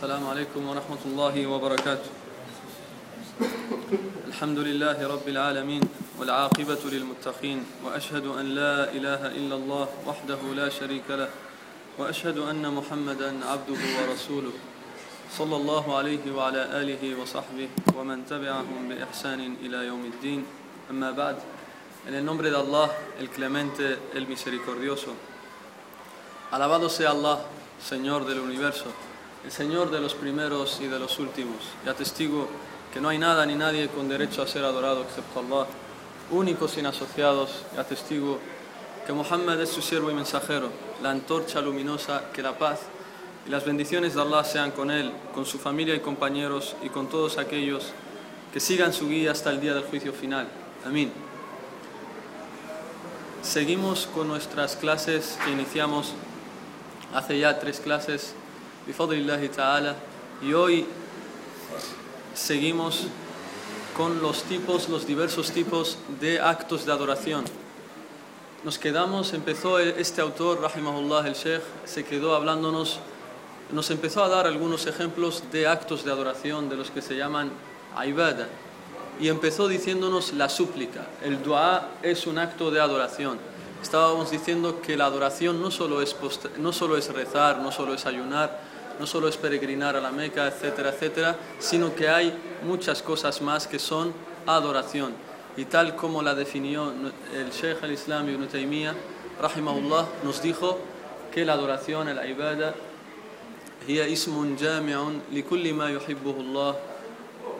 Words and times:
السلام 0.00 0.32
عليكم 0.32 0.62
ورحمة 0.64 1.02
الله 1.12 1.34
وبركاته. 1.44 2.10
الحمد 4.32 4.58
لله 4.58 4.96
رب 4.96 5.28
العالمين 5.28 5.84
والعاقبة 6.16 6.82
للمتقين 6.88 7.84
وأشهد 7.84 8.24
أن 8.32 8.46
لا 8.56 8.88
إله 8.96 9.36
إلا 9.36 9.54
الله 9.60 9.88
وحده 10.08 10.40
لا 10.56 10.72
شريك 10.72 11.04
له 11.04 11.28
وأشهد 12.00 12.38
أن 12.48 12.64
محمدا 12.64 13.44
عبده 13.44 13.82
ورسوله 14.00 14.56
صلى 15.36 15.56
الله 15.56 15.84
عليه 15.96 16.24
وعلى 16.32 16.62
آله 16.80 17.20
وصحبه 17.20 17.68
ومن 17.92 18.24
تبعهم 18.24 18.88
بإحسان 18.88 19.40
إلى 19.60 19.78
يوم 19.84 20.02
الدين. 20.16 20.40
أما 20.88 21.12
بعد 21.12 21.36
En 22.08 22.14
el 22.16 22.24
nombre 22.24 22.48
de 22.48 22.56
Allah, 22.56 22.88
el 23.20 23.28
clemente, 23.28 24.00
el 24.16 24.24
misericordioso. 24.24 25.12
Alabado 26.56 26.88
sea 26.88 27.10
Allah, 27.10 27.44
Señor 27.84 28.24
del 28.24 28.40
universo, 28.40 28.88
el 29.44 29.52
Señor 29.52 29.90
de 29.90 30.00
los 30.00 30.14
primeros 30.14 30.80
y 30.80 30.86
de 30.86 30.98
los 30.98 31.18
últimos. 31.18 31.56
Y 31.84 31.88
atestigo 31.88 32.48
que 32.92 33.00
no 33.00 33.08
hay 33.08 33.18
nada 33.18 33.46
ni 33.46 33.54
nadie 33.54 33.88
con 33.88 34.08
derecho 34.08 34.42
a 34.42 34.46
ser 34.46 34.64
adorado 34.64 35.02
excepto 35.02 35.40
Allah, 35.40 35.66
único 36.30 36.68
sin 36.68 36.86
asociados. 36.86 37.64
Y 37.76 37.80
atestigo 37.80 38.38
que 39.06 39.12
Muhammad 39.12 39.60
es 39.60 39.70
su 39.70 39.82
siervo 39.82 40.10
y 40.10 40.14
mensajero, 40.14 40.70
la 41.02 41.10
antorcha 41.10 41.60
luminosa, 41.60 42.30
que 42.32 42.42
la 42.42 42.58
paz 42.58 42.80
y 43.46 43.50
las 43.50 43.64
bendiciones 43.64 44.14
de 44.14 44.20
Allah 44.20 44.44
sean 44.44 44.70
con 44.72 44.90
él, 44.90 45.12
con 45.34 45.46
su 45.46 45.58
familia 45.58 45.94
y 45.94 46.00
compañeros 46.00 46.76
y 46.82 46.90
con 46.90 47.08
todos 47.08 47.38
aquellos 47.38 47.92
que 48.52 48.60
sigan 48.60 48.92
su 48.92 49.08
guía 49.08 49.32
hasta 49.32 49.50
el 49.50 49.60
día 49.60 49.74
del 49.74 49.84
juicio 49.84 50.12
final. 50.12 50.48
Amén. 50.84 51.12
Seguimos 53.42 54.06
con 54.06 54.28
nuestras 54.28 54.76
clases 54.76 55.38
que 55.44 55.50
iniciamos 55.50 56.12
hace 57.14 57.38
ya 57.38 57.58
tres 57.58 57.80
clases, 57.80 58.34
y 60.42 60.52
hoy 60.52 60.86
seguimos 62.34 63.06
con 63.96 64.20
los 64.22 64.42
tipos, 64.44 64.88
los 64.88 65.06
diversos 65.06 65.52
tipos 65.52 65.98
de 66.20 66.40
actos 66.40 66.86
de 66.86 66.92
adoración. 66.92 67.44
Nos 68.64 68.78
quedamos, 68.78 69.32
empezó 69.32 69.78
este 69.78 70.20
autor, 70.20 70.60
rahimahullah 70.60 71.26
el 71.26 71.34
sheikh, 71.34 71.62
se 71.84 72.04
quedó 72.04 72.34
hablándonos, 72.34 72.98
nos 73.72 73.90
empezó 73.90 74.24
a 74.24 74.28
dar 74.28 74.46
algunos 74.46 74.86
ejemplos 74.86 75.44
de 75.52 75.66
actos 75.66 76.04
de 76.04 76.10
adoración, 76.10 76.68
de 76.68 76.76
los 76.76 76.90
que 76.90 77.00
se 77.00 77.16
llaman 77.16 77.50
ibada, 78.06 78.48
y 79.20 79.28
empezó 79.28 79.68
diciéndonos 79.68 80.32
la 80.32 80.48
súplica. 80.48 81.06
El 81.22 81.42
dua 81.42 81.90
es 82.02 82.26
un 82.26 82.38
acto 82.38 82.70
de 82.70 82.80
adoración. 82.80 83.38
Estábamos 83.82 84.30
diciendo 84.30 84.80
que 84.82 84.96
la 84.96 85.06
adoración 85.06 85.62
no 85.62 85.70
solo 85.70 86.02
es, 86.02 86.16
no 86.58 86.72
solo 86.72 86.96
es 86.96 87.12
rezar, 87.12 87.58
no 87.58 87.72
solo 87.72 87.94
es 87.94 88.04
ayunar, 88.04 88.69
no 88.99 89.05
solo 89.05 89.27
es 89.27 89.37
peregrinar 89.37 89.95
a 89.95 90.01
la 90.01 90.11
Meca, 90.11 90.47
etcétera, 90.47 90.89
etcétera, 90.89 91.35
sino 91.59 91.93
que 91.95 92.07
hay 92.07 92.33
muchas 92.63 93.01
cosas 93.01 93.41
más 93.41 93.67
que 93.67 93.79
son 93.79 94.13
adoración. 94.45 95.13
Y 95.57 95.65
tal 95.65 95.95
como 95.95 96.21
la 96.21 96.35
definió 96.35 96.93
el 97.33 97.51
Sheikh 97.51 97.83
al-Islam 97.83 98.29
Ibn 98.29 98.47
Taymiyyah, 98.47 98.93
rahimahullah, 99.41 100.05
nos 100.23 100.41
dijo 100.41 100.79
que 101.33 101.45
la 101.45 101.53
adoración, 101.53 102.07
el 102.07 102.29
ibada, 102.29 102.73
هي 103.87 104.13
اسم 104.13 104.55
جامع 104.55 104.97
لكل 105.31 105.73
ما 105.73 105.89
يحبه 105.89 106.35
الله 106.39 106.75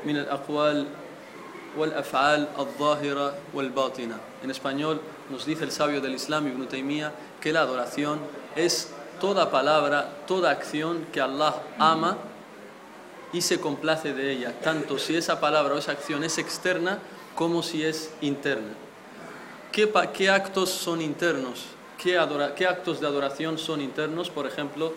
من 0.06 0.18
الأقوال 0.18 0.86
والأفعال 1.78 2.48
الظاهرة 2.58 3.34
والباطنة. 3.54 4.18
En 4.44 4.50
español 4.50 5.02
nos 5.30 5.46
dice 5.46 5.66
el 5.66 5.72
sabio 5.72 6.02
del 6.02 6.16
Islam 6.16 6.48
Ibn 6.48 6.68
Taymiyyah 6.68 7.12
que 7.40 7.54
la 7.54 7.62
adoración 7.62 8.20
es 8.56 8.90
toda 9.21 9.51
palabra, 9.51 10.11
toda 10.27 10.51
acción 10.51 11.07
que 11.13 11.21
Allah 11.21 11.55
ama 11.79 12.19
y 13.33 13.43
se 13.43 13.61
complace 13.61 14.13
de 14.13 14.33
ella, 14.33 14.55
tanto 14.61 14.99
si 14.99 15.15
esa 15.15 15.39
palabra 15.39 15.75
o 15.75 15.79
esa 15.79 15.93
acción 15.93 16.25
es 16.25 16.39
externa 16.39 16.99
como 17.37 17.63
si 17.63 17.85
es 17.85 18.13
interna. 18.21 18.75
¿Qué, 19.71 20.29
actos 20.29 20.71
son 20.71 21.01
internos? 21.01 21.67
¿Qué, 21.97 22.19
¿Qué 22.57 22.67
actos 22.67 23.01
de 23.01 23.07
adoración 23.07 23.57
son 23.57 23.81
internos? 23.81 24.29
Por 24.29 24.47
ejemplo, 24.47 24.95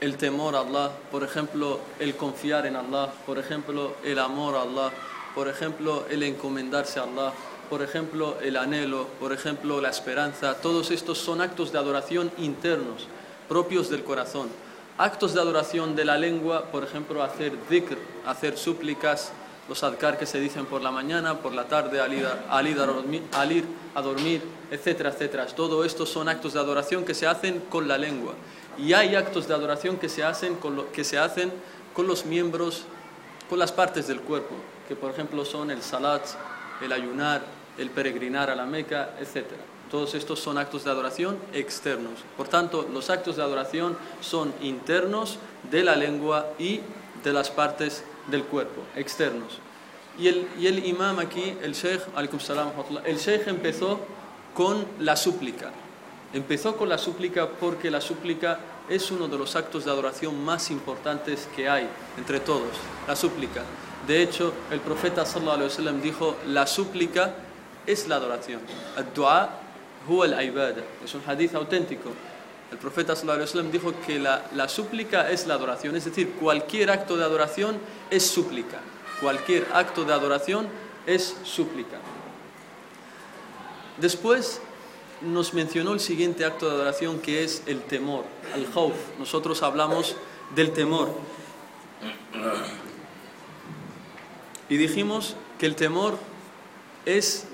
el 0.00 0.16
temor 0.16 0.56
a 0.56 0.60
Allah, 0.60 0.90
por 1.10 1.24
ejemplo, 1.24 1.80
el 1.98 2.16
confiar 2.16 2.64
en 2.66 2.76
Allah, 2.76 3.12
por 3.26 3.38
ejemplo, 3.38 3.96
el 4.02 4.18
amor 4.18 4.56
a 4.56 4.62
Allah, 4.62 4.90
por 5.34 5.48
ejemplo, 5.48 6.06
el 6.08 6.22
encomendarse 6.22 7.00
a 7.00 7.02
Allah, 7.02 7.32
por 7.68 7.82
ejemplo, 7.82 8.38
el 8.40 8.56
anhelo, 8.56 9.06
por 9.20 9.32
ejemplo, 9.32 9.80
la 9.80 9.90
esperanza, 9.90 10.54
todos 10.54 10.90
estos 10.90 11.18
son 11.18 11.40
actos 11.40 11.72
de 11.72 11.78
adoración 11.78 12.30
internos, 12.38 13.06
propios 13.48 13.90
del 13.90 14.04
corazón. 14.04 14.48
Actos 14.96 15.34
de 15.34 15.40
adoración 15.40 15.94
de 15.94 16.04
la 16.04 16.18
lengua, 16.18 16.64
por 16.72 16.82
ejemplo, 16.82 17.22
hacer 17.22 17.52
dhikr, 17.68 17.98
hacer 18.26 18.58
súplicas, 18.58 19.32
los 19.68 19.82
adkar 19.82 20.18
que 20.18 20.26
se 20.26 20.40
dicen 20.40 20.64
por 20.64 20.82
la 20.82 20.90
mañana, 20.90 21.38
por 21.38 21.52
la 21.52 21.68
tarde, 21.68 22.00
al 22.00 22.14
ir, 22.14 22.26
al 22.48 22.66
ir, 22.66 22.80
a, 22.80 22.86
dormir, 22.86 23.22
al 23.32 23.52
ir 23.52 23.64
a 23.94 24.00
dormir, 24.00 24.42
etcétera, 24.70 25.10
etcétera. 25.10 25.46
Todo 25.46 25.84
esto 25.84 26.06
son 26.06 26.28
actos 26.28 26.54
de 26.54 26.60
adoración 26.60 27.04
que 27.04 27.14
se 27.14 27.26
hacen 27.26 27.60
con 27.68 27.86
la 27.86 27.98
lengua. 27.98 28.34
Y 28.78 28.94
hay 28.94 29.14
actos 29.14 29.46
de 29.46 29.54
adoración 29.54 29.98
que 29.98 30.08
se 30.08 30.24
hacen 30.24 30.54
con, 30.54 30.74
lo, 30.74 30.90
que 30.90 31.04
se 31.04 31.18
hacen 31.18 31.52
con 31.92 32.06
los 32.06 32.24
miembros, 32.24 32.84
con 33.50 33.58
las 33.58 33.72
partes 33.72 34.08
del 34.08 34.20
cuerpo, 34.20 34.54
que 34.88 34.96
por 34.96 35.10
ejemplo 35.10 35.44
son 35.44 35.70
el 35.70 35.82
salat, 35.82 36.22
el 36.80 36.92
ayunar, 36.92 37.42
el 37.78 37.90
peregrinar 37.90 38.50
a 38.50 38.56
la 38.56 38.66
Meca, 38.66 39.14
etc. 39.20 39.46
Todos 39.90 40.14
estos 40.14 40.38
son 40.38 40.58
actos 40.58 40.84
de 40.84 40.90
adoración 40.90 41.38
externos. 41.52 42.20
Por 42.36 42.48
tanto, 42.48 42.86
los 42.92 43.08
actos 43.08 43.36
de 43.36 43.42
adoración 43.42 43.96
son 44.20 44.52
internos 44.60 45.38
de 45.70 45.82
la 45.84 45.96
lengua 45.96 46.46
y 46.58 46.80
de 47.24 47.32
las 47.32 47.50
partes 47.50 48.04
del 48.30 48.44
cuerpo, 48.44 48.82
externos. 48.96 49.58
Y 50.18 50.28
el, 50.28 50.48
y 50.58 50.66
el 50.66 50.84
imam 50.84 51.18
aquí, 51.20 51.56
el 51.62 51.72
sheikh, 51.72 52.02
salam, 52.40 52.72
el 53.04 53.16
sheikh 53.16 53.46
empezó 53.46 54.00
con 54.54 54.84
la 54.98 55.16
súplica. 55.16 55.70
Empezó 56.32 56.76
con 56.76 56.88
la 56.88 56.98
súplica 56.98 57.48
porque 57.48 57.90
la 57.90 58.00
súplica 58.00 58.58
es 58.88 59.10
uno 59.10 59.28
de 59.28 59.38
los 59.38 59.56
actos 59.56 59.84
de 59.84 59.90
adoración 59.90 60.44
más 60.44 60.70
importantes 60.70 61.48
que 61.54 61.68
hay 61.68 61.88
entre 62.18 62.40
todos, 62.40 62.68
la 63.06 63.16
súplica. 63.16 63.62
De 64.06 64.22
hecho, 64.22 64.52
el 64.70 64.80
profeta 64.80 65.24
sallallahu 65.24 65.54
alaihi 65.54 65.70
wasallam 65.70 66.00
dijo, 66.00 66.36
la 66.46 66.66
súplica 66.66 67.34
es 67.88 68.06
la 68.06 68.16
adoración. 68.16 68.60
El 68.96 69.06
dua 69.14 69.50
huwa 70.06 70.26
al-ibada. 70.26 70.82
Es 71.04 71.14
un 71.14 71.22
hadith 71.26 71.54
auténtico. 71.54 72.10
El 72.70 72.78
profeta 72.78 73.16
sallallahu 73.16 73.70
dijo 73.72 73.94
que 74.06 74.18
la, 74.18 74.44
la 74.54 74.68
súplica 74.68 75.30
es 75.30 75.46
la 75.46 75.54
adoración, 75.54 75.96
es 75.96 76.04
decir, 76.04 76.32
cualquier 76.32 76.90
acto 76.90 77.16
de 77.16 77.24
adoración 77.24 77.78
es 78.10 78.26
súplica. 78.26 78.78
Cualquier 79.20 79.66
acto 79.72 80.04
de 80.04 80.12
adoración 80.12 80.68
es 81.06 81.34
súplica. 81.44 81.96
Después 83.96 84.60
nos 85.22 85.54
mencionó 85.54 85.94
el 85.94 86.00
siguiente 86.00 86.44
acto 86.44 86.68
de 86.68 86.74
adoración 86.74 87.18
que 87.20 87.42
es 87.42 87.62
el 87.66 87.80
temor, 87.82 88.24
el 88.54 88.66
khawf. 88.70 88.94
Nosotros 89.18 89.62
hablamos 89.62 90.14
del 90.54 90.72
temor. 90.72 91.10
Y 94.68 94.76
dijimos 94.76 95.34
que 95.58 95.66
el 95.66 95.74
temor 95.74 96.18
es, 97.06 97.46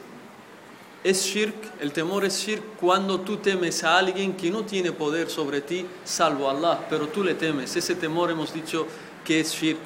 es 1.05 1.23
shirk, 1.23 1.55
el 1.81 1.93
temor 1.93 2.25
es 2.25 2.39
shirk 2.39 2.77
cuando 2.81 3.21
tú 3.21 3.37
temes 3.37 3.85
a 3.85 3.99
alguien 3.99 4.33
que 4.33 4.51
no 4.51 4.65
tiene 4.65 4.91
poder 4.91 5.29
sobre 5.29 5.61
ti, 5.61 5.87
salvo 6.03 6.49
Allah, 6.49 6.87
pero 6.89 7.09
tú 7.09 7.23
le 7.23 7.35
temes. 7.35 7.77
Ese 7.77 7.95
temor 7.95 8.31
hemos 8.31 8.55
dicho 8.55 8.87
que 9.23 9.41
es 9.41 9.53
shirk. 9.53 9.79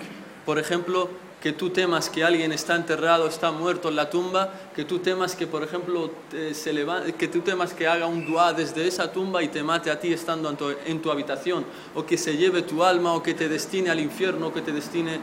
Por 0.46 0.60
ejemplo, 0.60 1.10
que 1.42 1.52
tú 1.52 1.70
temas 1.70 2.08
que 2.08 2.24
alguien 2.24 2.52
está 2.52 2.76
enterrado, 2.76 3.26
está 3.26 3.50
muerto 3.50 3.88
en 3.88 3.96
la 3.96 4.10
tumba, 4.10 4.52
que 4.74 4.84
tú 4.84 5.00
temas 5.00 5.34
que, 5.34 5.46
por 5.46 5.64
ejemplo, 5.64 6.10
se 6.52 6.72
levante, 6.72 7.12
que 7.14 7.26
tú 7.26 7.40
temas 7.40 7.72
que 7.72 7.88
haga 7.88 8.06
un 8.06 8.24
dua 8.24 8.52
desde 8.52 8.86
esa 8.86 9.12
tumba 9.12 9.42
y 9.42 9.48
te 9.48 9.62
mate 9.62 9.90
a 9.90 9.98
ti 9.98 10.12
estando 10.12 10.48
en 10.86 11.00
tu, 11.00 11.10
habitación, 11.10 11.64
o 11.94 12.06
que 12.06 12.16
se 12.16 12.36
lleve 12.36 12.62
tu 12.62 12.84
alma, 12.84 13.12
o 13.12 13.22
que 13.22 13.34
te 13.34 13.48
destine 13.48 13.90
al 13.90 14.00
infierno, 14.00 14.48
o 14.48 14.52
que 14.52 14.62
te 14.62 14.72
destine 14.72 15.20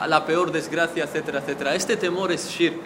a 0.00 0.06
la 0.06 0.24
peor 0.24 0.50
desgracia, 0.50 1.04
etcétera, 1.04 1.40
etcétera. 1.40 1.74
Este 1.74 1.96
temor 1.96 2.32
es 2.32 2.48
shirk, 2.48 2.80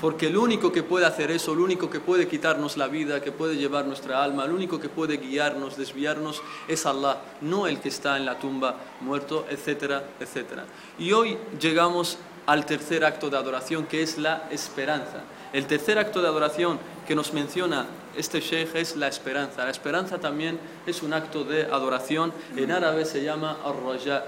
porque 0.00 0.28
el 0.28 0.36
único 0.36 0.72
que 0.72 0.82
puede 0.82 1.06
hacer 1.06 1.30
eso, 1.30 1.52
el 1.52 1.60
único 1.60 1.90
que 1.90 2.00
puede 2.00 2.26
quitarnos 2.26 2.76
la 2.76 2.88
vida, 2.88 3.20
que 3.20 3.32
puede 3.32 3.56
llevar 3.56 3.84
nuestra 3.84 4.22
alma, 4.24 4.44
el 4.44 4.52
único 4.52 4.80
que 4.80 4.88
puede 4.88 5.18
guiarnos, 5.18 5.76
desviarnos, 5.76 6.42
es 6.68 6.86
Allah, 6.86 7.18
no 7.42 7.66
el 7.66 7.80
que 7.80 7.90
está 7.90 8.16
en 8.16 8.24
la 8.24 8.38
tumba 8.38 8.76
muerto, 9.00 9.46
etcétera, 9.50 10.04
etcétera. 10.18 10.64
Y 10.98 11.12
hoy 11.12 11.36
llegamos 11.60 12.18
al 12.46 12.66
tercer 12.66 13.04
acto 13.04 13.30
de 13.30 13.36
adoración, 13.36 13.86
que 13.86 14.02
es 14.02 14.18
la 14.18 14.48
esperanza. 14.50 15.22
El 15.52 15.66
tercer 15.66 15.98
acto 15.98 16.22
de 16.22 16.28
adoración 16.28 16.78
que 17.06 17.14
nos 17.14 17.32
menciona 17.32 17.86
este 18.16 18.40
sheikh 18.40 18.74
es 18.74 18.96
la 18.96 19.08
esperanza. 19.08 19.64
La 19.64 19.70
esperanza 19.70 20.18
también 20.18 20.58
es 20.86 21.02
un 21.02 21.12
acto 21.12 21.44
de 21.44 21.64
adoración. 21.64 22.32
En 22.56 22.70
árabe 22.70 23.04
se 23.04 23.22
llama 23.22 23.58
ar-raja. 23.64 24.24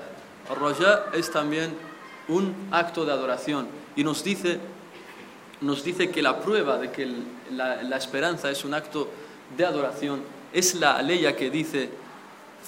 Ar-raja 0.50 1.06
es 1.14 1.30
también 1.30 1.74
un 2.28 2.54
acto 2.70 3.04
de 3.04 3.12
adoración. 3.12 3.66
Y 3.96 4.04
nos 4.04 4.22
dice, 4.22 4.60
nos 5.61 5.83
dice 5.83 6.09
que 6.09 6.21
la 6.21 6.39
prueba 6.39 6.77
de 6.77 6.91
que 6.91 7.07
la, 7.51 7.81
la 7.83 7.97
esperanza 7.97 8.51
es 8.51 8.63
un 8.63 8.73
acto 8.73 9.09
de 9.55 9.65
adoración 9.65 10.21
es 10.53 10.75
la 10.75 11.01
ley 11.01 11.25
que 11.35 11.49
dice 11.49 11.89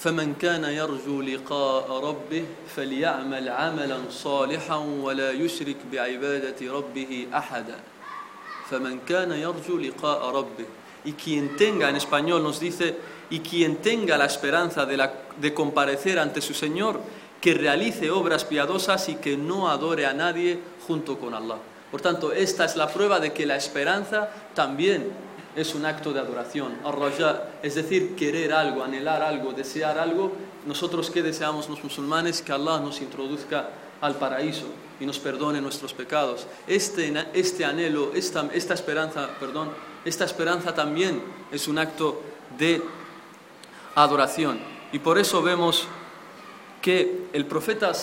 فمن 0.00 0.34
كان 0.40 0.64
يرجو 0.64 1.20
لقاء 1.20 1.92
ربه 1.92 2.44
فليعمل 2.76 3.48
عملا 3.48 3.98
صالحا 4.10 4.76
ولا 4.76 5.30
يشرك 5.32 5.76
بعبادة 5.92 6.72
ربه 6.72 7.26
أحدا 7.34 7.78
فمن 8.70 9.00
كان 9.08 9.30
يرجو 9.32 9.76
لقاء 9.78 10.30
ربه 10.30 10.66
y 11.04 11.12
quien 11.12 11.56
tenga 11.56 11.88
en 11.88 11.96
español 11.96 12.42
nos 12.42 12.60
dice 12.60 12.94
y 13.30 13.40
quien 13.40 13.76
tenga 13.76 14.18
la 14.18 14.26
esperanza 14.26 14.84
de, 14.84 14.96
la, 14.96 15.12
de 15.40 15.54
comparecer 15.54 16.18
ante 16.18 16.40
su 16.40 16.52
Señor 16.52 17.00
que 17.40 17.54
realice 17.54 18.10
obras 18.10 18.44
piadosas 18.44 19.08
y 19.08 19.14
que 19.14 19.36
no 19.36 19.70
adore 19.70 20.04
a 20.04 20.12
nadie 20.12 20.58
junto 20.86 21.18
con 21.18 21.34
Allah 21.34 21.56
por 21.95 22.01
tanto 22.01 22.33
esta 22.33 22.65
es 22.65 22.75
la 22.75 22.89
prueba 22.89 23.21
de 23.21 23.31
que 23.31 23.45
la 23.45 23.55
esperanza 23.55 24.29
también 24.53 25.13
es 25.55 25.73
un 25.75 25.85
acto 25.85 26.11
de 26.11 26.19
adoración. 26.19 26.73
es 27.63 27.75
decir, 27.75 28.17
querer 28.17 28.51
algo, 28.51 28.83
anhelar 28.83 29.23
algo, 29.23 29.53
desear 29.53 29.97
algo. 29.97 30.33
Nosotros 30.65 31.09
que 31.09 31.23
deseamos 31.23 31.69
los 31.69 31.81
musulmanes 31.81 32.41
que 32.41 32.51
Allah 32.51 32.81
nos 32.81 32.99
introduzca 32.99 33.69
al 34.01 34.15
paraíso 34.15 34.65
y 34.99 35.05
nos 35.05 35.19
perdone 35.19 35.61
nuestros 35.61 35.93
pecados. 35.93 36.47
Este, 36.67 37.13
este 37.33 37.63
anhelo, 37.63 38.11
esta, 38.13 38.45
esta 38.53 38.73
esperanza, 38.73 39.29
perdón, 39.39 39.69
esta 40.03 40.25
esperanza 40.25 40.75
también 40.75 41.23
es 41.49 41.65
un 41.69 41.77
acto 41.77 42.21
de 42.57 42.81
adoración. 43.95 44.59
Y 44.91 44.99
por 44.99 45.17
eso 45.17 45.41
vemos 45.41 45.87
que 46.85 47.29
el 47.33 47.47
profeta 47.47 47.93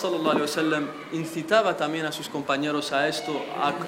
incitaba 1.13 1.77
también 1.77 2.05
a 2.05 2.11
sus 2.11 2.27
compañeros 2.27 2.91
a 2.91 3.07
esto, 3.07 3.31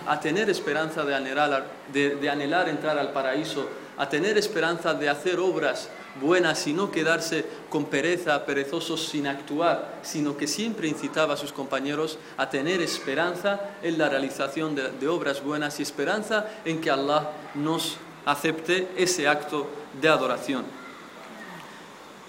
a, 0.07 0.21
tener 0.21 0.50
esperanza 0.50 1.03
de 1.03 1.13
anhelar, 1.13 1.65
de, 1.92 2.30
anhelar 2.30 2.69
entrar 2.69 2.97
al 2.97 3.12
paraíso, 3.12 3.68
a 3.97 4.07
tener 4.07 4.38
esperanza 4.38 4.94
de 4.94 5.09
hacer 5.09 5.38
obras 5.38 5.89
buenas 6.21 6.65
y 6.68 6.71
no 6.71 6.92
quedarse 6.92 7.45
con 7.69 7.88
pereza, 7.88 8.45
perezosos 8.45 9.06
sin 9.06 9.27
actuar, 9.27 10.00
sino 10.01 10.38
que 10.38 10.47
siempre 10.47 10.88
incitaba 10.88 11.33
a 11.33 11.38
sus 11.38 11.51
compañeros 11.51 12.18
a 12.38 12.50
tener 12.50 12.80
esperanza 12.80 13.71
en 13.83 13.98
la 13.98 14.07
realización 14.07 14.75
de, 14.75 14.91
de 14.91 15.07
obras 15.09 15.44
buenas 15.44 15.77
y 15.81 15.83
esperanza 15.83 16.45
en 16.63 16.80
que 16.80 16.89
Allah 16.89 17.31
nos 17.56 17.98
acepte 18.25 18.88
ese 18.95 19.27
acto 19.27 19.68
de 20.00 20.07
adoración. 20.07 20.84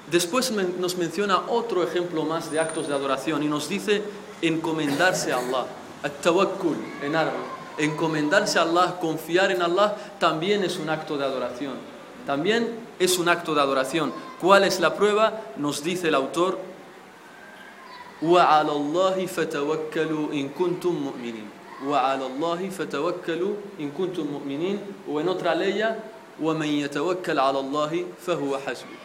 Después 0.10 0.52
nos 0.52 0.98
menciona 0.98 1.44
otro 1.48 1.84
ejemplo 1.84 2.25
más 2.25 2.52
de 2.52 2.60
actos 2.60 2.88
de 2.88 2.94
adoración 2.94 3.44
y 3.44 3.48
nos 3.48 3.69
dice 3.69 4.04
encomendarse 4.42 5.31
a 5.31 5.38
Allah, 5.38 5.66
tawakkul 6.22 6.75
en 7.04 7.16
árabe. 7.16 7.38
Encomendarse 7.78 8.60
a 8.60 8.63
Allah, 8.63 8.98
confiar 9.00 9.52
en 9.52 9.62
Allah, 9.62 9.96
también 10.19 10.63
es 10.63 10.78
un 10.78 10.90
acto 10.90 11.18
de 11.18 11.25
adoración. 11.25 11.74
También 12.25 12.68
es 13.00 13.18
un 13.18 13.30
acto 13.30 13.56
de 13.56 13.62
adoración. 13.62 14.12
¿Cuál 14.42 14.63
es 14.63 14.80
la 14.80 14.96
prueba? 14.96 15.42
Nos 15.58 15.84
dice 15.84 16.10
el 16.10 16.16
autor, 16.16 16.60
وعلى 18.22 18.72
الله 18.72 19.25
فتوكلوا 19.25 20.34
إن 20.34 20.50
كنتم 20.50 20.94
مؤمنين 20.94 21.50
وعلى 21.90 22.25
الله 22.25 22.69
فتوكلوا 22.69 23.54
إن 23.80 23.92
كنتم 23.98 24.25
مؤمنين 24.30 24.78
وإن 25.10 25.28
otra 25.30 25.58
ley 25.58 25.81
ومن 26.42 26.68
يتوكل 26.68 27.40
على 27.40 27.60
الله 27.60 28.06
فهو 28.22 28.58
حسبه 28.58 29.05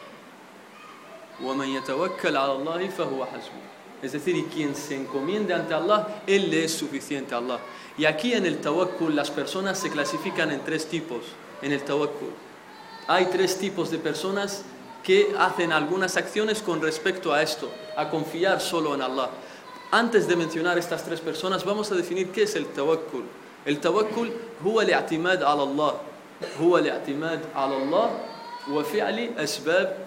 es 4.02 4.12
decir, 4.12 4.48
quien 4.48 4.76
se 4.76 4.96
encomiende 4.96 5.54
ante 5.54 5.74
Allah, 5.74 6.24
Él 6.26 6.50
le 6.50 6.64
es 6.64 6.74
suficiente 6.74 7.36
a 7.36 7.38
Allah. 7.38 7.60
Y 7.98 8.06
aquí 8.06 8.34
en 8.34 8.46
el 8.46 8.60
tawakkul 8.60 9.16
las 9.16 9.30
personas 9.30 9.78
se 9.78 9.90
clasifican 9.90 10.52
en 10.52 10.62
tres 10.62 10.88
tipos. 10.88 11.20
En 11.62 11.72
el 11.72 11.84
tawakkul 11.84 12.32
hay 13.08 13.26
tres 13.26 13.58
tipos 13.58 13.92
de 13.92 13.98
personas 13.98 14.64
que 15.04 15.34
hacen 15.38 15.72
algunas 15.72 16.18
acciones 16.18 16.62
con 16.62 16.82
respecto 16.82 17.34
a 17.34 17.42
esto, 17.42 17.70
a 17.98 18.10
confiar 18.10 18.62
solo 18.62 18.96
en 18.96 19.02
Allah. 19.02 19.30
Antes 19.92 20.28
de 20.28 20.36
mencionar 20.36 20.78
estas 20.78 21.04
tres 21.04 21.20
personas, 21.20 21.66
vamos 21.66 21.92
a 21.92 21.96
definir 21.96 22.32
qué 22.32 22.44
es 22.44 22.56
el 22.56 22.68
tawakkul. 22.68 23.26
El 23.66 23.80
tawakkul 23.80 24.32
huwa 24.64 24.84
al-i'timad 24.84 25.44
ala 25.44 25.64
Allah. 25.64 25.96
Huwa 26.60 26.80
al-i'timad 26.80 27.40
ala 27.54 27.76
Allah 27.76 28.10
wa 28.68 28.84
fi'li 28.84 29.34
asbab 29.38 30.01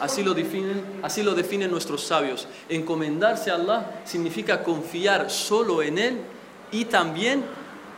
Así 0.00 0.22
lo, 0.22 0.34
definen, 0.34 0.82
así 1.02 1.22
lo 1.22 1.34
definen 1.34 1.70
nuestros 1.70 2.02
sabios. 2.04 2.46
Encomendarse 2.68 3.50
a 3.50 3.54
Allah 3.54 4.02
significa 4.04 4.62
confiar 4.62 5.30
solo 5.30 5.82
en 5.82 5.98
Él 5.98 6.18
y 6.72 6.84
también 6.84 7.44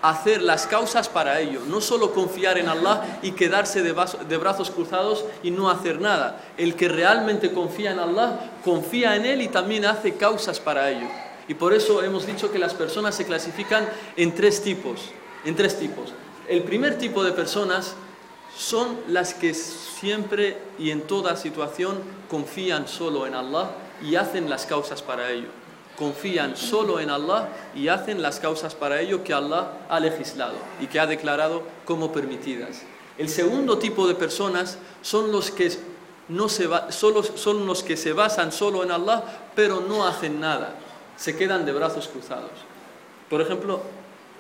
hacer 0.02 0.42
las 0.42 0.66
causas 0.66 1.08
para 1.08 1.40
ello. 1.40 1.60
No 1.68 1.80
solo 1.80 2.12
confiar 2.12 2.58
en 2.58 2.68
Allah 2.68 3.20
y 3.22 3.32
quedarse 3.32 3.82
de, 3.82 3.94
de, 4.28 4.36
brazos 4.36 4.70
cruzados 4.70 5.24
y 5.42 5.50
no 5.50 5.70
hacer 5.70 6.00
nada. 6.00 6.40
El 6.58 6.74
que 6.74 6.88
realmente 6.88 7.52
confía 7.52 7.92
en 7.92 8.00
Allah, 8.00 8.50
confía 8.64 9.16
en 9.16 9.24
Él 9.24 9.42
y 9.42 9.48
también 9.48 9.84
hace 9.84 10.14
causas 10.14 10.60
para 10.60 10.90
ello. 10.90 11.06
Y 11.48 11.54
por 11.54 11.72
eso 11.72 12.02
hemos 12.02 12.26
dicho 12.26 12.52
que 12.52 12.58
las 12.58 12.74
personas 12.74 13.14
se 13.14 13.24
clasifican 13.24 13.88
en 14.16 14.34
tres 14.34 14.62
tipos. 14.62 15.10
En 15.44 15.56
tres 15.56 15.78
tipos. 15.78 16.12
El 16.48 16.62
primer 16.64 16.98
tipo 16.98 17.24
de 17.24 17.32
personas 17.32 17.94
son 18.56 18.98
las 19.08 19.34
que 19.34 19.54
siempre 19.54 20.58
y 20.78 20.90
en 20.90 21.02
toda 21.02 21.36
situación 21.36 22.00
confían 22.30 22.86
solo 22.86 23.26
en 23.26 23.34
Allah 23.34 23.70
y 24.02 24.16
hacen 24.16 24.50
las 24.50 24.66
causas 24.66 25.02
para 25.02 25.30
ello. 25.30 25.48
Confían 25.96 26.56
solo 26.56 27.00
en 27.00 27.10
Allah 27.10 27.48
y 27.74 27.88
hacen 27.88 28.22
las 28.22 28.40
causas 28.40 28.74
para 28.74 29.00
ello 29.00 29.22
que 29.22 29.32
Allah 29.32 29.72
ha 29.88 30.00
legislado 30.00 30.54
y 30.80 30.86
que 30.86 30.98
ha 30.98 31.06
declarado 31.06 31.62
como 31.84 32.12
permitidas. 32.12 32.82
El 33.18 33.28
segundo 33.28 33.78
tipo 33.78 34.08
de 34.08 34.14
personas 34.14 34.78
son 35.02 35.30
los 35.30 35.50
que, 35.50 35.70
no 36.28 36.48
se 36.48 36.68
son 36.88 37.66
los 37.66 37.82
que 37.82 37.96
se 37.96 38.12
basan 38.12 38.52
solo 38.52 38.82
en 38.82 38.90
Allah, 38.90 39.22
pero 39.54 39.80
no 39.80 40.06
hacen 40.06 40.40
nada, 40.40 40.74
se 41.16 41.36
quedan 41.36 41.66
de 41.66 41.72
brazos 41.72 42.08
cruzados. 42.08 42.50
Por 43.28 43.40
ejemplo, 43.40 43.82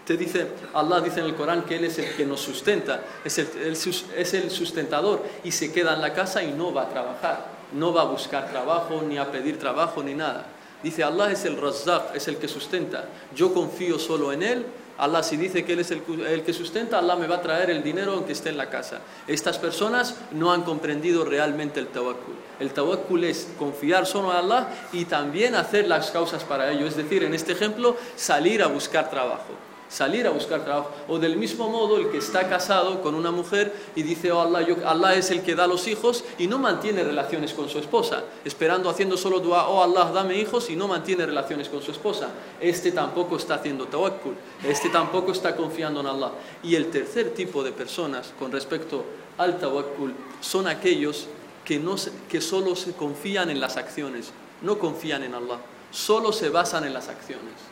te 0.04 0.16
dice, 0.16 0.48
Allah 0.74 1.00
dice 1.00 1.20
en 1.20 1.26
el 1.26 1.34
Corán 1.34 1.62
que 1.62 1.76
Él 1.76 1.84
es 1.84 1.98
el 1.98 2.16
que 2.16 2.26
nos 2.26 2.40
sustenta, 2.40 3.02
es 3.24 3.38
el, 3.38 4.50
sustentador 4.50 5.22
y 5.44 5.52
se 5.52 5.72
queda 5.72 5.94
en 5.94 6.00
la 6.00 6.12
casa 6.12 6.42
y 6.42 6.52
no 6.52 6.72
va 6.72 6.82
a 6.82 6.88
trabajar, 6.88 7.46
no 7.72 7.92
va 7.92 8.02
a 8.02 8.06
buscar 8.06 8.50
trabajo, 8.50 9.02
ni 9.06 9.18
a 9.18 9.30
pedir 9.30 9.58
trabajo, 9.58 10.02
ni 10.02 10.14
nada. 10.14 10.46
Dice, 10.82 11.04
Allah 11.04 11.30
es 11.30 11.44
el 11.44 11.56
Razzaq, 11.56 12.16
es 12.16 12.26
el 12.26 12.38
que 12.38 12.48
sustenta. 12.48 13.04
Yo 13.34 13.54
confío 13.54 14.00
solo 14.00 14.32
en 14.32 14.42
Él. 14.42 14.66
Allah 14.98 15.22
si 15.22 15.36
dice 15.36 15.64
que 15.64 15.74
Él 15.74 15.78
es 15.78 15.92
el, 15.92 16.02
el, 16.26 16.42
que 16.42 16.52
sustenta, 16.52 16.98
Allah 16.98 17.14
me 17.14 17.28
va 17.28 17.36
a 17.36 17.40
traer 17.40 17.70
el 17.70 17.84
dinero 17.84 18.14
aunque 18.14 18.32
esté 18.32 18.48
en 18.48 18.56
la 18.56 18.68
casa. 18.68 18.98
Estas 19.28 19.58
personas 19.58 20.16
no 20.32 20.52
han 20.52 20.62
comprendido 20.62 21.24
realmente 21.24 21.78
el 21.78 21.86
tawakkul. 21.86 22.34
El 22.58 22.72
tawakkul 22.72 23.22
es 23.22 23.48
confiar 23.56 24.04
solo 24.04 24.32
en 24.32 24.38
Allah 24.38 24.68
y 24.92 25.04
también 25.04 25.54
hacer 25.54 25.86
las 25.86 26.10
causas 26.10 26.42
para 26.42 26.72
ello. 26.72 26.88
Es 26.88 26.96
decir, 26.96 27.22
en 27.22 27.34
este 27.34 27.52
ejemplo, 27.52 27.96
salir 28.16 28.62
a 28.62 28.66
buscar 28.66 29.08
trabajo 29.08 29.54
salir 29.92 30.26
a 30.26 30.30
buscar 30.30 30.64
trabajo. 30.64 30.90
O 31.08 31.18
del 31.18 31.36
mismo 31.36 31.68
modo 31.68 31.98
el 31.98 32.08
que 32.08 32.18
está 32.18 32.48
casado 32.48 33.02
con 33.02 33.14
una 33.14 33.30
mujer 33.30 33.72
y 33.94 34.02
dice, 34.02 34.32
oh 34.32 34.40
Allah, 34.40 34.66
Allah 34.86 35.14
es 35.14 35.30
el 35.30 35.42
que 35.42 35.54
da 35.54 35.66
los 35.66 35.86
hijos 35.86 36.24
y 36.38 36.46
no 36.46 36.58
mantiene 36.58 37.04
relaciones 37.04 37.52
con 37.52 37.68
su 37.68 37.78
esposa, 37.78 38.24
esperando, 38.44 38.88
haciendo 38.88 39.16
solo 39.16 39.40
dua, 39.40 39.68
oh 39.68 39.82
Allah, 39.82 40.10
dame 40.12 40.38
hijos 40.38 40.70
y 40.70 40.76
no 40.76 40.88
mantiene 40.88 41.26
relaciones 41.26 41.68
con 41.68 41.82
su 41.82 41.90
esposa. 41.90 42.30
Este 42.60 42.92
tampoco 42.92 43.36
está 43.36 43.56
haciendo 43.56 43.86
tawakkul, 43.86 44.34
este 44.64 44.88
tampoco 44.88 45.32
está 45.32 45.54
confiando 45.54 46.00
en 46.00 46.06
Allah. 46.06 46.32
Y 46.62 46.74
el 46.74 46.90
tercer 46.90 47.34
tipo 47.34 47.62
de 47.62 47.72
personas 47.72 48.32
con 48.38 48.50
respecto 48.50 49.04
al 49.36 49.58
tawakkul 49.58 50.14
son 50.40 50.68
aquellos 50.68 51.26
que, 51.66 51.78
no, 51.78 51.96
que 52.30 52.40
solo 52.40 52.74
se 52.76 52.94
confían 52.94 53.50
en 53.50 53.60
las 53.60 53.76
acciones, 53.76 54.32
no 54.62 54.78
confían 54.78 55.22
en 55.22 55.34
Allah, 55.34 55.58
solo 55.90 56.32
se 56.32 56.48
basan 56.48 56.84
en 56.84 56.94
las 56.94 57.08
acciones 57.08 57.71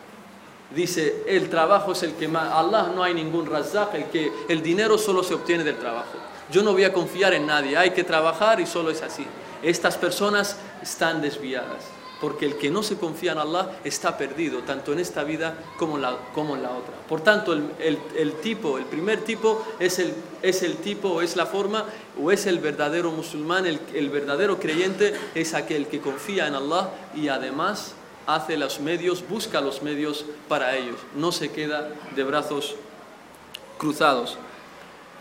dice, 0.75 1.25
el 1.27 1.49
trabajo 1.49 1.93
es 1.93 2.03
el 2.03 2.15
que 2.15 2.29
más, 2.29 2.51
Allah 2.53 2.93
no 2.95 3.03
hay 3.03 3.15
ningún 3.15 3.47
razak, 3.47 3.95
el 3.95 4.05
que 4.05 4.33
el 4.49 4.63
dinero 4.63 4.99
solo 4.99 5.23
se 5.23 5.35
obtiene 5.35 5.65
del 5.65 5.77
trabajo. 5.77 6.19
Yo 6.51 6.63
no 6.63 6.73
voy 6.73 6.85
a 6.85 6.93
confiar 6.93 7.35
en 7.35 7.47
nadie, 7.47 7.77
hay 7.77 7.91
que 7.91 8.05
trabajar 8.05 8.61
y 8.61 8.67
solo 8.67 8.91
es 8.91 9.03
así. 9.03 9.25
Estas 9.63 9.97
personas 9.97 10.57
están 10.83 11.21
desviadas, 11.21 11.85
porque 12.21 12.47
el 12.47 12.57
que 12.57 12.71
no 12.71 12.83
se 12.83 12.97
confía 12.97 13.33
en 13.33 13.39
Allah 13.39 13.71
está 13.85 14.17
perdido, 14.17 14.61
tanto 14.61 14.93
en 14.93 15.01
esta 15.01 15.23
vida 15.23 15.55
como 15.79 15.97
en 15.97 16.03
la, 16.03 16.17
como 16.35 16.57
en 16.57 16.63
la 16.63 16.71
otra. 16.71 16.95
Por 17.09 17.21
tanto, 17.21 17.53
el, 17.53 18.33
tipo, 18.43 18.79
el 18.79 18.85
primer 18.85 19.23
tipo 19.23 19.65
es 19.79 19.99
el, 19.99 20.15
es 20.43 20.63
el 20.63 20.77
tipo, 20.77 21.23
es 21.23 21.37
la 21.37 21.47
forma, 21.47 21.85
o 22.21 22.33
es 22.33 22.47
el 22.47 22.59
verdadero 22.59 23.11
musulmán, 23.11 23.67
el, 23.67 23.81
el 23.95 24.11
verdadero 24.11 24.59
creyente 24.59 25.15
es 25.35 25.55
aquel 25.55 25.87
que 25.89 26.01
confía 26.01 26.47
en 26.47 26.55
Allah 26.55 26.91
y 27.15 27.29
además 27.29 27.95
hace 28.35 28.57
los 28.57 28.81
medios, 28.81 29.27
busca 29.29 29.61
los 29.61 29.83
medios 29.83 30.25
para 30.49 30.77
ellos, 30.77 30.97
no 31.15 31.33
se 31.33 31.51
queda 31.51 31.91
de 32.15 32.25
brazos 32.25 32.77
cruzados. 33.79 34.39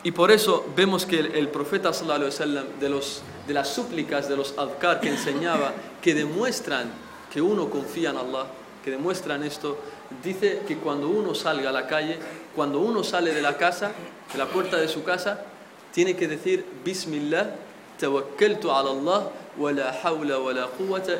Y 0.04 0.12
por 0.12 0.32
eso 0.32 0.66
vemos 0.76 1.06
que 1.06 1.20
el, 1.20 1.50
profeta 1.50 1.92
sallallahu 1.92 2.16
alaihi 2.16 2.32
wasallam 2.32 2.66
de 2.80 2.90
los 2.90 3.22
de 3.48 3.54
las 3.54 3.68
súplicas 3.68 4.30
de 4.30 4.38
los 4.38 4.58
adkar 4.58 5.02
que 5.02 5.10
enseñaba 5.10 5.74
que 6.02 6.14
demuestran 6.14 6.90
que 7.34 7.42
uno 7.42 7.70
confía 7.70 8.12
en 8.12 8.18
Allah, 8.18 8.46
que 8.84 8.92
demuestran 8.92 9.44
esto, 9.44 9.78
dice 10.24 10.62
que 10.68 10.78
cuando 10.78 11.10
uno 11.10 11.36
salga 11.36 11.70
a 11.70 11.74
la 11.74 11.86
calle, 11.86 12.18
cuando 12.56 12.80
uno 12.80 13.04
sale 13.04 13.34
de 13.34 13.42
la 13.42 13.58
casa, 13.58 13.92
de 14.32 14.38
la 14.38 14.46
puerta 14.46 14.78
de 14.78 14.88
su 14.88 15.04
casa, 15.04 15.44
tiene 15.92 16.16
que 16.16 16.28
decir 16.28 16.66
bismillah 16.86 17.56
tawakkaltu 18.00 18.72
ala 18.72 18.92
Allah 18.92 19.30
wa 19.58 19.72
la 19.72 19.92
hawla 19.92 20.40
wa 20.40 20.54
la 20.54 20.70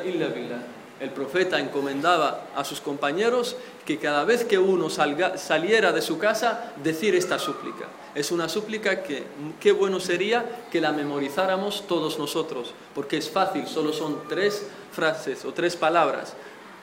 illa 0.04 0.28
billah 0.28 0.79
el 1.00 1.10
profeta 1.10 1.58
encomendaba 1.58 2.48
a 2.54 2.62
sus 2.62 2.80
compañeros 2.80 3.56
que 3.86 3.98
cada 3.98 4.24
vez 4.24 4.44
que 4.44 4.58
uno 4.58 4.88
saliera 4.90 5.92
de 5.92 6.02
su 6.02 6.18
casa, 6.18 6.72
decir 6.82 7.14
esta 7.14 7.38
súplica. 7.38 7.86
Es 8.14 8.30
una 8.30 8.48
súplica 8.48 9.02
que 9.02 9.24
qué 9.58 9.72
bueno 9.72 9.98
sería 9.98 10.66
que 10.70 10.80
la 10.80 10.92
memorizáramos 10.92 11.86
todos 11.86 12.18
nosotros, 12.18 12.74
porque 12.94 13.16
es 13.16 13.30
fácil, 13.30 13.66
solo 13.66 13.92
son 13.92 14.28
tres 14.28 14.66
frases 14.92 15.44
o 15.44 15.52
tres 15.52 15.74
palabras. 15.74 16.34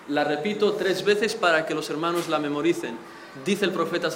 La 0.09 0.23
repito 0.23 0.73
tres 0.73 1.03
veces 1.03 1.35
para 1.35 1.65
que 1.65 1.75
los 1.75 1.89
hermanos 1.89 2.27
la 2.27 2.39
memoricen. 2.39 2.97
Dice 3.45 3.65
el 3.65 3.71
profeta 3.71 4.09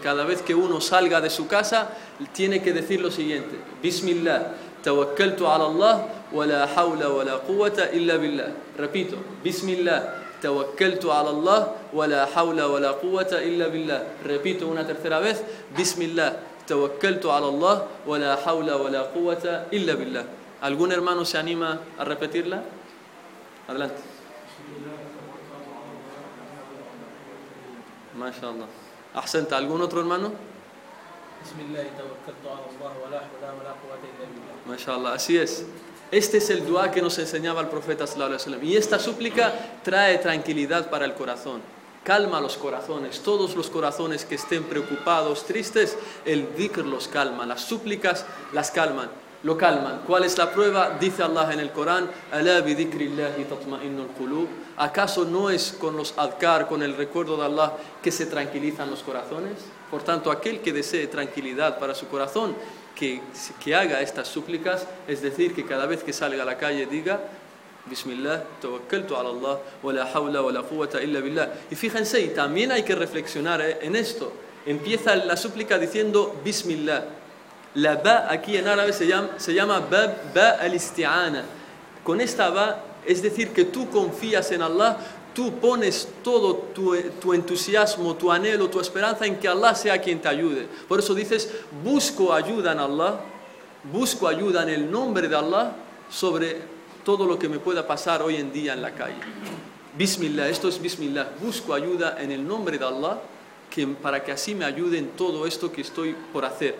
cada 0.00 0.24
vez 0.24 0.42
que 0.42 0.54
uno 0.54 0.80
salga 0.80 1.20
de 1.20 1.30
su 1.30 1.48
casa, 1.48 1.90
tiene 2.32 2.62
que 2.62 2.72
decir 2.72 3.00
lo 3.00 3.10
siguiente: 3.10 3.56
Bismillah, 3.82 4.54
tawakkaltu 4.82 5.46
ala 5.46 5.66
Allah, 5.66 5.94
wa 6.32 6.44
la 6.46 6.66
hawla 6.66 7.08
wa 7.08 7.24
la 7.24 7.38
quwwata 7.38 7.92
illa 7.92 8.18
billah. 8.18 8.50
Repito, 8.76 9.16
Bismillah, 9.42 10.38
tawakkaltu 10.40 11.12
ala 11.12 11.30
Allah, 11.30 11.60
wa 11.92 12.06
la 12.06 12.26
hawla 12.26 12.68
wa 12.68 12.78
la 12.80 12.92
quwwata 12.94 13.42
illa 13.42 13.68
billah. 13.68 14.24
Repito 14.24 14.68
una 14.68 14.84
tercera 14.84 15.20
vez, 15.20 15.42
Bismillah, 15.76 16.64
tawakkaltu 16.66 17.30
ala 17.30 17.46
Allah, 17.48 17.86
wa 18.06 18.16
la 18.18 18.36
hawla 18.36 18.76
wa 18.76 18.88
la 18.90 19.04
quwwata 19.04 19.68
illa 19.72 19.94
billah. 19.96 20.24
¿Algún 20.62 20.92
hermano 20.92 21.24
se 21.24 21.38
anima 21.38 21.80
a 21.98 22.04
repetirla? 22.04 22.62
Adelante. 23.68 24.02
MashaAllah. 28.16 28.68
Ahsanta, 29.14 29.56
¿algún 29.56 29.80
otro 29.80 30.00
hermano? 30.00 30.32
Así 35.12 35.36
es. 35.36 35.64
Este 36.10 36.38
es 36.38 36.50
el 36.50 36.66
dua 36.66 36.90
que 36.90 37.02
nos 37.02 37.18
enseñaba 37.18 37.60
el 37.60 37.68
profeta 37.68 38.06
sallallahu. 38.06 38.62
Y 38.62 38.76
esta 38.76 38.98
súplica 38.98 39.52
trae 39.82 40.18
tranquilidad 40.18 40.90
para 40.90 41.04
el 41.04 41.14
corazón. 41.14 41.60
Calma 42.02 42.40
los 42.40 42.56
corazones, 42.56 43.20
todos 43.20 43.54
los 43.54 43.68
corazones 43.68 44.24
que 44.24 44.36
estén 44.36 44.64
preocupados, 44.64 45.44
tristes, 45.44 45.96
el 46.24 46.54
dhikr 46.56 46.84
los 46.86 47.08
calma, 47.08 47.44
las 47.44 47.60
súplicas 47.60 48.24
las 48.52 48.70
calman 48.70 49.10
lo 49.42 49.56
calman. 49.56 50.02
¿Cuál 50.06 50.24
es 50.24 50.36
la 50.36 50.52
prueba? 50.52 50.96
Dice 51.00 51.22
Allah 51.22 51.52
en 51.52 51.60
el 51.60 51.70
Corán, 51.70 52.10
¿acaso 54.76 55.24
no 55.24 55.50
es 55.50 55.72
con 55.78 55.96
los 55.96 56.14
adkar, 56.18 56.68
con 56.68 56.82
el 56.82 56.96
recuerdo 56.96 57.36
de 57.36 57.46
Allah, 57.46 57.72
que 58.02 58.12
se 58.12 58.26
tranquilizan 58.26 58.90
los 58.90 59.02
corazones? 59.02 59.54
Por 59.90 60.02
tanto, 60.02 60.30
aquel 60.30 60.60
que 60.60 60.72
desee 60.72 61.06
tranquilidad 61.06 61.78
para 61.78 61.94
su 61.94 62.06
corazón, 62.08 62.54
que, 62.94 63.74
haga 63.74 64.00
estas 64.00 64.28
súplicas, 64.28 64.86
es 65.08 65.22
decir, 65.22 65.54
que 65.54 65.64
cada 65.64 65.86
vez 65.86 66.02
que 66.02 66.12
salga 66.12 66.42
a 66.42 66.46
la 66.46 66.58
calle 66.58 66.86
diga, 66.86 67.20
Bismillah, 67.86 68.44
tawakkaltu 68.60 69.16
ala 69.16 69.30
Allah, 69.30 69.58
wa 69.82 69.92
la 69.92 70.04
hawla 70.04 70.42
wa 70.42 70.52
la 70.52 70.62
quwwata 70.62 71.02
illa 71.02 71.20
billah. 71.20 71.48
Y 71.70 71.74
fíjense, 71.74 72.20
y 72.20 72.28
también 72.28 72.70
hay 72.72 72.82
que 72.82 72.94
reflexionar 72.94 73.60
eh, 73.62 73.78
en 73.80 73.96
esto. 73.96 74.32
Empieza 74.66 75.16
la 75.16 75.36
súplica 75.36 75.78
diciendo 75.78 76.40
Bismillah. 76.44 77.04
La 77.74 77.96
ba 77.96 78.26
aquí 78.30 78.56
en 78.56 78.68
árabe 78.68 78.92
se 78.92 79.06
llama, 79.06 79.30
se 79.38 79.54
llama 79.54 79.80
ba, 79.80 80.14
ba 80.34 80.50
al-isti'ana. 80.60 81.44
Con 82.04 82.20
esta 82.20 82.50
ba, 82.50 82.84
es 83.06 83.22
decir, 83.22 83.50
que 83.52 83.64
tú 83.64 83.88
confías 83.88 84.52
en 84.52 84.62
Allah, 84.62 84.98
tú 85.34 85.52
pones 85.58 86.08
todo 86.22 86.54
tu, 86.74 86.96
tu, 87.20 87.32
entusiasmo, 87.32 88.14
tu 88.14 88.30
anhelo, 88.30 88.68
tu 88.68 88.80
esperanza 88.80 89.26
en 89.26 89.38
que 89.38 89.48
Allah 89.48 89.74
sea 89.74 90.00
quien 90.00 90.20
te 90.20 90.28
ayude. 90.28 90.66
Por 90.88 90.98
eso 90.98 91.14
dices, 91.14 91.50
busco 91.84 92.32
ayuda 92.32 92.72
en 92.72 92.78
Allah, 92.78 93.20
busco 93.92 94.28
ayuda 94.28 94.62
en 94.62 94.68
el 94.70 94.90
nombre 94.90 95.28
de 95.28 95.36
Allah 95.36 95.72
sobre 96.10 96.58
todo 97.04 97.26
lo 97.26 97.38
que 97.38 97.48
me 97.48 97.58
pueda 97.58 97.86
pasar 97.86 98.22
hoy 98.22 98.36
en 98.36 98.52
día 98.52 98.74
en 98.74 98.82
la 98.82 98.94
calle. 98.94 99.20
Bismillah, 99.96 100.48
esto 100.48 100.68
es 100.68 100.80
Bismillah, 100.80 101.30
busco 101.42 101.74
ayuda 101.74 102.16
en 102.20 102.30
el 102.30 102.46
nombre 102.46 102.78
de 102.78 102.84
Allah 102.84 103.20
para 104.02 104.22
que 104.22 104.32
así 104.32 104.54
me 104.54 104.64
ayude 104.64 104.98
en 104.98 105.10
todo 105.10 105.46
esto 105.46 105.70
que 105.70 105.82
estoy 105.82 106.14
por 106.32 106.44
hacer. 106.44 106.74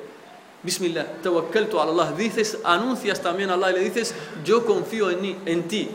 Bismillah, 0.63 1.23
tawakkaltu 1.23 1.81
ala 1.81 1.93
Allah. 1.93 2.13
Dices, 2.13 2.59
anuncias 2.65 3.21
también 3.23 3.51
a 3.51 3.55
Allah 3.55 3.71
y 3.71 3.75
le 3.75 3.81
dices, 3.81 4.15
yo 4.45 4.67
confío 4.67 5.11
en, 5.11 5.39
en 5.47 5.69
ti. 5.69 5.89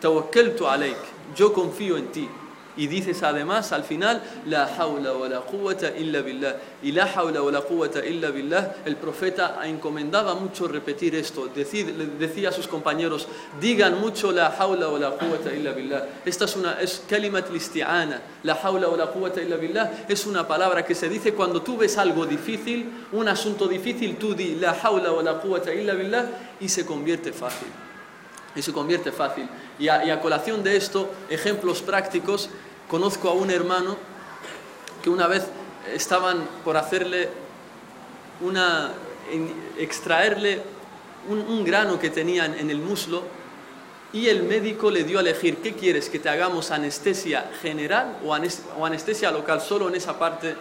Tawakkaltu 0.00 0.66
alaik. 0.66 1.11
Yo 1.36 1.52
confío 1.52 1.96
en 1.96 2.12
ti. 2.12 2.28
Y 2.74 2.86
dices 2.86 3.22
además 3.22 3.70
al 3.72 3.84
final, 3.84 4.22
la 4.46 4.64
hawla 4.64 5.12
wa 5.12 5.28
la 5.28 5.40
quwwata 5.40 5.94
illa 5.94 6.22
billah. 6.22 6.56
Y 6.82 6.92
la 6.92 7.04
hawla 7.04 7.42
wa 7.42 7.52
la 7.52 7.60
quwwata 7.60 8.04
illa 8.04 8.30
billah, 8.30 8.76
el 8.86 8.96
profeta 8.96 9.60
encomendaba 9.64 10.34
mucho 10.34 10.66
repetir 10.68 11.14
esto. 11.14 11.48
Decid, 11.48 11.88
decía 12.18 12.48
a 12.48 12.52
sus 12.52 12.66
compañeros, 12.66 13.28
digan 13.60 14.00
mucho 14.00 14.32
la 14.32 14.46
hawla 14.46 14.88
wa 14.88 14.98
la 14.98 15.10
quwwata 15.10 15.54
illa 15.54 15.72
billah. 15.72 16.06
Esta 16.24 16.46
es 16.46 16.56
una, 16.56 16.80
es 16.80 17.02
kalimat 17.06 17.50
listi'ana. 17.50 18.22
La 18.42 18.54
hawla 18.54 18.88
wa 18.88 18.96
la 18.96 19.12
quwwata 19.12 19.42
illa 19.42 19.56
billah 19.56 20.06
es 20.08 20.24
una 20.24 20.48
palabra 20.48 20.82
que 20.82 20.94
se 20.94 21.10
dice 21.10 21.34
cuando 21.34 21.60
tú 21.60 21.76
ves 21.76 21.98
algo 21.98 22.24
difícil, 22.24 23.06
un 23.12 23.28
asunto 23.28 23.68
difícil, 23.68 24.16
tú 24.16 24.34
di 24.34 24.54
la 24.54 24.70
hawla 24.72 25.12
wa 25.12 25.22
la 25.22 25.34
quwwata 25.34 25.74
illa 25.74 25.92
billah 25.92 26.24
y 26.58 26.70
se 26.70 26.86
convierte 26.86 27.34
fácil 27.34 27.68
y 28.54 28.62
se 28.62 28.72
convierte 28.72 29.12
fácil. 29.12 29.48
Y 29.78 29.88
a, 29.88 30.20
colación 30.20 30.62
de 30.62 30.76
esto, 30.76 31.10
ejemplos 31.30 31.82
prácticos, 31.82 32.50
conozco 32.88 33.28
a 33.28 33.32
un 33.32 33.50
hermano 33.50 33.96
que 35.02 35.10
una 35.10 35.26
vez 35.26 35.46
estaban 35.92 36.44
por 36.64 36.76
hacerle 36.76 37.28
una, 38.40 38.92
extraerle 39.78 40.62
un, 41.28 41.64
grano 41.64 41.98
que 41.98 42.10
tenían 42.10 42.54
en 42.58 42.70
el 42.70 42.78
muslo 42.78 43.22
y 44.12 44.28
el 44.28 44.42
médico 44.42 44.90
le 44.90 45.04
dio 45.04 45.18
a 45.18 45.22
elegir, 45.22 45.56
¿qué 45.58 45.72
quieres? 45.72 46.10
¿Que 46.10 46.18
te 46.18 46.28
hagamos 46.28 46.70
anestesia 46.70 47.50
general 47.62 48.18
o, 48.24 48.34
anestesia 48.84 49.30
local 49.30 49.60
solo 49.60 49.88
en 49.88 49.94
esa 49.94 50.18
parte 50.18 50.54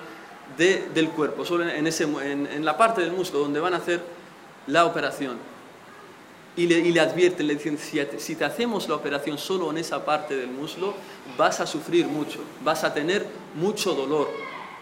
del 0.58 1.10
cuerpo, 1.10 1.46
solo 1.46 1.68
en, 1.68 1.86
ese, 1.86 2.04
en 2.04 2.64
la 2.64 2.78
parte 2.78 3.02
del 3.02 3.12
muslo 3.12 3.40
donde 3.40 3.60
van 3.60 3.74
a 3.74 3.78
hacer 3.78 4.02
la 4.68 4.86
operación? 4.86 5.51
Y 6.56 6.68
le, 6.68 6.80
y 6.80 6.92
le 6.92 7.00
advierten, 7.00 7.48
le 7.48 7.56
dicen, 7.56 7.78
si 7.78 8.36
te, 8.36 8.46
hacemos 8.46 8.88
la 8.90 8.96
operación 8.96 9.38
solo 9.38 9.70
en 9.72 9.78
esa 9.78 10.04
parte 10.04 10.36
del 10.36 10.50
muslo, 10.50 10.94
vas 11.38 11.60
a 11.60 11.68
sufrir 11.68 12.08
mucho, 12.08 12.40
vas 12.64 12.84
a 12.84 12.94
tener 12.94 13.26
mucho 13.56 13.94
dolor, 13.94 14.30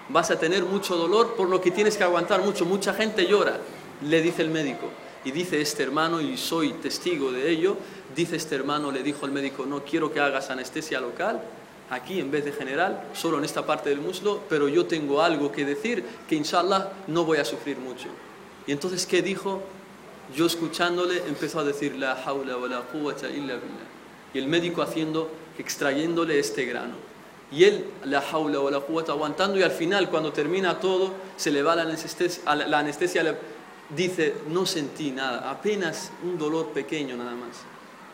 vas 0.10 0.32
a 0.32 0.40
tener 0.40 0.64
mucho 0.64 0.96
dolor 0.96 1.36
por 1.36 1.48
lo 1.48 1.62
que 1.62 1.72
tienes 1.72 1.96
que 1.96 2.04
aguantar 2.04 2.42
mucho, 2.42 2.66
mucha 2.66 2.94
gente 2.94 3.28
llora, 3.28 3.60
le 4.02 4.22
dice 4.22 4.42
el 4.42 4.50
médico. 4.50 4.90
Y 5.26 5.32
dice 5.32 5.60
este 5.60 5.84
hermano, 5.84 6.22
y 6.22 6.38
soy 6.38 6.72
testigo 6.74 7.32
de 7.32 7.50
ello, 7.50 7.76
dice 8.16 8.38
este 8.38 8.56
hermano, 8.56 8.90
le 8.90 9.04
dijo 9.04 9.26
el 9.26 9.34
médico, 9.34 9.66
no 9.66 9.84
quiero 9.84 10.12
que 10.14 10.22
hagas 10.22 10.50
anestesia 10.50 11.02
local, 11.02 11.42
aquí 11.90 12.20
en 12.20 12.32
vez 12.32 12.46
de 12.46 12.54
general, 12.54 13.04
solo 13.14 13.38
en 13.38 13.44
esta 13.44 13.66
parte 13.66 13.90
del 13.90 14.00
muslo, 14.00 14.42
pero 14.48 14.70
yo 14.70 14.86
tengo 14.86 15.22
algo 15.22 15.52
que 15.52 15.66
decir 15.66 16.04
que 16.28 16.36
inshallah 16.36 16.90
no 17.08 17.26
voy 17.26 17.40
a 17.40 17.46
sufrir 17.46 17.78
mucho. 17.78 18.08
Y 18.66 18.72
entonces, 18.72 19.06
¿qué 19.06 19.22
dijo? 19.22 19.62
Yo 20.36 20.46
escuchándole 20.46 21.24
empezó 21.28 21.60
a 21.60 21.64
decir 21.64 21.96
la 21.96 22.14
haula 22.14 22.58
wa 22.58 22.68
la 22.68 22.84
illa 22.94 23.56
billah. 23.56 23.90
Y 24.34 24.38
el 24.38 24.48
médico 24.48 24.82
haciendo, 24.82 25.30
extrayéndole 25.58 26.40
este 26.40 26.66
grano. 26.66 26.96
Y 27.52 27.64
él, 27.64 27.86
la 28.06 28.20
haula 28.20 28.60
wa 28.60 28.70
la 28.70 28.78
aguantando 29.08 29.58
y 29.58 29.64
al 29.64 29.72
final 29.72 30.10
cuando 30.10 30.32
termina 30.32 30.80
todo, 30.80 31.14
se 31.36 31.52
le 31.52 31.64
va 31.64 31.76
la 31.76 31.82
anestesia, 31.84 32.56
la 32.56 32.80
anestesia 32.80 33.24
le 33.24 33.36
dice, 33.96 34.36
no 34.48 34.66
sentí 34.66 35.12
nada, 35.12 35.50
apenas 35.50 36.12
un 36.24 36.38
dolor 36.38 36.70
pequeño 36.70 37.18
nada 37.18 37.34
más. 37.34 37.58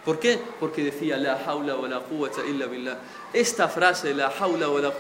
¿Por 0.05 0.19
qué? 0.19 0.39
Porque 0.60 0.84
decía 0.84 1.17
la 1.17 1.34
haula 1.34 1.75
wa 1.75 1.89
la 1.89 2.01
illa 2.48 2.67
billah. 2.67 3.00
Esta 3.34 3.67
frase, 3.67 4.13
la 4.13 4.27
haula 4.27 4.69
wa 4.69 4.79
la 4.79 4.93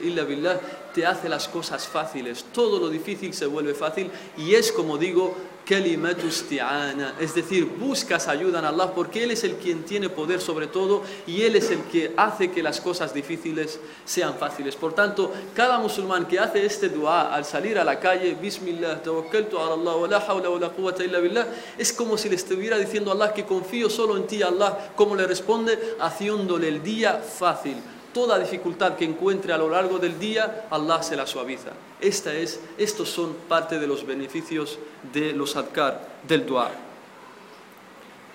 illa 0.00 0.22
billah, 0.22 0.60
te 0.94 1.04
hace 1.04 1.28
las 1.28 1.48
cosas 1.48 1.88
fáciles. 1.88 2.46
Todo 2.52 2.78
lo 2.78 2.88
difícil 2.88 3.34
se 3.34 3.46
vuelve 3.46 3.74
fácil 3.74 4.10
y 4.36 4.54
es 4.54 4.70
como 4.70 4.96
digo, 4.96 5.36
es 5.66 7.34
decir, 7.34 7.64
buscas 7.64 8.28
ayuda 8.28 8.58
en 8.58 8.66
Allah 8.66 8.92
porque 8.94 9.24
Él 9.24 9.30
es 9.30 9.44
el 9.44 9.54
quien 9.54 9.84
tiene 9.84 10.10
poder 10.10 10.40
sobre 10.40 10.66
todo 10.66 11.02
y 11.26 11.42
Él 11.42 11.56
es 11.56 11.70
el 11.70 11.80
que 11.84 12.12
hace 12.16 12.50
que 12.50 12.62
las 12.62 12.80
cosas 12.80 13.14
difíciles 13.14 13.80
sean 14.04 14.34
fáciles. 14.34 14.76
Por 14.76 14.94
tanto, 14.94 15.32
cada 15.54 15.78
musulmán 15.78 16.26
que 16.26 16.38
hace 16.38 16.66
este 16.66 16.90
dua 16.90 17.34
al 17.34 17.46
salir 17.46 17.78
a 17.78 17.84
la 17.84 17.98
calle, 17.98 18.36
Bismillah, 18.40 19.02
tawakkaltu 19.02 19.58
ala 19.58 19.74
Allah, 19.74 19.96
wa 19.96 20.08
la 20.08 20.18
hawla 20.18 20.50
wa 20.50 20.58
la 20.58 20.68
quwwata 20.68 21.02
illa 21.02 21.18
billah, 21.18 21.46
es 21.78 21.92
como 21.92 22.18
si 22.18 22.28
le 22.28 22.36
estuviera 22.36 22.76
diciendo 22.76 23.10
a 23.10 23.14
Allah 23.14 23.32
que 23.32 23.44
confío 23.44 23.88
solo 23.88 24.18
en 24.18 24.26
ti, 24.26 24.42
Allah, 24.42 24.92
como 24.94 25.16
le 25.16 25.26
responde, 25.26 25.78
haciéndole 25.98 26.68
el 26.68 26.82
día 26.82 27.14
fácil 27.14 27.76
toda 28.14 28.38
dificultad 28.38 28.96
que 28.96 29.04
encuentre 29.04 29.52
a 29.52 29.58
lo 29.58 29.68
largo 29.68 29.98
del 29.98 30.18
día, 30.18 30.66
Allah 30.70 31.02
se 31.02 31.16
la 31.16 31.26
suaviza. 31.26 31.72
Esta 32.00 32.32
es, 32.32 32.60
estos 32.78 33.10
son 33.10 33.34
parte 33.48 33.78
de 33.78 33.86
los 33.86 34.06
beneficios 34.06 34.78
de 35.12 35.34
los 35.34 35.56
adkar, 35.56 36.20
del 36.26 36.46
dua. 36.46 36.70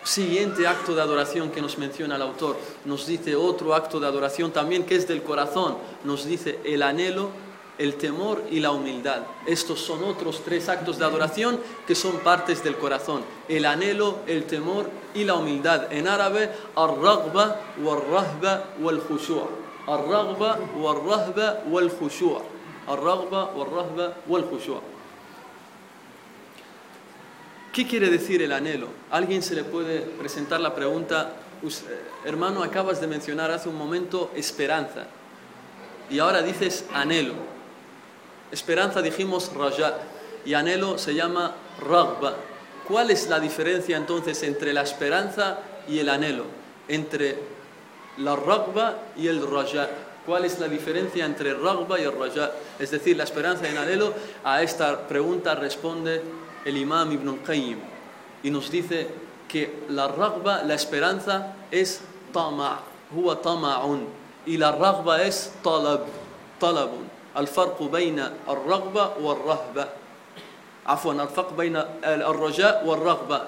Siguiente 0.03 0.67
acto 0.67 0.93
de 0.93 1.01
adoración 1.01 1.49
que 1.49 1.61
nos 1.61 1.77
menciona 1.77 2.15
el 2.15 2.21
autor, 2.21 2.57
nos 2.85 3.07
dice 3.07 3.35
otro 3.35 3.73
acto 3.73 3.99
de 3.99 4.07
adoración 4.07 4.51
también 4.51 4.85
que 4.85 4.95
es 4.95 5.07
del 5.07 5.23
corazón, 5.23 5.77
nos 6.03 6.25
dice 6.25 6.59
el 6.63 6.83
anhelo 6.83 7.31
el 7.79 7.95
temor 7.95 8.43
y 8.51 8.59
la 8.59 8.71
humildad. 8.71 9.21
Estos 9.47 9.79
son 9.79 10.03
otros 10.03 10.41
tres 10.43 10.67
actos 10.67 10.99
de 10.99 11.05
adoración 11.05 11.59
que 11.87 11.95
son 11.95 12.17
partes 12.19 12.61
del 12.61 12.75
corazón. 12.75 13.23
El 13.47 13.65
anhelo, 13.65 14.19
el 14.27 14.43
temor 14.43 14.89
y 15.15 15.23
la 15.23 15.35
humildad. 15.35 15.91
En 15.91 16.07
árabe, 16.07 16.51
ar-raghba 16.75 17.61
wal-rahba 17.81 18.65
wal-khushu'. 18.81 19.68
Ar-raghba 19.89 20.59
wal-rahba 20.77 21.63
wal-khushu'. 21.67 22.41
Ar-raghba 22.87 23.53
wal-rahba 23.55 24.13
wal-khushu'. 24.27 24.81
¿Qué 27.73 27.87
quiere 27.87 28.09
decir 28.09 28.41
el 28.41 28.51
anhelo? 28.51 28.87
alguien 29.11 29.41
se 29.41 29.55
le 29.55 29.63
puede 29.63 30.01
presentar 30.01 30.59
la 30.59 30.75
pregunta, 30.75 31.33
hermano, 32.25 32.63
acabas 32.63 32.99
de 32.99 33.07
mencionar 33.07 33.51
hace 33.51 33.69
un 33.69 33.77
momento 33.77 34.31
esperanza 34.35 35.07
y 36.09 36.19
ahora 36.19 36.41
dices 36.41 36.85
anhelo. 36.93 37.33
Esperanza 38.51 39.01
dijimos 39.01 39.51
raja 39.53 39.97
y 40.45 40.53
anhelo 40.53 40.97
se 40.97 41.13
llama 41.13 41.53
ragba. 41.79 42.35
¿Cuál 42.87 43.11
es 43.11 43.29
la 43.29 43.39
diferencia 43.39 43.97
entonces 43.97 44.41
entre 44.43 44.73
la 44.73 44.81
esperanza 44.81 45.59
y 45.87 45.99
el 45.99 46.09
anhelo? 46.09 46.45
Entre 46.87 47.37
la 48.18 48.36
ragba 48.36 48.98
y 49.16 49.28
el 49.28 49.46
raja. 49.46 49.88
¿Cuál 50.26 50.44
es 50.44 50.58
la 50.58 50.68
diferencia 50.68 51.26
entre 51.26 51.54
ragba 51.54 52.00
y 52.00 52.04
el 52.04 52.12
raja? 52.12 52.52
Es 52.78 52.90
decir, 52.90 53.16
la 53.16 53.24
esperanza 53.24 53.66
y 53.66 53.72
el 53.72 53.78
anhelo. 53.78 54.14
A 54.44 54.62
esta 54.62 55.06
pregunta 55.06 55.54
responde 55.54 56.22
el 56.64 56.76
imam 56.76 57.12
Ibn 57.12 57.28
al-Qayyim 57.28 57.78
y 58.42 58.50
nos 58.50 58.70
dice 58.70 59.08
que 59.48 59.84
la 59.88 60.08
ragba, 60.08 60.62
la 60.62 60.74
esperanza, 60.74 61.54
es 61.70 62.00
tama, 62.32 62.80
huwa 63.14 63.40
tama'un, 63.40 64.06
y 64.46 64.56
la 64.56 64.72
ragba 64.72 65.22
es 65.22 65.52
talab, 65.62 66.00
talabun. 66.58 67.14
الفرق 67.36 67.82
بين 67.82 68.18
الرغبة 68.48 69.10
والرهبة 69.20 69.88
عفوا 70.86 71.12
الفرق 71.12 71.52
بين 71.56 71.76
الرجاء 72.04 72.86
والرغبة 72.86 73.40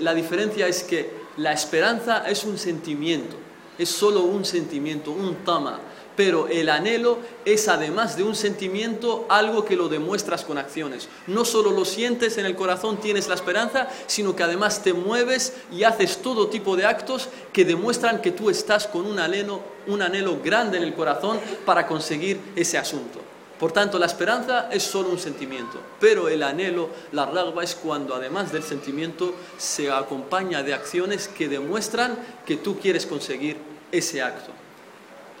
la 0.00 0.12
diferencia 0.12 0.66
es 0.66 0.82
que 0.82 1.10
la 1.38 1.52
esperanza 1.52 2.28
es 2.28 2.44
un 2.44 2.58
sentimiento 2.58 3.36
es 3.79 3.89
solo 3.89 4.21
un 4.21 4.45
sentimiento 4.45 5.11
un 5.11 5.37
tama 5.43 5.79
pero 6.19 6.49
el 6.49 6.67
anhelo 6.67 7.17
es 7.45 7.69
además 7.69 8.17
de 8.17 8.23
un 8.23 8.35
sentimiento 8.35 9.25
algo 9.29 9.63
que 9.63 9.77
lo 9.77 9.87
demuestras 9.87 10.43
con 10.43 10.57
acciones. 10.57 11.07
No 11.27 11.45
solo 11.45 11.71
lo 11.71 11.85
sientes 11.85 12.37
en 12.37 12.45
el 12.45 12.57
corazón, 12.57 12.97
tienes 12.97 13.29
la 13.29 13.35
esperanza, 13.35 13.87
sino 14.05 14.35
que 14.35 14.43
además 14.43 14.83
te 14.83 14.91
mueves 14.91 15.53
y 15.71 15.85
haces 15.85 16.17
todo 16.17 16.49
tipo 16.49 16.75
de 16.75 16.85
actos 16.85 17.29
que 17.53 17.63
demuestran 17.63 18.19
que 18.19 18.31
tú 18.31 18.49
estás 18.49 18.85
con 18.85 19.05
un 19.05 19.17
anhelo, 19.17 19.61
un 19.87 20.01
anhelo 20.01 20.41
grande 20.43 20.75
en 20.75 20.83
el 20.83 20.93
corazón 20.93 21.39
para 21.65 21.87
conseguir 21.87 22.37
ese 22.53 22.77
asunto. 22.77 23.21
Por 23.57 23.71
tanto, 23.71 23.97
la 23.97 24.07
esperanza 24.07 24.67
es 24.69 24.83
solo 24.83 25.11
un 25.11 25.19
sentimiento, 25.19 25.79
pero 26.01 26.27
el 26.27 26.43
anhelo, 26.43 26.89
la 27.13 27.27
ragba, 27.27 27.63
es 27.63 27.75
cuando 27.75 28.13
además 28.13 28.51
del 28.51 28.63
sentimiento 28.63 29.33
se 29.57 29.89
acompaña 29.89 30.63
de 30.63 30.73
acciones 30.73 31.29
que 31.29 31.47
demuestran 31.47 32.19
que 32.45 32.57
tú 32.57 32.77
quieres 32.77 33.05
conseguir 33.05 33.68
ese 33.91 34.21
acto. 34.21 34.51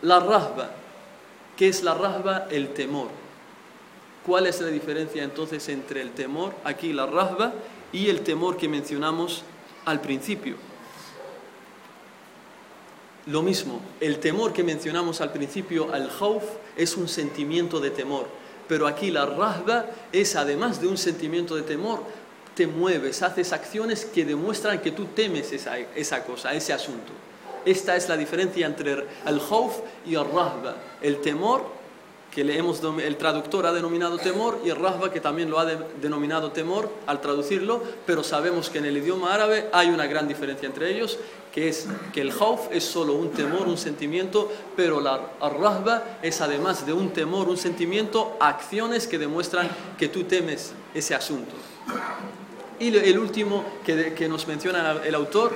La 0.01 0.19
rahba. 0.19 0.71
¿Qué 1.57 1.67
es 1.67 1.83
la 1.83 1.93
rahba? 1.93 2.47
El 2.49 2.73
temor. 2.73 3.09
¿Cuál 4.25 4.47
es 4.47 4.61
la 4.61 4.67
diferencia 4.67 5.23
entonces 5.23 5.67
entre 5.69 6.01
el 6.01 6.11
temor, 6.11 6.53
aquí 6.63 6.93
la 6.93 7.05
rahba, 7.05 7.53
y 7.91 8.09
el 8.09 8.21
temor 8.21 8.57
que 8.57 8.67
mencionamos 8.67 9.43
al 9.85 10.01
principio? 10.01 10.55
Lo 13.25 13.41
mismo, 13.41 13.81
el 13.99 14.19
temor 14.19 14.53
que 14.53 14.63
mencionamos 14.63 15.21
al 15.21 15.31
principio, 15.31 15.93
al 15.93 16.09
khawf, 16.09 16.43
es 16.77 16.95
un 16.95 17.07
sentimiento 17.07 17.79
de 17.79 17.91
temor. 17.91 18.27
Pero 18.67 18.87
aquí 18.87 19.11
la 19.11 19.25
rahba 19.25 19.85
es 20.11 20.35
además 20.35 20.79
de 20.79 20.87
un 20.87 20.97
sentimiento 20.97 21.55
de 21.55 21.63
temor, 21.63 22.03
te 22.55 22.67
mueves, 22.67 23.21
haces 23.21 23.51
acciones 23.53 24.05
que 24.05 24.25
demuestran 24.25 24.81
que 24.81 24.91
tú 24.91 25.05
temes 25.05 25.51
esa 25.51 26.23
cosa, 26.23 26.53
ese 26.53 26.73
asunto. 26.73 27.11
Esta 27.69 27.95
es 27.95 28.09
la 28.09 28.17
diferencia 28.17 28.65
entre 28.65 28.93
el 28.93 29.39
khawf 29.39 29.77
y 30.03 30.15
el 30.15 30.25
rahba. 30.25 30.75
El 31.03 31.21
temor, 31.21 31.63
que 32.33 32.41
el 32.41 33.15
traductor 33.15 33.67
ha 33.67 33.71
denominado 33.71 34.17
temor, 34.17 34.59
y 34.65 34.71
el 34.71 34.75
rahba, 34.75 35.11
que 35.11 35.19
también 35.19 35.51
lo 35.51 35.59
ha 35.59 35.65
denominado 35.65 36.51
temor 36.51 36.89
al 37.05 37.21
traducirlo, 37.21 37.83
pero 38.07 38.23
sabemos 38.23 38.71
que 38.71 38.79
en 38.79 38.85
el 38.85 38.97
idioma 38.97 39.35
árabe 39.35 39.69
hay 39.71 39.89
una 39.89 40.07
gran 40.07 40.27
diferencia 40.27 40.65
entre 40.65 40.89
ellos, 40.89 41.19
que 41.53 41.69
es 41.69 41.85
que 42.11 42.21
el 42.21 42.33
khawf 42.33 42.71
es 42.71 42.85
solo 42.85 43.13
un 43.13 43.29
temor, 43.29 43.67
un 43.67 43.77
sentimiento, 43.77 44.51
pero 44.75 44.99
la 44.99 45.21
rahba 45.39 46.17
es 46.23 46.41
además 46.41 46.87
de 46.87 46.93
un 46.93 47.11
temor, 47.11 47.49
un 47.49 47.57
sentimiento, 47.57 48.35
acciones 48.39 49.05
que 49.05 49.19
demuestran 49.19 49.69
que 49.95 50.07
tú 50.07 50.23
temes 50.23 50.73
ese 50.95 51.13
asunto. 51.13 51.53
Y 52.79 52.97
el 52.97 53.19
último 53.19 53.63
que, 53.85 54.15
que 54.15 54.27
nos 54.27 54.47
menciona 54.47 55.03
el 55.05 55.13
autor 55.13 55.53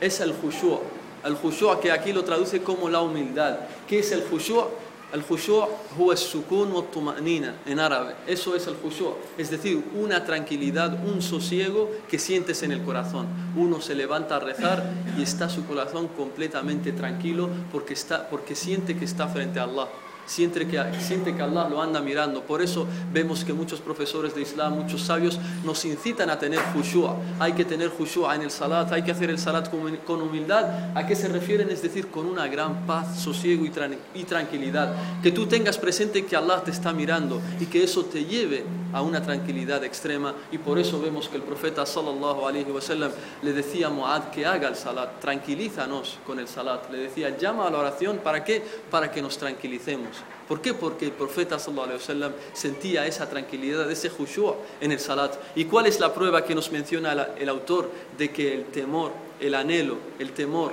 es 0.00 0.20
el 0.20 0.32
khushu', 0.32 0.99
el 1.24 1.36
khushu' 1.36 1.78
que 1.80 1.92
aquí 1.92 2.12
lo 2.12 2.24
traduce 2.24 2.62
como 2.62 2.88
la 2.88 3.00
humildad. 3.00 3.58
¿Qué 3.88 4.00
es 4.00 4.12
el 4.12 4.24
khushu'? 4.24 4.66
El 5.12 5.24
khushu' 5.24 5.66
huwa 5.98 6.16
sukun 6.16 6.72
wa 6.72 6.82
tumanina 6.82 7.56
en 7.66 7.80
árabe. 7.80 8.14
Eso 8.26 8.54
es 8.54 8.66
el 8.68 8.74
khushu', 8.74 9.14
es 9.36 9.50
decir, 9.50 9.82
una 9.94 10.24
tranquilidad, 10.24 11.04
un 11.04 11.20
sosiego 11.20 11.90
que 12.08 12.18
sientes 12.18 12.62
en 12.62 12.72
el 12.72 12.82
corazón. 12.82 13.26
Uno 13.56 13.80
se 13.80 13.94
levanta 13.94 14.36
a 14.36 14.40
rezar 14.40 14.84
y 15.18 15.22
está 15.22 15.48
su 15.48 15.66
corazón 15.66 16.08
completamente 16.08 16.92
tranquilo 16.92 17.48
porque, 17.72 17.94
está, 17.94 18.28
porque 18.28 18.54
siente 18.54 18.96
que 18.96 19.04
está 19.04 19.26
frente 19.28 19.58
a 19.58 19.64
Allah 19.64 19.88
siente 20.30 20.66
que, 20.66 20.80
siente 21.00 21.34
que 21.34 21.42
Allah 21.42 21.68
lo 21.68 21.82
anda 21.82 22.00
mirando. 22.00 22.42
Por 22.42 22.62
eso 22.62 22.86
vemos 23.12 23.44
que 23.44 23.52
muchos 23.52 23.80
profesores 23.80 24.34
de 24.34 24.42
Islam, 24.42 24.74
muchos 24.74 25.02
sabios, 25.02 25.40
nos 25.64 25.84
incitan 25.84 26.30
a 26.30 26.38
tener 26.38 26.60
khushu'a. 26.72 27.16
Hay 27.40 27.52
que 27.54 27.64
tener 27.64 27.90
khushu'a 27.90 28.36
en 28.36 28.42
el 28.42 28.50
salat, 28.50 28.92
hay 28.92 29.02
que 29.02 29.10
hacer 29.10 29.28
el 29.30 29.38
salat 29.38 29.68
con, 29.70 30.22
humildad. 30.22 30.96
¿A 30.96 31.06
qué 31.06 31.16
se 31.16 31.28
refieren? 31.28 31.68
Es 31.70 31.82
decir, 31.82 32.08
con 32.08 32.26
una 32.26 32.46
gran 32.46 32.86
paz, 32.86 33.18
sosiego 33.18 33.64
y, 33.64 33.72
y 34.14 34.24
tranquilidad. 34.24 34.94
Que 35.22 35.32
tú 35.32 35.46
tengas 35.46 35.78
presente 35.78 36.24
que 36.24 36.36
Allah 36.36 36.62
te 36.62 36.70
está 36.70 36.92
mirando 36.92 37.40
y 37.58 37.66
que 37.66 37.82
eso 37.82 38.04
te 38.04 38.24
lleve 38.24 38.64
a 38.92 39.02
una 39.02 39.22
tranquilidad 39.22 39.82
extrema. 39.84 40.34
Y 40.52 40.58
por 40.58 40.78
eso 40.78 41.00
vemos 41.00 41.28
que 41.28 41.36
el 41.36 41.42
profeta 41.42 41.86
sallallahu 41.86 42.46
alaihi 42.46 42.70
wasallam 42.70 43.12
le 43.42 43.52
decía 43.52 43.88
a 43.88 43.90
Muad 43.90 44.30
que 44.30 44.46
haga 44.46 44.68
el 44.68 44.76
salat, 44.76 45.20
tranquilízanos 45.20 46.18
con 46.26 46.38
el 46.38 46.48
salat. 46.48 46.90
Le 46.90 46.98
decía, 46.98 47.36
llama 47.36 47.66
a 47.66 47.70
la 47.70 47.78
oración, 47.78 48.18
¿para 48.18 48.44
qué? 48.44 48.62
Para 48.90 49.10
que 49.10 49.22
nos 49.22 49.38
tranquilicemos. 49.38 50.16
¿Por 50.48 50.60
qué? 50.60 50.74
Porque 50.74 51.06
el 51.06 51.12
profeta 51.12 51.58
sallallahu 51.58 51.84
alaihi 51.84 52.00
wasallam 52.00 52.32
sentía 52.52 53.06
esa 53.06 53.28
tranquilidad, 53.28 53.90
ese 53.90 54.10
khushu' 54.10 54.54
en 54.80 54.92
el 54.92 54.98
salat. 54.98 55.34
¿Y 55.54 55.66
cuál 55.66 55.86
es 55.86 56.00
la 56.00 56.12
prueba 56.12 56.44
que 56.44 56.54
nos 56.54 56.72
menciona 56.72 57.12
el 57.38 57.48
autor 57.48 57.90
de 58.18 58.30
que 58.30 58.54
el 58.54 58.64
temor, 58.64 59.12
el 59.38 59.54
anhelo, 59.54 59.98
el 60.18 60.32
temor 60.32 60.72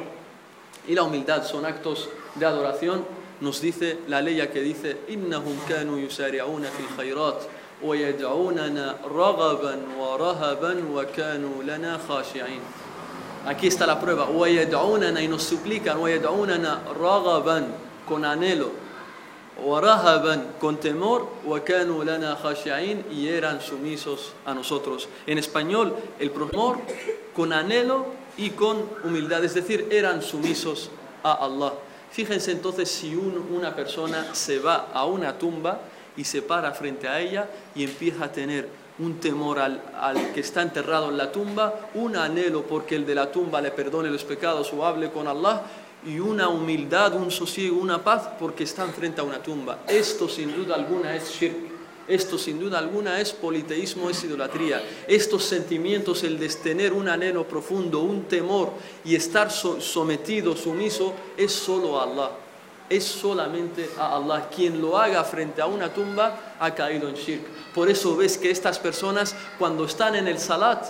y 0.87 0.95
la 0.95 1.03
humildad 1.03 1.45
son 1.45 1.65
actos 1.65 2.09
de 2.35 2.45
adoración? 2.45 3.05
Nos 3.39 3.61
dice 3.61 3.99
la 4.07 4.19
ley 4.19 4.41
que 4.51 4.61
dice: 4.61 4.97
"Innahum 5.09 5.59
kanu 5.67 5.99
yusari'una 5.99 6.69
fil 6.69 6.87
khayrat 6.97 7.56
wa 7.81 7.95
rahaban 10.17 10.93
wa 10.93 11.05
kanu 11.05 11.63
lana 11.63 11.99
khashi'in." 11.99 12.61
Aquí 13.47 13.67
está 13.67 13.85
la 13.85 13.99
prueba. 13.99 14.27
y 15.21 15.27
nos 15.27 15.43
suplican, 15.43 15.97
ragaban 16.99 17.67
con 18.05 18.25
anhelo 18.25 18.87
con 20.59 20.77
temor 20.77 21.27
y 23.11 23.27
eran 23.27 23.61
sumisos 23.61 24.33
a 24.45 24.53
nosotros. 24.53 25.09
En 25.25 25.37
español, 25.37 25.95
el 26.19 26.31
temor 26.31 26.77
con 27.33 27.53
anhelo 27.53 28.05
y 28.37 28.51
con 28.51 28.77
humildad, 29.03 29.43
es 29.43 29.55
decir, 29.55 29.87
eran 29.91 30.21
sumisos 30.21 30.91
a 31.23 31.45
Allah. 31.45 31.73
Fíjense 32.11 32.51
entonces 32.51 32.89
si 32.89 33.15
una 33.15 33.75
persona 33.75 34.33
se 34.33 34.59
va 34.59 34.89
a 34.93 35.05
una 35.05 35.37
tumba 35.37 35.81
y 36.17 36.23
se 36.23 36.41
para 36.41 36.73
frente 36.73 37.07
a 37.07 37.21
ella 37.21 37.47
y 37.75 37.83
empieza 37.83 38.25
a 38.25 38.31
tener 38.31 38.67
un 38.99 39.19
temor 39.19 39.59
al, 39.59 39.81
al, 39.99 40.33
que 40.33 40.39
está 40.39 40.63
enterrado 40.63 41.09
en 41.09 41.17
la 41.17 41.31
tumba, 41.31 41.89
un 41.93 42.15
anhelo 42.15 42.63
porque 42.63 42.95
el 42.95 43.05
de 43.05 43.15
la 43.15 43.31
tumba 43.31 43.61
le 43.61 43.71
perdone 43.71 44.09
los 44.09 44.23
pecados 44.23 44.73
o 44.73 44.85
hable 44.85 45.11
con 45.11 45.27
Allah 45.27 45.61
y 46.05 46.19
una 46.19 46.49
humildad, 46.49 47.15
un 47.15 47.31
sosiego, 47.31 47.79
una 47.79 48.03
paz 48.03 48.29
porque 48.39 48.63
están 48.63 48.91
frente 48.93 49.21
a 49.21 49.23
una 49.23 49.41
tumba. 49.41 49.79
Esto 49.87 50.27
sin 50.27 50.55
duda 50.55 50.75
alguna 50.75 51.15
es 51.15 51.29
shirk. 51.29 51.77
Esto 52.07 52.37
sin 52.37 52.57
duda 52.57 52.79
alguna 52.79 53.19
es 53.19 53.33
politeísmo, 53.33 54.09
es 54.09 54.23
idolatría. 54.23 54.81
Estos 55.07 55.43
sentimientos, 55.43 56.23
el 56.23 56.39
de 56.39 56.47
tener 56.47 56.93
un 56.93 57.09
anhelo 57.09 57.45
profundo, 57.45 57.99
un 57.99 58.23
temor 58.23 58.71
y 59.03 59.13
estar 59.13 59.51
sometido, 59.51 60.55
sumiso, 60.55 61.13
es 61.35 61.51
solo 61.51 62.01
Allah. 62.01 62.31
Es 62.89 63.03
solamente 63.03 63.89
a 63.97 64.15
Allah. 64.15 64.49
Quien 64.53 64.81
lo 64.81 64.97
haga 64.97 65.23
frente 65.23 65.61
a 65.61 65.67
una 65.67 65.93
tumba 65.93 66.55
ha 66.59 66.73
caído 66.73 67.09
en 67.09 67.15
shirk. 67.15 67.45
Por 67.73 67.89
eso 67.89 68.15
ves 68.15 68.37
que 68.37 68.49
estas 68.49 68.79
personas 68.79 69.35
cuando 69.59 69.85
están 69.85 70.15
en 70.15 70.27
el 70.27 70.39
salat 70.39 70.85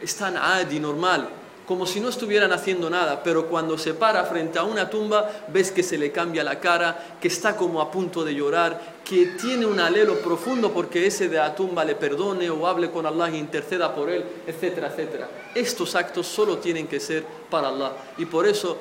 están 0.00 0.36
adi, 0.36 0.80
normal, 0.80 1.28
como 1.66 1.86
si 1.86 2.00
no 2.00 2.08
estuvieran 2.08 2.52
haciendo 2.52 2.90
nada, 2.90 3.22
pero 3.22 3.46
cuando 3.46 3.78
se 3.78 3.94
para 3.94 4.24
frente 4.24 4.58
a 4.58 4.64
una 4.64 4.90
tumba 4.90 5.30
ves 5.48 5.70
que 5.70 5.82
se 5.82 5.96
le 5.96 6.10
cambia 6.10 6.42
la 6.42 6.58
cara, 6.58 7.16
que 7.20 7.28
está 7.28 7.56
como 7.56 7.80
a 7.80 7.90
punto 7.90 8.24
de 8.24 8.34
llorar, 8.34 9.00
que 9.04 9.26
tiene 9.40 9.66
un 9.66 9.78
alelo 9.78 10.18
profundo 10.18 10.72
porque 10.72 11.06
ese 11.06 11.28
de 11.28 11.38
la 11.38 11.54
tumba 11.54 11.84
le 11.84 11.94
perdone 11.94 12.50
o 12.50 12.66
hable 12.66 12.90
con 12.90 13.06
Allah 13.06 13.28
e 13.28 13.36
interceda 13.36 13.94
por 13.94 14.10
él, 14.10 14.24
etcétera, 14.46 14.88
etcétera. 14.88 15.28
Estos 15.54 15.94
actos 15.94 16.26
solo 16.26 16.58
tienen 16.58 16.88
que 16.88 16.98
ser 16.98 17.24
para 17.48 17.68
Allah 17.68 17.92
y 18.18 18.26
por 18.26 18.46
eso 18.46 18.76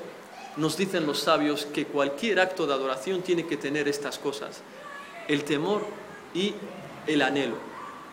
nos 0.58 0.78
dicen 0.78 1.06
los 1.06 1.20
sabios 1.20 1.66
que 1.66 1.86
cualquier 1.86 2.40
acto 2.40 2.68
de 2.68 2.74
adoración 2.74 3.22
tiene 3.22 3.48
que 3.48 3.58
tener 3.58 3.88
estas 3.88 4.20
cosas, 4.20 4.62
el 5.28 5.44
temor 5.44 5.84
y 6.34 6.54
el 7.08 7.22
anhelo. 7.22 7.56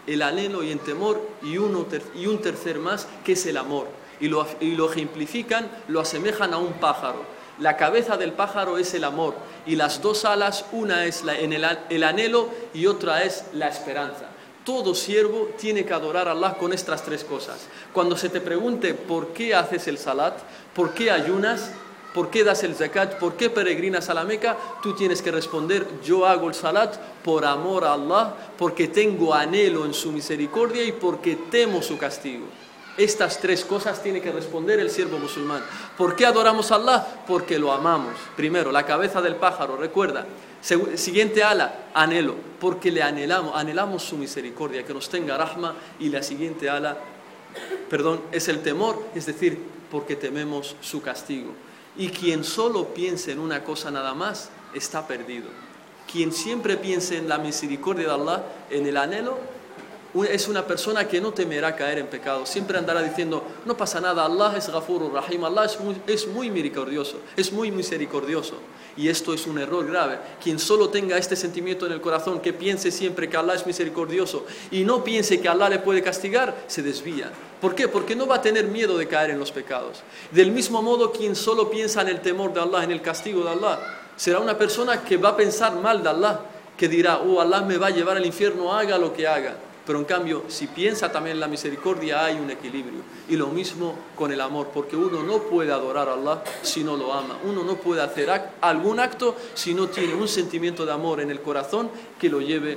El 0.07 0.23
anhelo 0.23 0.63
y 0.63 0.71
el 0.71 0.81
temor 0.81 1.21
y, 1.43 1.59
uno 1.59 1.87
y 2.15 2.27
un 2.27 2.41
tercer 2.41 2.79
más 2.79 3.07
que 3.25 3.33
es 3.33 3.45
el 3.47 3.59
amor 3.59 3.89
y 4.21 4.29
lo, 4.29 4.91
ejemplifican, 4.91 5.71
lo 5.89 6.01
asemejan 6.01 6.55
a 6.55 6.59
un 6.59 6.75
pájaro. 6.75 7.23
La 7.59 7.77
cabeza 7.77 8.17
del 8.17 8.33
pájaro 8.33 8.79
es 8.79 8.95
el 8.95 9.05
amor 9.05 9.35
y 9.67 9.77
las 9.77 10.01
dos 10.01 10.25
alas, 10.25 10.65
una 10.73 11.05
es 11.07 11.25
en 11.27 11.53
el, 11.53 12.05
anhelo 12.05 12.49
y 12.73 12.87
otra 12.87 13.25
es 13.25 13.45
la 13.53 13.69
esperanza. 13.69 14.27
Todo 14.65 14.95
siervo 14.95 15.51
tiene 15.59 15.85
que 15.85 15.95
adorar 15.95 16.29
a 16.29 16.33
Allah 16.33 16.55
con 16.55 16.73
estas 16.73 17.03
tres 17.03 17.25
cosas. 17.25 17.67
Cuando 17.93 18.17
se 18.17 18.29
te 18.29 18.41
pregunte 18.41 18.95
por 18.95 19.29
qué 19.29 19.55
haces 19.55 19.89
el 19.89 19.99
salat, 19.99 20.39
por 20.75 20.95
qué 20.95 21.11
ayunas, 21.11 21.73
por 22.15 22.31
qué 22.31 22.45
das 22.45 22.65
el 22.65 22.75
zakat, 22.75 23.19
por 23.19 23.35
qué 23.35 23.51
peregrinas 23.51 24.09
a 24.09 24.15
la 24.15 24.25
Meca, 24.25 24.57
tú 24.83 24.95
tienes 24.95 25.23
que 25.23 25.31
responder, 25.31 25.87
yo 26.05 26.27
hago 26.27 26.49
el 26.49 26.55
salat 26.55 26.97
por 27.23 27.45
amor 27.45 27.85
a 27.85 27.93
Allah, 27.93 28.35
porque 28.57 28.89
tengo 28.89 29.35
anhelo 29.35 29.85
en 29.85 29.95
su 29.95 30.11
misericordia 30.13 30.83
y 30.85 30.93
porque 30.93 31.37
temo 31.51 31.83
su 31.83 31.99
castigo. 31.99 32.47
Estas 32.97 33.39
tres 33.39 33.65
cosas 33.65 34.03
tiene 34.03 34.21
que 34.21 34.33
responder 34.33 34.81
el 34.81 34.91
siervo 34.91 35.19
musulmán. 35.19 35.63
¿Por 35.97 36.17
qué 36.17 36.27
adoramos 36.27 36.73
a 36.73 36.75
Allah? 36.75 37.07
Porque 37.29 37.57
lo 37.57 37.71
amamos. 37.71 38.15
Primero, 38.37 38.73
la 38.73 38.85
cabeza 38.85 39.23
del 39.23 39.37
pájaro, 39.37 39.77
recuerda. 39.77 40.27
Siguiente 40.61 41.45
ala, 41.45 41.91
anhelo, 41.95 42.35
porque 42.59 42.91
le 42.91 43.05
anhelamos, 43.05 43.55
anhelamos 43.55 44.03
su 44.03 44.17
misericordia, 44.17 44.85
que 44.85 44.93
nos 44.93 45.09
tenga 45.09 45.37
rahma. 45.37 45.77
Y 46.01 46.09
la 46.09 46.25
siguiente 46.25 46.69
ala, 46.69 46.97
perdón, 47.89 48.23
es 48.33 48.49
el 48.49 48.63
temor, 48.63 49.01
es 49.15 49.27
decir, 49.27 49.63
porque 49.93 50.17
tememos 50.17 50.75
su 50.81 51.01
castigo. 51.01 51.53
Y 51.99 52.09
quien 52.09 52.45
solo 52.45 52.95
piense 52.95 53.33
en 53.33 53.41
una 53.41 53.65
cosa 53.65 53.91
nada 53.91 54.15
más, 54.15 54.51
está 54.73 55.07
perdido. 55.07 55.49
Quien 56.11 56.33
siempre 56.33 56.77
piense 56.77 57.19
en 57.19 57.29
la 57.29 57.39
misericordia 57.39 58.07
de 58.07 58.13
Allah, 58.15 58.45
en 58.71 58.87
el 58.87 58.97
anhelo, 58.97 59.39
es 60.31 60.49
una 60.49 60.67
persona 60.67 61.07
que 61.07 61.21
no 61.21 61.33
temerá 61.33 61.77
caer 61.77 61.99
en 61.99 62.07
pecado. 62.07 62.47
Siempre 62.47 62.79
andará 62.79 63.03
diciendo, 63.03 63.43
no 63.67 63.77
pasa 63.77 64.01
nada, 64.01 64.25
Allah 64.25 64.57
es 64.57 64.71
Ghafur 64.71 65.13
Rahim, 65.13 65.45
Allah 65.45 65.67
es 65.67 65.79
muy, 65.79 66.01
es 66.07 66.27
muy 66.27 66.51
misericordioso, 66.51 67.19
es 67.37 67.53
muy 67.53 67.71
misericordioso. 67.71 68.55
Y 68.99 69.09
esto 69.09 69.33
es 69.33 69.47
un 69.47 69.59
error 69.59 69.87
grave. 69.87 70.19
Quien 70.43 70.59
solo 70.59 70.89
tenga 70.89 71.17
este 71.17 71.37
sentimiento 71.37 71.87
en 71.87 71.93
el 71.93 72.01
corazón, 72.01 72.41
que 72.41 72.53
piense 72.53 72.91
siempre 72.91 73.29
que 73.29 73.37
Allah 73.37 73.55
es 73.55 73.65
misericordioso 73.65 74.45
y 74.73 74.83
no 74.83 75.05
piense 75.05 75.41
que 75.41 75.49
Allah 75.49 75.69
le 75.69 75.79
puede 75.79 76.03
castigar, 76.03 76.65
se 76.67 76.83
desvía. 76.83 77.31
¿Por 77.61 77.77
qué? 77.77 77.87
Porque 77.87 78.17
no 78.17 78.27
va 78.27 78.37
a 78.37 78.43
tener 78.43 78.67
miedo 78.67 78.99
de 78.99 79.07
caer 79.07 79.31
en 79.31 79.39
los 79.39 79.53
pecados. 79.53 80.03
Del 80.33 80.51
mismo 80.51 80.83
modo, 80.83 81.13
quien 81.13 81.37
solo 81.37 81.71
piensa 81.71 82.03
en 82.03 82.09
el 82.09 82.21
temor 82.21 82.53
de 82.53 82.61
Allah, 82.61 82.83
en 82.83 82.91
el 82.91 83.01
castigo 83.01 83.45
de 83.45 83.51
Allah, 83.51 83.79
será 84.17 84.41
una 84.41 84.59
persona 84.59 85.05
que 85.05 85.17
va 85.17 85.31
a 85.31 85.37
pensar 85.37 85.77
mal 85.77 86.03
de 86.03 86.09
Allah, 86.09 86.41
que 86.77 86.89
dirá, 86.89 87.19
oh, 87.19 87.41
Allah 87.41 87.61
me 87.61 87.77
va 87.77 87.87
a 87.87 87.91
llevar 87.91 88.17
al 88.17 88.27
infierno, 88.27 88.75
haga 88.75 88.99
lo 88.99 89.13
que 89.13 89.29
haga. 89.29 89.55
Pero 89.89 90.01
en 90.01 90.05
cambio, 90.05 90.45
si 90.49 90.67
piensa 90.67 91.11
también 91.11 91.37
en 91.37 91.41
la 91.41 91.49
misericordia, 91.49 92.23
hay 92.23 92.37
un 92.37 92.51
equilibrio. 92.51 93.01
Y 93.27 93.37
lo 93.37 93.47
mismo 93.47 93.95
con 94.15 94.31
el 94.31 94.43
amor, 94.43 94.69
porque 94.69 94.95
uno 94.95 95.23
no 95.23 95.45
puede 95.45 95.73
adorar 95.73 96.11
a 96.11 96.13
Allah 96.13 96.45
si 96.61 96.85
no 96.85 96.95
lo 96.95 97.15
ama. 97.15 97.39
Uno 97.43 97.65
no 97.65 97.77
puede 97.77 98.03
hacer 98.03 98.29
algún 98.61 99.01
acto 99.01 99.35
si 99.55 99.73
no 99.73 99.89
tiene 99.89 100.13
un 100.13 100.29
sentimiento 100.29 100.85
de 100.85 100.93
amor 100.93 101.23
en 101.23 101.31
el 101.31 101.41
corazón 101.41 101.89
que 102.21 102.29
lo 102.29 102.43
lleve 102.43 102.77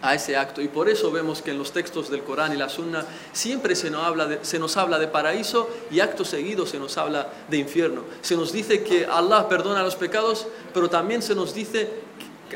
a 0.00 0.14
ese 0.14 0.36
acto. 0.36 0.60
Y 0.60 0.68
por 0.68 0.88
eso 0.88 1.10
vemos 1.10 1.42
que 1.42 1.50
en 1.50 1.58
los 1.58 1.72
textos 1.72 2.08
del 2.08 2.22
Corán 2.22 2.52
y 2.52 2.56
la 2.56 2.68
Sunna 2.68 3.04
siempre 3.32 3.74
se 3.74 3.90
nos, 3.90 4.04
habla 4.04 4.26
de, 4.26 4.44
se 4.44 4.60
nos 4.60 4.76
habla 4.76 5.00
de 5.00 5.08
paraíso 5.08 5.68
y 5.90 5.98
acto 5.98 6.24
seguido 6.24 6.66
se 6.66 6.78
nos 6.78 6.98
habla 6.98 7.32
de 7.48 7.56
infierno. 7.56 8.02
Se 8.20 8.36
nos 8.36 8.52
dice 8.52 8.84
que 8.84 9.06
Allah 9.06 9.48
perdona 9.48 9.82
los 9.82 9.96
pecados, 9.96 10.46
pero 10.72 10.88
también 10.88 11.20
se 11.20 11.34
nos 11.34 11.52
dice 11.52 12.01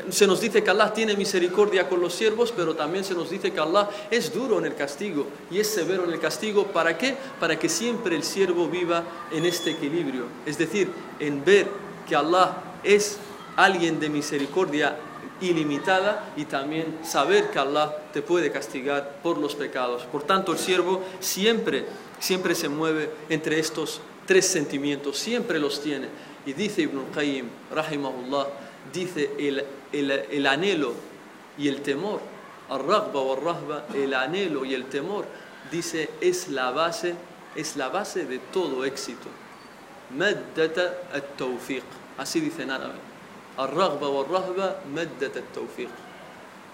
se 0.09 0.27
nos 0.27 0.41
dice 0.41 0.63
que 0.63 0.69
Allah 0.69 0.93
tiene 0.93 1.15
misericordia 1.15 1.87
con 1.87 1.99
los 1.99 2.13
siervos, 2.13 2.53
pero 2.55 2.75
también 2.75 3.03
se 3.03 3.13
nos 3.13 3.29
dice 3.29 3.51
que 3.51 3.59
Allah 3.59 3.89
es 4.11 4.33
duro 4.33 4.59
en 4.59 4.65
el 4.65 4.75
castigo 4.75 5.27
y 5.51 5.59
es 5.59 5.67
severo 5.67 6.03
en 6.05 6.11
el 6.11 6.19
castigo. 6.19 6.67
¿Para 6.67 6.97
qué? 6.97 7.15
Para 7.39 7.57
que 7.57 7.69
siempre 7.69 8.15
el 8.15 8.23
siervo 8.23 8.67
viva 8.67 9.03
en 9.31 9.45
este 9.45 9.71
equilibrio. 9.71 10.25
Es 10.45 10.57
decir, 10.57 10.89
en 11.19 11.43
ver 11.43 11.67
que 12.07 12.15
Allah 12.15 12.57
es 12.83 13.17
alguien 13.55 13.99
de 13.99 14.09
misericordia 14.09 14.97
ilimitada 15.41 16.33
y 16.35 16.45
también 16.45 16.99
saber 17.03 17.49
que 17.51 17.59
Allah 17.59 17.95
te 18.13 18.21
puede 18.21 18.51
castigar 18.51 19.19
por 19.21 19.37
los 19.37 19.55
pecados. 19.55 20.03
Por 20.03 20.23
tanto, 20.23 20.51
el 20.51 20.57
siervo 20.57 21.03
siempre, 21.19 21.85
siempre 22.19 22.55
se 22.55 22.69
mueve 22.69 23.09
entre 23.29 23.59
estos 23.59 24.01
tres 24.25 24.45
sentimientos, 24.45 25.17
siempre 25.17 25.59
los 25.59 25.81
tiene. 25.81 26.07
Y 26.45 26.53
dice 26.53 26.83
Ibn 26.83 27.11
Qayyim, 27.13 27.45
rahimahullah, 27.71 28.47
dice 28.93 29.31
el, 29.39 29.65
el, 29.91 30.45
anhelo 30.45 30.93
y 31.57 31.67
el 31.67 31.81
temor, 31.81 32.21
el 33.93 34.13
anhelo 34.13 34.65
y 34.65 34.73
el 34.73 34.85
temor, 34.85 35.25
dice, 35.71 36.09
es 36.21 36.49
la 36.49 36.71
base, 36.71 37.15
es 37.55 37.75
la 37.75 37.89
base 37.89 38.25
de 38.25 38.39
todo 38.39 38.85
éxito. 38.85 39.27
Así 42.17 42.39
dice 42.39 42.63
en 42.63 42.71
árabe. 42.71 42.99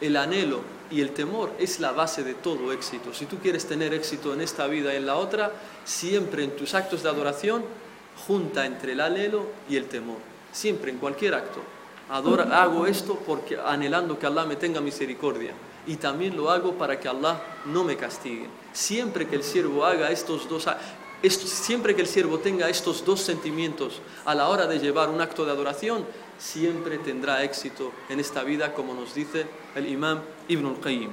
El 0.01 0.17
anhelo 0.17 0.61
y 0.91 1.01
el 1.01 1.11
temor 1.11 1.51
es 1.59 1.79
la 1.79 1.91
base 1.91 2.23
de 2.23 2.33
todo 2.33 2.71
éxito. 2.73 3.13
Si 3.13 3.25
tú 3.25 3.37
quieres 3.37 3.65
tener 3.65 3.93
éxito 3.93 4.33
en 4.33 4.41
esta 4.41 4.67
vida 4.67 4.93
y 4.93 4.97
en 4.97 5.05
la 5.05 5.15
otra, 5.15 5.51
siempre 5.85 6.43
en 6.43 6.55
tus 6.55 6.73
actos 6.73 7.03
de 7.03 7.09
adoración, 7.09 7.63
junta 8.27 8.65
entre 8.65 8.93
el 8.93 9.01
anhelo 9.01 9.47
y 9.69 9.77
el 9.77 9.85
temor. 9.85 10.17
Siempre, 10.51 10.91
en 10.91 10.97
cualquier 10.97 11.33
acto 11.33 11.61
hago 12.09 12.85
esto 12.85 13.19
porque 13.25 13.57
anhelando 13.57 14.19
que 14.19 14.25
Allah 14.25 14.45
me 14.45 14.55
tenga 14.55 14.81
misericordia 14.81 15.53
y 15.85 15.95
también 15.95 16.35
lo 16.35 16.49
hago 16.49 16.73
para 16.73 16.99
que 16.99 17.07
Allah 17.07 17.41
no 17.65 17.83
me 17.83 17.97
castigue. 17.97 18.47
Siempre 18.71 19.27
que 19.27 19.35
el 19.35 19.43
siervo 19.43 19.85
haga 19.85 20.11
estos 20.11 20.47
dos 20.47 20.67
siempre 21.29 21.95
que 21.95 22.01
el 22.01 22.07
siervo 22.07 22.39
tenga 22.39 22.69
estos 22.69 23.05
dos 23.05 23.21
sentimientos 23.21 24.01
a 24.25 24.35
la 24.35 24.49
hora 24.49 24.67
de 24.67 24.79
llevar 24.79 25.09
un 25.09 25.21
acto 25.21 25.45
de 25.45 25.51
adoración, 25.51 26.05
siempre 26.37 26.97
tendrá 26.97 27.43
éxito 27.43 27.93
en 28.09 28.19
esta 28.19 28.43
vida, 28.43 28.73
como 28.73 28.93
nos 28.93 29.13
dice 29.13 29.47
el 29.75 29.87
imam 29.87 30.19
Ibn 30.49 30.65
al-Qayyim. 30.65 31.11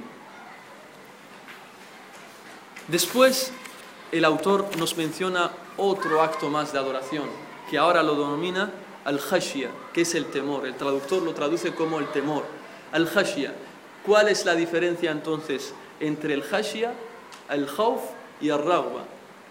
Después, 2.89 3.53
el 4.11 4.25
autor 4.25 4.75
nos 4.77 4.97
menciona 4.97 5.51
otro 5.77 6.21
acto 6.21 6.49
más 6.49 6.73
de 6.73 6.79
adoración, 6.79 7.29
que 7.69 7.77
ahora 7.77 8.03
lo 8.03 8.15
denomina 8.15 8.69
al-khashya, 9.05 9.69
que 9.93 10.01
es 10.01 10.15
el 10.15 10.25
temor. 10.25 10.65
El 10.65 10.75
traductor 10.75 11.21
lo 11.21 11.33
traduce 11.33 11.73
como 11.73 11.99
el 11.99 12.11
temor. 12.11 12.43
Al-khashya. 12.91 13.53
¿Cuál 14.05 14.29
es 14.29 14.45
la 14.45 14.55
diferencia 14.55 15.11
entonces 15.11 15.73
entre 15.99 16.33
el 16.33 16.43
khashya, 16.43 16.93
el 17.49 17.67
khawf 17.67 18.01
y 18.41 18.49
el 18.49 18.57
raghba? 18.57 19.05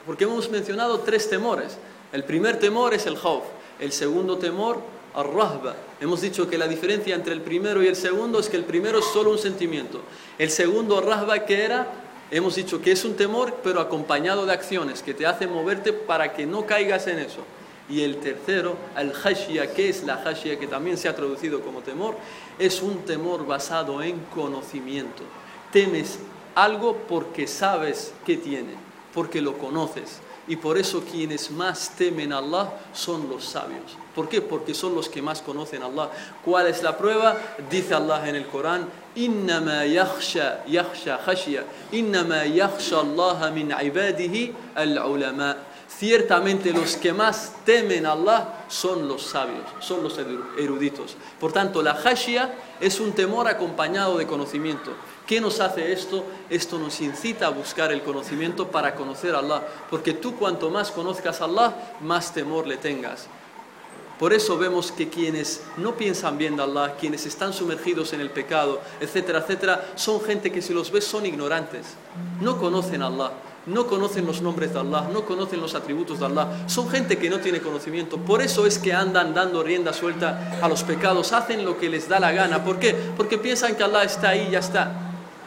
Porque 0.06 0.24
hemos 0.24 0.50
mencionado 0.50 1.00
tres 1.00 1.28
temores. 1.30 1.78
El 2.12 2.24
primer 2.24 2.58
temor 2.58 2.94
es 2.94 3.06
el 3.06 3.16
khawf. 3.16 3.44
El 3.78 3.92
segundo 3.92 4.38
temor, 4.38 4.80
al-rahba. 5.14 5.74
Hemos 6.00 6.20
dicho 6.20 6.48
que 6.48 6.58
la 6.58 6.68
diferencia 6.68 7.14
entre 7.14 7.32
el 7.32 7.40
primero 7.40 7.82
y 7.82 7.86
el 7.86 7.96
segundo 7.96 8.38
es 8.38 8.48
que 8.48 8.56
el 8.56 8.64
primero 8.64 8.98
es 8.98 9.06
solo 9.06 9.30
un 9.30 9.38
sentimiento. 9.38 10.00
El 10.38 10.50
segundo, 10.50 11.00
rahba, 11.00 11.40
que 11.44 11.64
era 11.64 11.86
hemos 12.30 12.54
dicho 12.54 12.80
que 12.80 12.92
es 12.92 13.04
un 13.04 13.16
temor, 13.16 13.56
pero 13.62 13.80
acompañado 13.80 14.46
de 14.46 14.52
acciones 14.52 15.02
que 15.02 15.14
te 15.14 15.26
hacen 15.26 15.52
moverte 15.52 15.92
para 15.92 16.32
que 16.32 16.46
no 16.46 16.64
caigas 16.64 17.06
en 17.06 17.18
eso. 17.18 17.40
Y 17.89 18.01
el 18.01 18.17
tercero, 18.17 18.77
el 18.97 19.13
hashia, 19.13 19.73
que 19.73 19.89
es 19.89 20.03
la 20.03 20.17
hashia 20.17 20.59
que 20.59 20.67
también 20.67 20.97
se 20.97 21.07
ha 21.07 21.15
traducido 21.15 21.61
como 21.61 21.81
temor, 21.81 22.15
es 22.57 22.81
un 22.81 22.99
temor 23.05 23.45
basado 23.45 24.01
en 24.01 24.19
conocimiento. 24.33 25.23
Temes 25.71 26.19
algo 26.55 26.97
porque 27.07 27.47
sabes 27.47 28.13
que 28.25 28.37
tiene, 28.37 28.73
porque 29.13 29.41
lo 29.41 29.57
conoces. 29.57 30.19
Y 30.47 30.55
por 30.57 30.77
eso 30.77 31.03
quienes 31.03 31.49
más 31.51 31.95
temen 31.95 32.31
a 32.31 32.37
Allah 32.37 32.71
son 32.93 33.29
los 33.29 33.45
sabios. 33.45 33.97
¿Por 34.13 34.29
qué? 34.29 34.41
Porque 34.41 34.73
son 34.73 34.95
los 34.95 35.09
que 35.09 35.21
más 35.21 35.41
conocen 35.41 35.81
a 35.81 35.87
Allah. 35.87 36.09
¿Cuál 36.43 36.67
es 36.67 36.81
la 36.83 36.97
prueba? 36.97 37.35
Dice 37.69 37.93
Allah 37.93 38.27
en 38.29 38.35
el 38.35 38.45
Corán, 38.47 38.87
إنما 39.17 39.83
يخشى 39.83 40.49
يخشى 40.67 41.17
خشية 41.17 41.63
إنما 41.93 42.43
يخشى 42.43 42.99
الله 42.99 43.49
من 43.49 43.71
عباده 43.71 44.53
العلماء 44.77 45.57
Ciertamente 46.00 46.72
los 46.72 46.96
que 46.96 47.12
más 47.12 47.56
temen 47.66 48.06
a 48.06 48.12
Allah 48.12 48.64
son 48.68 49.06
los 49.06 49.22
sabios, 49.22 49.66
son 49.80 50.02
los 50.02 50.16
eruditos. 50.58 51.14
Por 51.38 51.52
tanto, 51.52 51.82
la 51.82 51.92
hashia 51.92 52.54
es 52.80 53.00
un 53.00 53.12
temor 53.12 53.46
acompañado 53.46 54.16
de 54.16 54.26
conocimiento. 54.26 54.92
¿Qué 55.26 55.42
nos 55.42 55.60
hace 55.60 55.92
esto? 55.92 56.24
Esto 56.48 56.78
nos 56.78 57.02
incita 57.02 57.48
a 57.48 57.50
buscar 57.50 57.92
el 57.92 58.00
conocimiento 58.00 58.68
para 58.68 58.94
conocer 58.94 59.34
a 59.34 59.40
Allah. 59.40 59.62
Porque 59.90 60.14
tú 60.14 60.36
cuanto 60.36 60.70
más 60.70 60.90
conozcas 60.90 61.42
a 61.42 61.44
Allah, 61.44 61.74
más 62.00 62.32
temor 62.32 62.66
le 62.66 62.78
tengas. 62.78 63.26
Por 64.18 64.32
eso 64.32 64.56
vemos 64.56 64.92
que 64.92 65.10
quienes 65.10 65.60
no 65.76 65.96
piensan 65.96 66.38
bien 66.38 66.56
de 66.56 66.62
Allah, 66.62 66.96
quienes 66.98 67.26
están 67.26 67.52
sumergidos 67.52 68.14
en 68.14 68.22
el 68.22 68.30
pecado, 68.30 68.80
etcétera, 69.02 69.40
etcétera, 69.40 69.92
son 69.96 70.22
gente 70.22 70.50
que 70.50 70.62
si 70.62 70.72
los 70.72 70.90
ves 70.90 71.04
son 71.04 71.26
ignorantes, 71.26 71.88
no 72.40 72.58
conocen 72.58 73.02
a 73.02 73.08
Allah 73.08 73.32
no 73.66 73.86
conocen 73.86 74.26
los 74.26 74.40
nombres 74.40 74.72
de 74.72 74.80
Allah, 74.80 75.08
no 75.12 75.24
conocen 75.24 75.60
los 75.60 75.74
atributos 75.74 76.18
de 76.18 76.26
Allah, 76.26 76.48
son 76.66 76.88
gente 76.88 77.18
que 77.18 77.30
no 77.30 77.38
tiene 77.38 77.60
conocimiento. 77.60 78.16
Por 78.16 78.42
eso 78.42 78.66
es 78.66 78.78
que 78.78 78.92
andan 78.92 79.34
dando 79.34 79.62
rienda 79.62 79.92
suelta 79.92 80.58
a 80.62 80.68
los 80.68 80.82
pecados, 80.82 81.32
hacen 81.32 81.64
lo 81.64 81.78
que 81.78 81.88
les 81.88 82.08
da 82.08 82.18
la 82.18 82.32
gana. 82.32 82.64
¿Por 82.64 82.78
qué? 82.78 82.94
Porque 83.16 83.38
piensan 83.38 83.76
que 83.76 83.82
Allah 83.82 84.04
está 84.04 84.30
ahí 84.30 84.46
y 84.48 84.52
ya 84.52 84.60
está. 84.60 84.92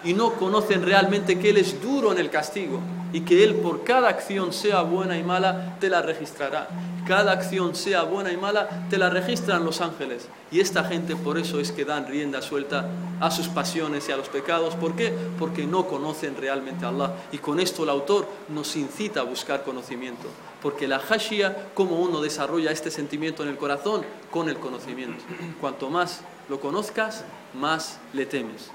Y 0.03 0.13
no 0.13 0.33
conocen 0.33 0.83
realmente 0.83 1.39
que 1.39 1.49
Él 1.49 1.57
es 1.57 1.81
duro 1.81 2.11
en 2.11 2.19
el 2.19 2.29
castigo 2.29 2.79
y 3.13 3.21
que 3.21 3.43
Él 3.43 3.55
por 3.55 3.83
cada 3.83 4.09
acción, 4.09 4.53
sea 4.53 4.81
buena 4.81 5.17
y 5.17 5.23
mala, 5.23 5.77
te 5.79 5.89
la 5.89 6.01
registrará. 6.01 6.67
Cada 7.07 7.33
acción, 7.33 7.75
sea 7.75 8.03
buena 8.03 8.31
y 8.31 8.37
mala, 8.37 8.87
te 8.89 8.97
la 8.97 9.09
registran 9.09 9.65
los 9.65 9.81
ángeles. 9.81 10.27
Y 10.51 10.59
esta 10.59 10.83
gente 10.83 11.15
por 11.15 11.37
eso 11.37 11.59
es 11.59 11.71
que 11.71 11.83
dan 11.83 12.07
rienda 12.07 12.41
suelta 12.41 12.87
a 13.19 13.31
sus 13.31 13.47
pasiones 13.47 14.07
y 14.07 14.11
a 14.11 14.17
los 14.17 14.29
pecados. 14.29 14.75
¿Por 14.75 14.95
qué? 14.95 15.13
Porque 15.37 15.65
no 15.65 15.87
conocen 15.87 16.37
realmente 16.37 16.85
a 16.85 16.89
Allah. 16.89 17.13
Y 17.31 17.39
con 17.39 17.59
esto 17.59 17.83
el 17.83 17.89
autor 17.89 18.27
nos 18.49 18.75
incita 18.75 19.21
a 19.21 19.23
buscar 19.23 19.63
conocimiento. 19.63 20.27
Porque 20.61 20.87
la 20.87 20.99
hashia, 20.99 21.69
como 21.73 21.99
uno 21.99 22.21
desarrolla 22.21 22.71
este 22.71 22.91
sentimiento 22.91 23.43
en 23.43 23.49
el 23.49 23.57
corazón, 23.57 24.05
con 24.31 24.47
el 24.47 24.57
conocimiento. 24.57 25.23
Cuanto 25.59 25.89
más 25.89 26.21
lo 26.47 26.59
conozcas, 26.59 27.25
más 27.53 27.99
le 28.13 28.25
temes. 28.25 28.71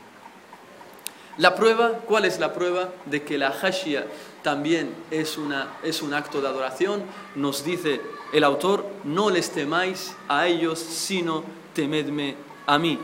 La 1.39 1.55
prueba, 1.55 2.01
¿cuál 2.05 2.25
es 2.25 2.41
la 2.41 2.53
prueba 2.53 2.89
de 3.07 3.23
que 3.23 3.39
la 3.39 3.53
hashia 3.53 4.07
también 4.43 4.93
es, 5.13 5.39
una, 5.39 5.69
es 5.85 6.03
un 6.03 6.13
acto 6.13 6.41
de 6.41 6.49
adoración? 6.49 7.05
Nos 7.37 7.63
dice 7.65 8.01
el 8.32 8.44
autor, 8.44 8.86
no 9.04 9.30
les 9.30 9.52
temáis 9.52 10.16
a 10.28 10.48
ellos, 10.48 10.80
sino 10.80 11.44
temedme 11.74 12.36
a 12.66 12.78
mí. 12.80 13.00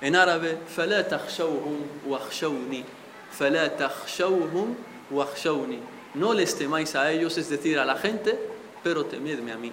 En 0.00 0.16
árabe, 0.16 0.58
فَلَا 0.76 1.08
تَخْشَوْهُمْ 1.08 2.08
وَخْشَوْنِي 2.08 2.84
فَلَا 3.38 3.68
تَخْشَوْهُمْ 3.78 4.74
وَخْشَوْنِي 5.12 5.78
No 6.14 6.34
les 6.34 6.56
temáis 6.56 6.94
a 6.96 7.10
ellos, 7.12 7.38
es 7.38 7.48
decir, 7.48 7.78
a 7.78 7.84
la 7.84 7.96
gente, 7.96 8.38
pero 8.82 9.04
temedme 9.04 9.52
a 9.52 9.56
mí. 9.56 9.72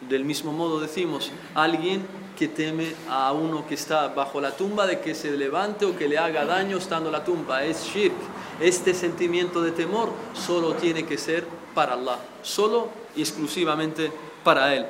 Del 0.00 0.24
mismo 0.24 0.52
modo 0.52 0.80
decimos, 0.80 1.30
alguien 1.54 2.04
que 2.36 2.48
teme 2.48 2.94
a 3.08 3.32
uno 3.32 3.66
que 3.66 3.74
está 3.74 4.08
bajo 4.08 4.40
la 4.40 4.50
tumba 4.50 4.86
de 4.86 5.00
que 5.00 5.14
se 5.14 5.30
levante 5.30 5.86
o 5.86 5.96
que 5.96 6.08
le 6.08 6.18
haga 6.18 6.44
daño 6.44 6.76
estando 6.76 7.10
la 7.10 7.24
tumba, 7.24 7.64
es 7.64 7.84
shirk. 7.84 8.14
Este 8.60 8.92
sentimiento 8.92 9.62
de 9.62 9.70
temor 9.70 10.10
solo 10.34 10.74
tiene 10.74 11.06
que 11.06 11.16
ser 11.16 11.46
para 11.74 11.94
Allah, 11.94 12.18
solo 12.42 12.88
y 13.15 13.21
exclusivamente 13.21 14.11
para 14.43 14.75
Él. 14.75 14.85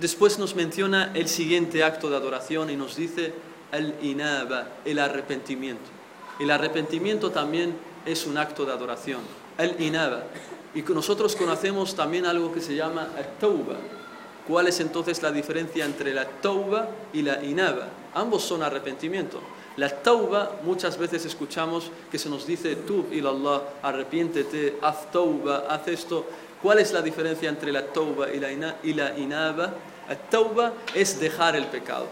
Después 0.00 0.38
nos 0.38 0.54
menciona 0.54 1.12
el 1.14 1.28
siguiente 1.28 1.84
acto 1.84 2.10
de 2.10 2.16
adoración 2.16 2.70
y 2.70 2.76
nos 2.76 2.96
dice 2.96 3.32
el 3.72 3.94
inaba, 4.02 4.68
el 4.84 4.98
arrepentimiento. 4.98 5.90
El 6.40 6.50
arrepentimiento 6.50 7.30
también 7.30 7.76
es 8.04 8.26
un 8.26 8.38
acto 8.38 8.64
de 8.64 8.72
adoración, 8.72 9.20
el 9.58 9.80
inaba. 9.80 10.24
Y 10.74 10.82
nosotros 10.82 11.36
conocemos 11.36 11.94
también 11.94 12.26
algo 12.26 12.52
que 12.52 12.60
se 12.60 12.74
llama 12.74 13.08
tauba 13.38 13.76
¿Cuál 14.46 14.68
es 14.68 14.80
entonces 14.80 15.22
la 15.22 15.32
diferencia 15.32 15.86
entre 15.86 16.12
la 16.12 16.26
tauba 16.26 16.88
y 17.14 17.22
la 17.22 17.42
inaba? 17.42 17.88
Ambos 18.14 18.42
son 18.42 18.62
arrepentimiento. 18.62 19.40
La 19.76 19.88
tauba 19.88 20.60
muchas 20.62 20.98
veces 20.98 21.24
escuchamos 21.24 21.90
que 22.10 22.18
se 22.18 22.28
nos 22.28 22.46
dice 22.46 22.76
tú 22.76 23.06
y 23.10 23.20
Allah, 23.20 23.62
arrepiéntete, 23.82 24.76
haz 24.82 25.10
tauba, 25.10 25.64
haz 25.68 25.88
esto. 25.88 26.26
¿Cuál 26.64 26.78
es 26.78 26.92
la 26.94 27.02
diferencia 27.02 27.50
entre 27.50 27.70
la 27.70 27.84
tauba 27.84 28.32
y 28.32 28.40
la, 28.40 29.18
inaba? 29.18 29.74
La 30.08 30.16
tauba 30.16 30.72
es 30.94 31.20
dejar 31.20 31.56
el 31.56 31.66
pecado. 31.66 32.06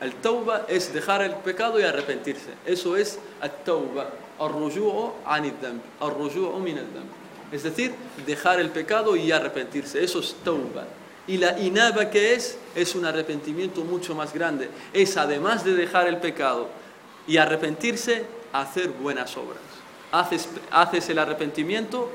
El 0.00 0.14
tauba 0.14 0.64
es 0.68 0.94
dejar 0.94 1.22
el 1.22 1.32
pecado 1.34 1.80
y 1.80 1.82
arrepentirse. 1.82 2.50
Eso 2.64 2.96
es 2.96 3.18
el 3.42 3.50
tauba. 3.64 4.10
Es 7.50 7.64
decir, 7.64 7.92
dejar 8.24 8.60
el 8.60 8.70
pecado 8.70 9.16
y 9.16 9.32
arrepentirse. 9.32 10.04
Eso 10.04 10.20
es 10.20 10.36
tauba. 10.44 10.84
Y 11.26 11.38
la 11.38 11.58
inaba 11.58 12.10
que 12.10 12.34
es, 12.34 12.56
es 12.76 12.94
un 12.94 13.04
arrepentimiento 13.04 13.80
mucho 13.80 14.14
más 14.14 14.32
grande. 14.32 14.70
Es 14.92 15.16
además 15.16 15.64
de 15.64 15.74
dejar 15.74 16.06
el 16.06 16.18
pecado 16.18 16.68
y 17.26 17.38
arrepentirse, 17.38 18.24
hacer 18.52 18.90
buenas 18.90 19.36
obras. 19.36 19.58
Haces, 20.12 20.48
haces 20.70 21.08
el 21.08 21.18
arrepentimiento 21.18 22.08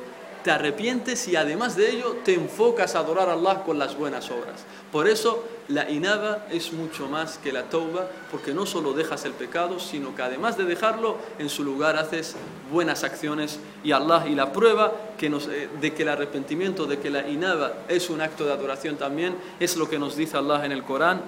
te 0.43 0.51
arrepientes 0.51 1.27
y 1.27 1.35
además 1.35 1.75
de 1.75 1.91
ello 1.91 2.17
te 2.23 2.33
enfocas 2.33 2.95
a 2.95 2.99
adorar 2.99 3.29
a 3.29 3.33
Allah 3.33 3.63
con 3.63 3.79
las 3.79 3.97
buenas 3.97 4.29
obras. 4.31 4.65
Por 4.91 5.07
eso 5.07 5.43
la 5.67 5.89
inaba 5.89 6.47
es 6.49 6.73
mucho 6.73 7.07
más 7.07 7.37
que 7.37 7.51
la 7.51 7.63
tauba, 7.63 8.09
porque 8.31 8.53
no 8.53 8.65
solo 8.65 8.93
dejas 8.93 9.25
el 9.25 9.33
pecado, 9.33 9.79
sino 9.79 10.15
que 10.15 10.23
además 10.23 10.57
de 10.57 10.65
dejarlo, 10.65 11.17
en 11.37 11.49
su 11.49 11.63
lugar 11.63 11.95
haces 11.95 12.35
buenas 12.71 13.03
acciones 13.03 13.59
y 13.83 13.91
Allah 13.91 14.25
y 14.27 14.33
la 14.33 14.51
prueba 14.51 14.93
que 15.17 15.29
nos, 15.29 15.47
eh, 15.47 15.69
de 15.79 15.93
que 15.93 16.03
el 16.03 16.09
arrepentimiento, 16.09 16.85
de 16.85 16.97
que 16.99 17.11
la 17.11 17.27
inaba 17.27 17.73
es 17.87 18.09
un 18.09 18.21
acto 18.21 18.45
de 18.45 18.53
adoración 18.53 18.97
también, 18.97 19.35
es 19.59 19.77
lo 19.77 19.89
que 19.89 19.99
nos 19.99 20.15
dice 20.15 20.37
Allah 20.37 20.65
en 20.65 20.71
el 20.71 20.83
Corán, 20.83 21.21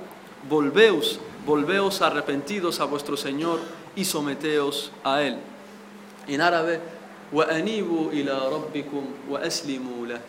volveos, 0.49 1.19
volveos 1.45 2.01
arrepentidos 2.01 2.79
a 2.79 2.85
vuestro 2.85 3.17
Señor 3.17 3.59
y 3.95 4.05
someteos 4.05 4.91
a 5.03 5.21
Él. 5.21 5.37
En 6.27 6.41
árabe 6.41 6.79
وأنيبوا 7.32 8.12
إلى 8.12 8.48
ربكم 8.48 9.04
وأسلموا 9.30 10.06
له 10.06 10.20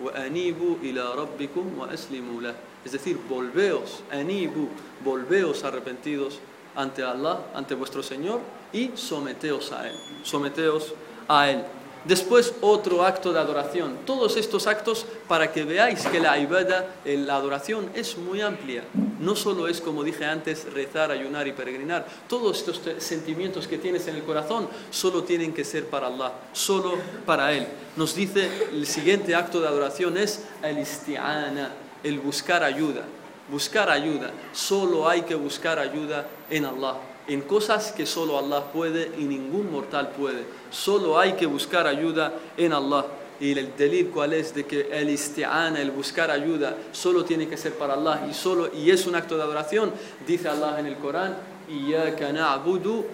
وأنيبوا 0.00 0.74
إلى 0.82 1.04
ربكم 1.14 1.64
وأسلموا 1.78 2.40
له 2.42 2.54
es 2.86 2.92
decir, 2.92 3.18
volveos, 3.28 4.04
anibu, 4.12 4.68
volveos 5.04 5.64
arrepentidos 5.64 6.38
ante 6.76 7.02
Allah, 7.02 7.40
ante 7.52 7.74
vuestro 7.74 8.00
Señor 8.00 8.38
y 8.72 8.92
someteos 8.94 9.72
a 9.72 9.88
Él, 9.88 9.96
someteos 10.22 10.94
a 11.26 11.50
Él. 11.50 11.64
Después 12.03 12.55
otro 12.61 13.03
acto 13.05 13.31
de 13.31 13.39
adoración. 13.39 13.99
Todos 14.05 14.35
estos 14.35 14.65
actos 14.65 15.05
para 15.27 15.51
que 15.51 15.63
veáis 15.63 16.05
que 16.07 16.19
la 16.19 16.39
ibada, 16.39 16.95
la 17.05 17.35
adoración 17.35 17.91
es 17.93 18.17
muy 18.17 18.41
amplia. 18.41 18.83
No 19.19 19.35
solo 19.35 19.67
es, 19.67 19.81
como 19.81 20.03
dije 20.03 20.25
antes, 20.25 20.71
rezar, 20.73 21.11
ayunar 21.11 21.47
y 21.47 21.51
peregrinar. 21.51 22.07
Todos 22.27 22.57
estos 22.57 22.81
sentimientos 22.97 23.67
que 23.67 23.77
tienes 23.77 24.07
en 24.07 24.15
el 24.15 24.23
corazón 24.23 24.67
solo 24.89 25.23
tienen 25.23 25.53
que 25.53 25.63
ser 25.63 25.85
para 25.85 26.07
Allah, 26.07 26.33
solo 26.53 26.97
para 27.25 27.53
Él. 27.53 27.67
Nos 27.95 28.15
dice 28.15 28.49
el 28.71 28.87
siguiente 28.87 29.35
acto 29.35 29.61
de 29.61 29.67
adoración 29.67 30.17
es 30.17 30.43
el 30.63 30.79
isti'ana, 30.79 31.71
el 32.03 32.19
buscar 32.19 32.63
ayuda. 32.63 33.03
Buscar 33.47 33.89
ayuda. 33.91 34.31
Solo 34.53 35.07
hay 35.07 35.21
que 35.21 35.35
buscar 35.35 35.77
ayuda 35.77 36.25
en 36.49 36.65
Allah 36.65 37.10
en 37.27 37.41
cosas 37.41 37.91
que 37.91 38.05
solo 38.05 38.37
Allah 38.37 38.71
puede 38.71 39.11
y 39.17 39.23
ningún 39.23 39.71
mortal 39.71 40.11
puede. 40.17 40.43
Solo 40.69 41.19
hay 41.19 41.33
que 41.33 41.45
buscar 41.45 41.87
ayuda 41.87 42.33
en 42.57 42.73
Allah. 42.73 43.05
Y 43.39 43.57
el 43.57 43.75
delir 43.75 44.11
cuál 44.11 44.33
es 44.33 44.53
de 44.53 44.65
que 44.65 44.89
el 44.91 45.09
isti'ana, 45.09 45.81
el 45.81 45.89
buscar 45.89 46.29
ayuda, 46.29 46.77
solo 46.91 47.25
tiene 47.25 47.47
que 47.47 47.57
ser 47.57 47.73
para 47.73 47.95
Allah 47.95 48.27
y 48.29 48.35
solo 48.35 48.69
y 48.71 48.91
es 48.91 49.07
un 49.07 49.15
acto 49.15 49.35
de 49.35 49.41
adoración. 49.41 49.91
Dice 50.27 50.47
Allah 50.47 50.79
en 50.79 50.85
el 50.85 50.97
Corán, 50.97 51.37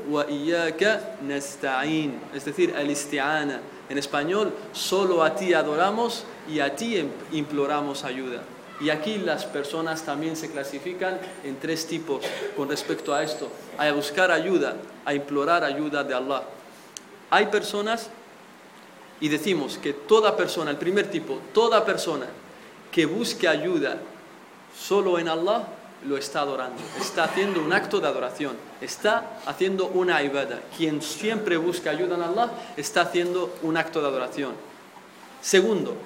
wa. 0.10 0.26
Es 2.34 2.46
decir, 2.46 2.74
el 2.78 2.92
isti'ana. 2.92 3.62
En 3.90 3.98
español, 3.98 4.52
solo 4.74 5.24
a 5.24 5.34
ti 5.34 5.54
adoramos 5.54 6.26
y 6.50 6.60
a 6.60 6.76
ti 6.76 7.02
imploramos 7.32 8.04
ayuda. 8.04 8.44
Y 8.80 8.90
aquí 8.92 9.18
las 9.18 9.46
personas 9.46 10.04
también 10.04 10.36
se 10.36 10.52
clasifican 10.52 11.20
en 11.44 11.60
tres 11.60 11.88
tipos 11.88 12.24
con 12.56 12.70
respecto 12.70 13.14
a 13.14 13.24
esto, 13.24 13.50
a 13.78 13.92
buscar 13.92 14.32
ayuda, 14.32 14.76
a 15.04 15.14
implorar 15.14 15.64
ayuda 15.64 16.04
de 16.04 16.14
Allah. 16.14 16.44
Hay 17.30 17.48
personas, 17.48 18.10
y 19.20 19.30
decimos 19.30 19.80
que 19.80 19.94
toda 19.94 20.38
persona, 20.38 20.70
el 20.72 20.78
primer 20.78 21.10
tipo, 21.10 21.40
toda 21.54 21.84
persona 21.84 22.28
que 22.92 23.06
busque 23.06 23.48
ayuda 23.48 23.98
solo 24.78 25.18
en 25.18 25.28
Allah, 25.30 25.68
lo 26.06 26.16
está 26.16 26.42
adorando, 26.42 26.80
está 27.00 27.24
haciendo 27.24 27.60
un 27.60 27.74
acto 27.74 28.00
de 28.00 28.08
adoración, 28.08 28.56
está 28.80 29.40
haciendo 29.48 29.88
una 29.88 30.22
ibada. 30.22 30.62
Quien 30.78 31.02
siempre 31.02 31.58
busca 31.58 31.90
ayuda 31.90 32.16
en 32.16 32.22
Allah 32.22 32.52
está 32.78 33.02
haciendo 33.02 33.58
un 33.64 33.76
acto 33.78 34.02
de 34.02 34.08
adoración. 34.08 34.54
Segundo, 35.42 35.98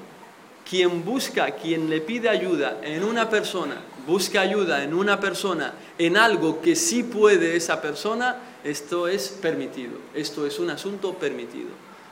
quien 0.72 1.04
busca, 1.04 1.52
quien 1.52 1.90
le 1.90 2.00
pide 2.00 2.30
ayuda 2.30 2.80
en 2.82 3.04
una 3.04 3.30
persona, 3.30 3.76
busca 4.08 4.40
ayuda 4.40 4.86
en 4.86 4.94
una 4.94 5.20
persona, 5.20 5.74
en 5.98 6.16
algo 6.16 6.62
que 6.62 6.78
sí 6.78 7.04
puede 7.04 7.58
esa 7.58 7.82
persona, 7.82 8.38
esto 8.64 9.10
es 9.10 9.28
permitido, 9.42 9.92
esto 10.16 10.48
es 10.48 10.60
un 10.60 10.70
asunto 10.70 11.14
permitido. 11.16 11.72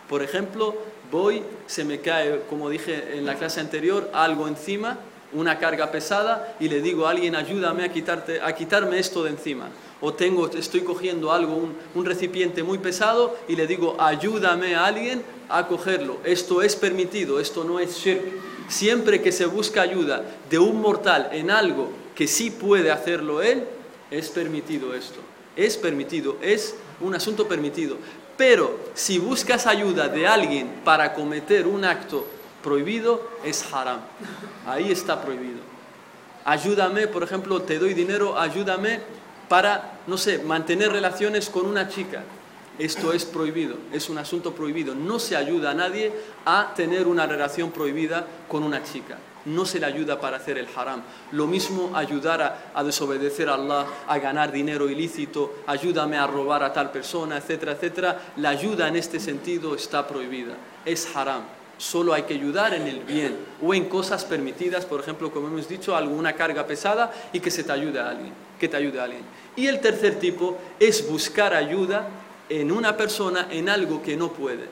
Por 0.10 0.22
ejemplo, 0.22 0.76
Voy, 1.12 1.41
se 1.65 1.84
me 1.86 2.02
cae, 2.02 2.41
como 2.48 2.69
dije 2.69 3.17
en 3.17 3.26
la 3.26 3.34
clase 3.34 3.60
anterior, 3.60 4.12
algo 4.13 4.48
encima, 4.48 5.00
una 5.34 5.58
carga 5.58 5.91
pesada, 5.91 6.56
y 6.60 6.69
le 6.69 6.82
digo 6.82 7.08
a 7.08 7.12
alguien, 7.12 7.36
ayúdame 7.36 7.84
a, 7.84 7.91
quitarte, 7.91 8.41
a 8.41 8.54
quitarme 8.54 9.00
esto 9.00 9.24
de 9.24 9.32
encima. 9.32 9.69
O 10.02 10.13
tengo, 10.13 10.48
estoy 10.52 10.82
cogiendo 10.82 11.32
algo, 11.32 11.56
un, 11.56 11.76
un 11.95 12.06
recipiente 12.06 12.62
muy 12.62 12.78
pesado, 12.78 13.36
y 13.48 13.56
le 13.56 13.65
digo, 13.65 13.95
ayúdame 14.00 14.76
a 14.76 14.86
alguien 14.86 15.24
a 15.50 15.65
cogerlo. 15.67 16.17
Esto 16.24 16.62
es 16.62 16.76
permitido, 16.76 17.39
esto 17.39 17.63
no 17.63 17.80
es 17.80 17.98
shirk. 17.98 18.49
Siempre 18.69 19.21
que 19.21 19.32
se 19.32 19.47
busca 19.47 19.82
ayuda 19.82 20.23
de 20.49 20.60
un 20.60 20.79
mortal 20.79 21.29
en 21.34 21.51
algo 21.51 21.91
que 22.15 22.27
sí 22.27 22.51
puede 22.51 22.91
hacerlo 22.91 23.41
él, 23.41 23.65
es 24.12 24.29
permitido 24.29 24.93
esto. 24.93 25.19
Es 25.55 25.75
permitido, 25.75 26.38
es 26.41 26.75
un 27.01 27.15
asunto 27.15 27.47
permitido. 27.47 27.97
Pero 28.38 28.79
si 28.93 29.19
buscas 29.19 29.67
ayuda 29.67 30.08
de 30.08 30.27
alguien 30.27 30.82
para 30.86 31.13
cometer 31.13 31.67
un 31.67 31.84
acto 31.84 32.25
prohibido, 32.63 33.27
es 33.43 33.65
haram. 33.73 33.99
Ahí 34.65 34.91
está 34.91 35.21
prohibido. 35.21 35.60
Ayúdame, 36.45 37.08
por 37.08 37.23
ejemplo, 37.23 37.62
te 37.63 37.79
doy 37.79 37.93
dinero, 37.93 38.39
ayúdame 38.39 39.01
para, 39.49 39.99
no 40.08 40.17
sé, 40.17 40.39
mantener 40.39 40.91
relaciones 40.91 41.49
con 41.49 41.65
una 41.65 41.89
chica. 41.89 42.23
Esto 42.80 43.12
es 43.12 43.26
prohibido, 43.26 43.76
es 43.92 44.10
un 44.10 44.18
asunto 44.18 44.56
prohibido. 44.56 44.96
No 44.96 45.20
se 45.20 45.36
ayuda 45.36 45.72
a 45.72 45.74
nadie 45.74 46.13
a 46.46 46.74
tener 46.74 47.08
una 47.08 47.28
relación 47.28 47.72
prohibida 47.72 48.26
con 48.48 48.63
una 48.63 48.82
chica. 48.84 49.18
No 49.46 49.65
se 49.65 49.82
le 49.82 49.86
ayuda 49.86 50.22
para 50.22 50.38
hacer 50.38 50.58
el 50.58 50.68
haram. 50.74 51.02
Lo 51.34 51.46
mismo 51.46 51.92
ayudar 51.94 52.72
a, 52.74 52.84
desobedecer 52.84 53.50
a 53.50 53.56
Allah, 53.56 53.86
a 54.08 54.18
ganar 54.20 54.54
dinero 54.54 54.89
ilícito, 54.89 55.56
ayúdame 55.68 56.18
a 56.18 56.26
robar 56.26 56.63
a 56.63 56.72
tal 56.72 56.89
persona, 56.89 57.38
etcétera, 57.38 57.74
etcétera. 57.74 58.22
La 58.38 58.50
ayuda 58.50 58.88
en 58.88 58.96
este 58.96 59.20
sentido 59.20 59.76
está 59.76 60.08
prohibida. 60.08 60.56
Es 60.86 61.13
haram. 61.13 61.42
Solo 61.78 62.13
hay 62.13 62.24
que 62.24 62.34
ayudar 62.34 62.74
en 62.74 62.88
el 62.88 63.00
bien 63.04 63.36
o 63.62 63.74
en 63.74 63.89
cosas 63.89 64.24
permitidas, 64.24 64.86
por 64.86 65.02
ejemplo, 65.02 65.32
como 65.32 65.48
hemos 65.48 65.68
dicho, 65.68 65.96
alguna 65.96 66.34
carga 66.34 66.65
pesada 66.65 67.12
y 67.34 67.42
que 67.42 67.52
se 67.52 67.65
te 67.65 67.72
ayude 67.74 68.00
a 68.00 68.10
alguien, 68.10 68.34
que 68.58 68.70
te 68.70 68.78
ayude 68.78 69.02
a 69.02 69.04
alguien. 69.04 69.24
Y 69.58 69.68
el 69.68 69.82
tercer 69.82 70.20
tipo 70.20 70.58
es 70.80 71.10
buscar 71.10 71.54
ayuda 71.54 72.08
en 72.50 72.72
una 72.72 72.98
persona 72.98 73.48
en 73.52 73.70
algo 73.70 74.02
que 74.02 74.18
no 74.18 74.32
puede 74.34 74.68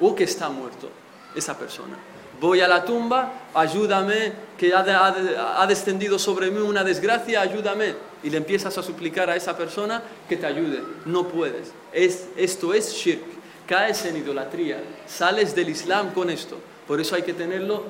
o 0.00 0.14
que 0.14 0.24
está 0.24 0.48
muerto 0.48 0.90
esa 1.34 1.56
persona. 1.56 1.96
Voy 2.40 2.60
a 2.60 2.66
la 2.66 2.84
tumba, 2.84 3.48
ayúdame, 3.54 4.32
que 4.58 4.74
ha, 4.74 5.64
descendido 5.68 6.18
sobre 6.18 6.50
mí 6.50 6.58
una 6.60 6.82
desgracia, 6.82 7.40
ayúdame. 7.40 7.94
Y 8.24 8.30
le 8.30 8.38
empiezas 8.38 8.76
a 8.76 8.82
suplicar 8.82 9.30
a 9.30 9.36
esa 9.36 9.56
persona 9.56 10.02
que 10.28 10.36
te 10.36 10.46
ayude. 10.46 10.82
No 11.04 11.28
puedes. 11.28 11.72
Es, 11.92 12.26
esto 12.36 12.74
es 12.74 12.92
shirk. 12.94 13.22
Caes 13.66 14.04
en 14.06 14.16
idolatría. 14.16 14.82
Sales 15.06 15.54
del 15.54 15.68
Islam 15.68 16.12
con 16.12 16.30
esto. 16.30 16.58
Por 16.88 17.00
eso 17.00 17.14
hay 17.14 17.22
que 17.22 17.32
tenerlo 17.32 17.84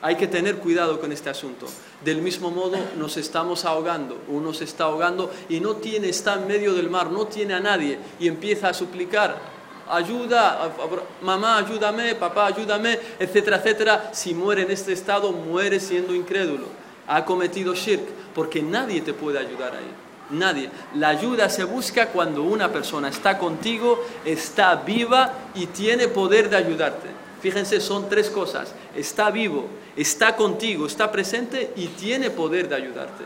hay 0.00 0.16
que 0.16 0.26
tener 0.26 0.56
cuidado 0.58 1.00
con 1.00 1.12
este 1.12 1.30
asunto. 1.30 1.66
Del 2.04 2.22
mismo 2.22 2.50
modo, 2.50 2.76
nos 2.96 3.16
estamos 3.16 3.64
ahogando, 3.64 4.20
uno 4.28 4.52
se 4.54 4.64
está 4.64 4.84
ahogando 4.84 5.30
y 5.48 5.60
no 5.60 5.76
tiene, 5.76 6.08
está 6.08 6.34
en 6.34 6.46
medio 6.46 6.74
del 6.74 6.90
mar, 6.90 7.10
no 7.10 7.26
tiene 7.26 7.54
a 7.54 7.60
nadie 7.60 7.98
y 8.20 8.28
empieza 8.28 8.68
a 8.68 8.74
suplicar, 8.74 9.36
ayuda, 9.88 10.72
mamá, 11.22 11.58
ayúdame, 11.58 12.14
papá, 12.14 12.46
ayúdame, 12.46 12.98
etcétera, 13.18 13.56
etcétera. 13.56 14.10
Si 14.12 14.34
muere 14.34 14.62
en 14.62 14.70
este 14.70 14.92
estado, 14.92 15.32
muere 15.32 15.80
siendo 15.80 16.14
incrédulo. 16.14 16.66
Ha 17.06 17.24
cometido 17.24 17.74
shirk, 17.74 18.06
porque 18.34 18.62
nadie 18.62 19.00
te 19.00 19.14
puede 19.14 19.38
ayudar 19.38 19.74
ahí. 19.74 19.90
Nadie. 20.30 20.68
La 20.94 21.08
ayuda 21.08 21.48
se 21.48 21.64
busca 21.64 22.08
cuando 22.08 22.42
una 22.42 22.70
persona 22.70 23.08
está 23.08 23.38
contigo, 23.38 24.04
está 24.26 24.74
viva 24.76 25.32
y 25.54 25.66
tiene 25.66 26.08
poder 26.08 26.50
de 26.50 26.56
ayudarte. 26.56 27.08
Fíjense, 27.40 27.80
son 27.80 28.08
tres 28.08 28.30
cosas. 28.30 28.74
Está 28.96 29.30
vivo, 29.30 29.66
está 29.96 30.36
contigo, 30.36 30.86
está 30.86 31.10
presente 31.12 31.72
y 31.76 31.86
tiene 31.88 32.30
poder 32.30 32.68
de 32.68 32.74
ayudarte. 32.74 33.24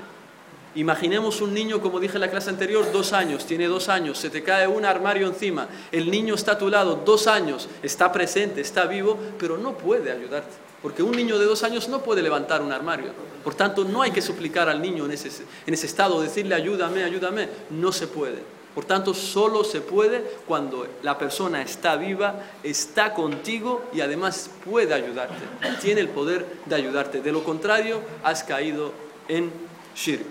Imaginemos 0.75 1.43
un 1.43 1.53
niño, 1.53 1.83
como 1.83 2.01
dije 2.01 2.15
en 2.15 2.23
la 2.23 2.31
clase 2.31 2.49
anterior, 2.49 2.91
dos 2.93 3.13
años, 3.13 3.45
tiene 3.45 3.67
dos 3.67 3.91
años, 3.91 4.17
se 4.17 4.31
te 4.31 4.43
cae 4.43 4.67
un 4.67 4.87
armario 4.87 5.27
encima, 5.27 5.69
el 5.91 6.11
niño 6.11 6.35
está 6.35 6.53
a 6.53 6.59
tu 6.59 6.71
lado, 6.71 7.03
dos 7.05 7.27
años, 7.27 7.69
está 7.83 8.11
presente, 8.11 8.63
está 8.63 8.87
vivo, 8.87 9.19
pero 9.39 9.59
no 9.59 9.77
puede 9.77 10.11
ayudarte. 10.11 10.55
Porque 10.81 11.03
un 11.03 11.13
niño 11.13 11.39
de 11.39 11.45
dos 11.45 11.63
años 11.63 11.89
no 11.89 12.03
puede 12.03 12.23
levantar 12.23 12.63
un 12.63 12.73
armario. 12.73 13.13
Por 13.45 13.55
tanto, 13.55 13.85
no 13.85 14.03
hay 14.03 14.11
que 14.11 14.23
suplicar 14.23 14.69
al 14.69 14.81
niño 14.81 15.05
en 15.05 15.13
ese, 15.13 15.29
en 15.67 15.75
ese 15.75 15.87
estado, 15.87 16.21
decirle 16.21 16.55
ayúdame, 16.55 17.05
ayúdame. 17.05 17.49
No 17.71 17.93
se 17.93 18.09
puede. 18.09 18.43
Por 18.75 18.87
tanto, 18.87 19.13
solo 19.13 19.65
se 19.65 19.83
puede 19.83 20.23
cuando 20.47 20.87
la 21.03 21.19
persona 21.19 21.61
está 21.61 21.97
viva, 21.97 22.43
está 22.63 23.13
contigo 23.13 23.85
y 23.93 24.01
además 24.01 24.51
puede 24.65 24.95
ayudarte. 24.95 25.45
Tiene 25.83 26.01
el 26.01 26.09
poder 26.09 26.47
de 26.65 26.75
ayudarte. 26.75 27.21
De 27.21 27.33
lo 27.33 27.45
contrario, 27.45 28.01
has 28.23 28.43
caído 28.43 28.93
en 29.29 29.53
shirk. 29.95 30.25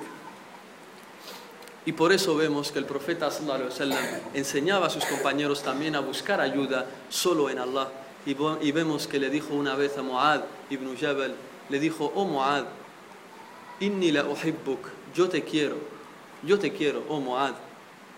Y 1.85 1.91
por 1.93 2.11
eso 2.11 2.35
vemos 2.35 2.71
que 2.71 2.79
el 2.79 2.85
profeta 2.85 3.29
enseñaba 4.33 4.87
a 4.87 4.89
sus 4.89 5.05
compañeros 5.05 5.61
también 5.61 5.95
a 5.95 5.99
buscar 5.99 6.41
ayuda 6.41 6.87
solo 7.09 7.49
en 7.49 7.59
Allah. 7.59 7.89
Y, 8.25 8.71
vemos 8.71 9.07
que 9.07 9.19
le 9.19 9.29
dijo 9.29 9.53
una 9.53 9.75
vez 9.75 9.97
a 9.97 10.03
Muad 10.03 10.41
ibn 10.69 10.95
Jabal, 10.95 11.33
le 11.69 11.79
dijo, 11.79 12.11
oh 12.15 12.25
Muad, 12.25 12.65
inni 13.79 14.11
la 14.11 14.25
uhibbuk, 14.25 14.87
yo 15.15 15.27
te 15.27 15.43
quiero, 15.43 15.77
yo 16.43 16.59
te 16.59 16.71
quiero, 16.71 17.03
oh 17.09 17.19
Muad 17.19 17.53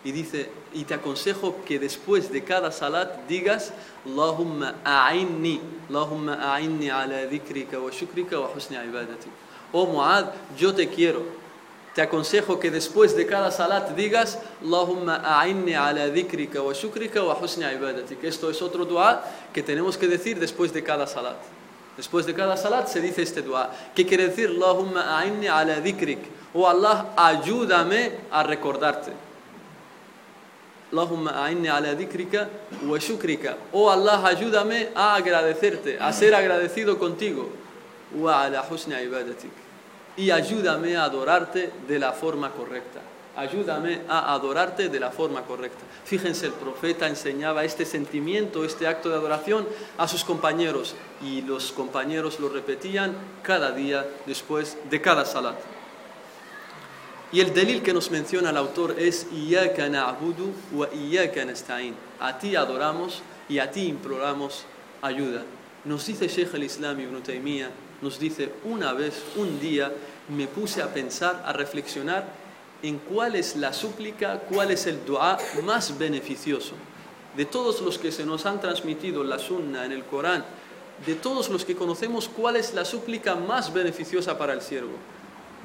y 0.04 0.12
dice, 0.12 0.50
y 0.74 0.84
te 0.84 0.96
aconsejo 0.96 1.63
que 1.66 1.80
después 1.80 2.32
de 2.32 2.44
cada 2.44 2.72
salat 2.72 3.26
digas, 3.28 3.72
Allahumma 4.06 4.76
a'inni, 4.84 5.62
Allahumma 5.89 6.54
a'inni 6.54 6.89
ala 6.89 7.26
dhikrika 7.26 7.80
wa 7.80 7.89
shukrika 7.89 8.39
wa 8.39 8.50
husni 8.54 8.76
ibadati. 8.76 9.30
Oh 9.72 9.86
Muad, 9.86 10.34
yo 10.58 10.74
te 10.74 10.89
quiero. 10.89 11.24
Te 11.96 12.02
aconsejo 12.02 12.60
que 12.60 12.70
después 12.70 13.16
de 13.16 13.26
cada 13.26 13.50
salat 13.52 13.96
digas, 13.96 14.39
Allahumma 14.62 15.22
a'inni 15.24 15.74
ala 15.74 16.10
dhikrika 16.10 16.62
wa 16.62 16.74
shukrika 16.74 17.24
wa 17.24 17.36
husni 17.36 17.63
ibadati. 17.63 18.18
Esto 18.24 18.50
es 18.50 18.62
otro 18.62 18.84
dua 18.84 19.24
que 19.54 19.63
tenemos 19.63 19.98
que 19.98 20.08
decir 20.08 20.38
después 20.38 20.74
de 20.74 20.84
cada 20.84 21.08
salat. 21.08 21.38
Después 21.96 22.26
de 22.26 22.34
cada 22.34 22.58
salat 22.58 22.88
se 22.88 23.00
dice 23.00 23.22
este 23.22 23.42
dua. 23.42 23.72
¿Qué 23.96 24.06
quiere 24.06 24.28
decir? 24.28 24.50
Allahumma 24.50 25.18
a'inni 25.18 25.48
ala 25.48 25.80
dhikrik. 25.80 26.20
Oh 26.54 26.68
Allah, 26.68 27.13
ayúdame 27.16 28.12
a 28.32 28.44
recordarte. 28.44 29.13
Allahumma 30.93 31.43
a'inni 31.43 31.67
ala 31.69 31.95
dhikrika 31.95 32.47
wa 32.86 32.99
shukrika. 32.99 33.58
Oh 33.73 33.89
Allah, 33.89 34.21
ayúdame 34.23 34.89
a 34.93 35.15
agradecerte, 35.15 35.97
a 35.99 36.13
ser 36.13 36.36
agradecido 36.36 36.99
contigo. 36.99 37.49
Wa 38.15 38.43
ala 38.43 38.63
ibadatik. 39.03 39.51
Y 40.15 40.29
ayúdame 40.29 40.95
a 40.95 41.06
adorarte 41.06 41.71
de 41.88 41.97
la 41.97 42.12
forma 42.12 42.51
correcta. 42.51 43.01
Ayúdame 43.36 44.01
a 44.08 44.36
adorarte 44.36 44.89
de 44.89 44.99
la 44.99 45.10
forma 45.10 45.41
correcta. 45.41 45.84
Fíjense, 46.06 46.45
el 46.45 46.53
profeta 46.53 47.08
enseñaba 47.08 47.63
este 47.63 47.84
sentimiento, 47.84 48.63
este 48.63 48.86
acto 48.86 49.10
de 49.10 49.15
adoración 49.15 49.67
a 49.97 50.08
sus 50.08 50.23
compañeros 50.23 50.93
y 51.23 51.41
los 51.41 51.71
compañeros 51.71 52.39
lo 52.39 52.49
repetían 52.49 53.15
cada 53.41 53.71
día 53.71 54.06
después 54.27 54.77
de 54.91 55.01
cada 55.01 55.25
salat. 55.25 55.56
Y 57.34 57.39
el 57.39 57.52
delil 57.52 57.82
que 57.82 57.93
nos 57.93 58.12
menciona 58.12 58.52
el 58.52 58.58
autor 58.58 58.96
es 58.96 59.26
Iyaka 59.34 59.89
na'budu 59.89 60.54
wa. 60.72 60.88
A 62.19 62.38
ti 62.38 62.56
adoramos 62.56 63.24
y 63.50 63.58
a 63.58 63.72
ti 63.72 63.88
imploramos 63.88 64.65
ayuda. 65.02 65.41
Nos 65.84 66.06
dice 66.06 66.28
Sheikh 66.28 66.54
al-Islam 66.54 67.00
ibn 67.00 67.24
Taymiyyah, 67.24 67.72
nos 68.04 68.19
dice 68.19 68.52
una 68.65 68.93
vez, 68.93 69.15
un 69.36 69.60
día, 69.60 69.91
me 70.30 70.46
puse 70.46 70.84
a 70.84 70.93
pensar, 70.93 71.41
a 71.43 71.54
reflexionar 71.54 72.28
en 72.84 73.00
cuál 73.00 73.36
es 73.36 73.56
la 73.56 73.74
súplica, 73.74 74.38
cuál 74.41 74.69
es 74.69 74.86
el 74.86 75.04
dua 75.04 75.39
más 75.63 75.98
beneficioso. 75.98 76.76
De 77.36 77.46
todos 77.46 77.82
los 77.82 77.98
que 77.98 78.12
se 78.12 78.28
nos 78.28 78.46
han 78.46 78.62
transmitido 78.62 79.24
la 79.24 79.39
sunna 79.39 79.86
en 79.86 79.91
el 79.91 80.04
Corán, 80.04 80.46
de 81.04 81.15
todos 81.15 81.50
los 81.50 81.65
que 81.65 81.76
conocemos, 81.76 82.30
cuál 82.30 82.58
es 82.58 82.76
la 82.76 82.86
súplica 82.86 83.34
más 83.34 83.74
beneficiosa 83.74 84.38
para 84.38 84.54
el 84.54 84.62
siervo. 84.62 84.93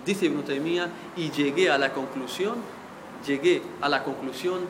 Dice 0.09 0.25
Ibn 0.25 0.43
Taymiyyah, 0.43 0.89
y 1.19 1.31
llegué 1.31 1.69
a 1.69 1.77
la 1.77 1.93
conclusión, 1.93 2.55
llegué 3.27 3.61
a 3.83 3.91
la 3.91 4.03
conclusión 4.03 4.61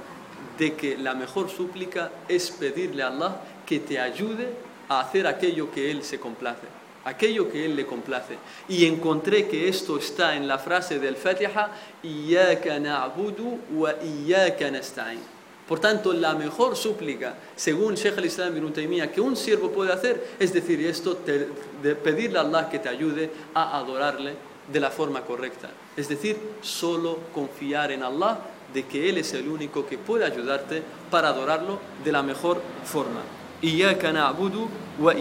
de 0.58 0.74
que 0.74 0.98
la 0.98 1.14
mejor 1.14 1.48
súplica 1.48 2.10
es 2.26 2.50
pedirle 2.50 3.04
a 3.04 3.06
Allah 3.06 3.36
que 3.64 3.78
te 3.78 4.00
ayude 4.00 4.48
a 4.88 4.98
hacer 4.98 5.28
aquello 5.28 5.70
que 5.70 5.92
Él 5.92 6.02
se 6.02 6.18
complace, 6.18 6.66
aquello 7.04 7.48
que 7.48 7.64
Él 7.64 7.76
le 7.76 7.86
complace. 7.86 8.36
Y 8.68 8.84
encontré 8.84 9.46
que 9.46 9.68
esto 9.68 9.96
está 9.96 10.34
en 10.34 10.48
la 10.48 10.58
frase 10.58 10.98
del 10.98 11.14
Fatiha, 11.14 11.70
Iyaka 12.02 12.80
na'budu 12.80 13.60
wa 13.74 13.94
iyaka 14.02 14.72
nasta'in. 14.72 15.20
Por 15.68 15.78
tanto, 15.78 16.12
la 16.14 16.34
mejor 16.34 16.76
súplica, 16.76 17.36
según 17.54 17.94
Sheikh 17.94 18.18
al-Islam 18.18 18.56
ibn 18.56 18.72
Taymiyyah, 18.72 19.12
que 19.12 19.20
un 19.20 19.36
siervo 19.36 19.70
puede 19.70 19.92
hacer, 19.92 20.30
es 20.40 20.52
decir 20.52 20.84
esto, 20.84 21.16
de 21.24 21.94
pedirle 21.94 22.40
a 22.40 22.40
Allah 22.40 22.68
que 22.68 22.80
te 22.80 22.88
ayude 22.88 23.30
a 23.54 23.78
adorarle 23.78 24.47
de 24.72 24.80
la 24.80 24.90
forma 24.90 25.22
correcta. 25.22 25.70
Es 25.96 26.08
decir, 26.08 26.38
solo 26.62 27.18
confiar 27.34 27.92
en 27.92 28.02
Allah 28.02 28.38
de 28.72 28.86
que 28.86 29.08
Él 29.08 29.18
es 29.18 29.32
el 29.34 29.48
único 29.48 29.86
que 29.86 29.98
puede 29.98 30.24
ayudarte 30.24 30.82
para 31.10 31.28
adorarlo 31.28 31.78
de 32.04 32.12
la 32.12 32.22
mejor 32.22 32.60
forma. 32.84 33.22
wa 34.98 35.14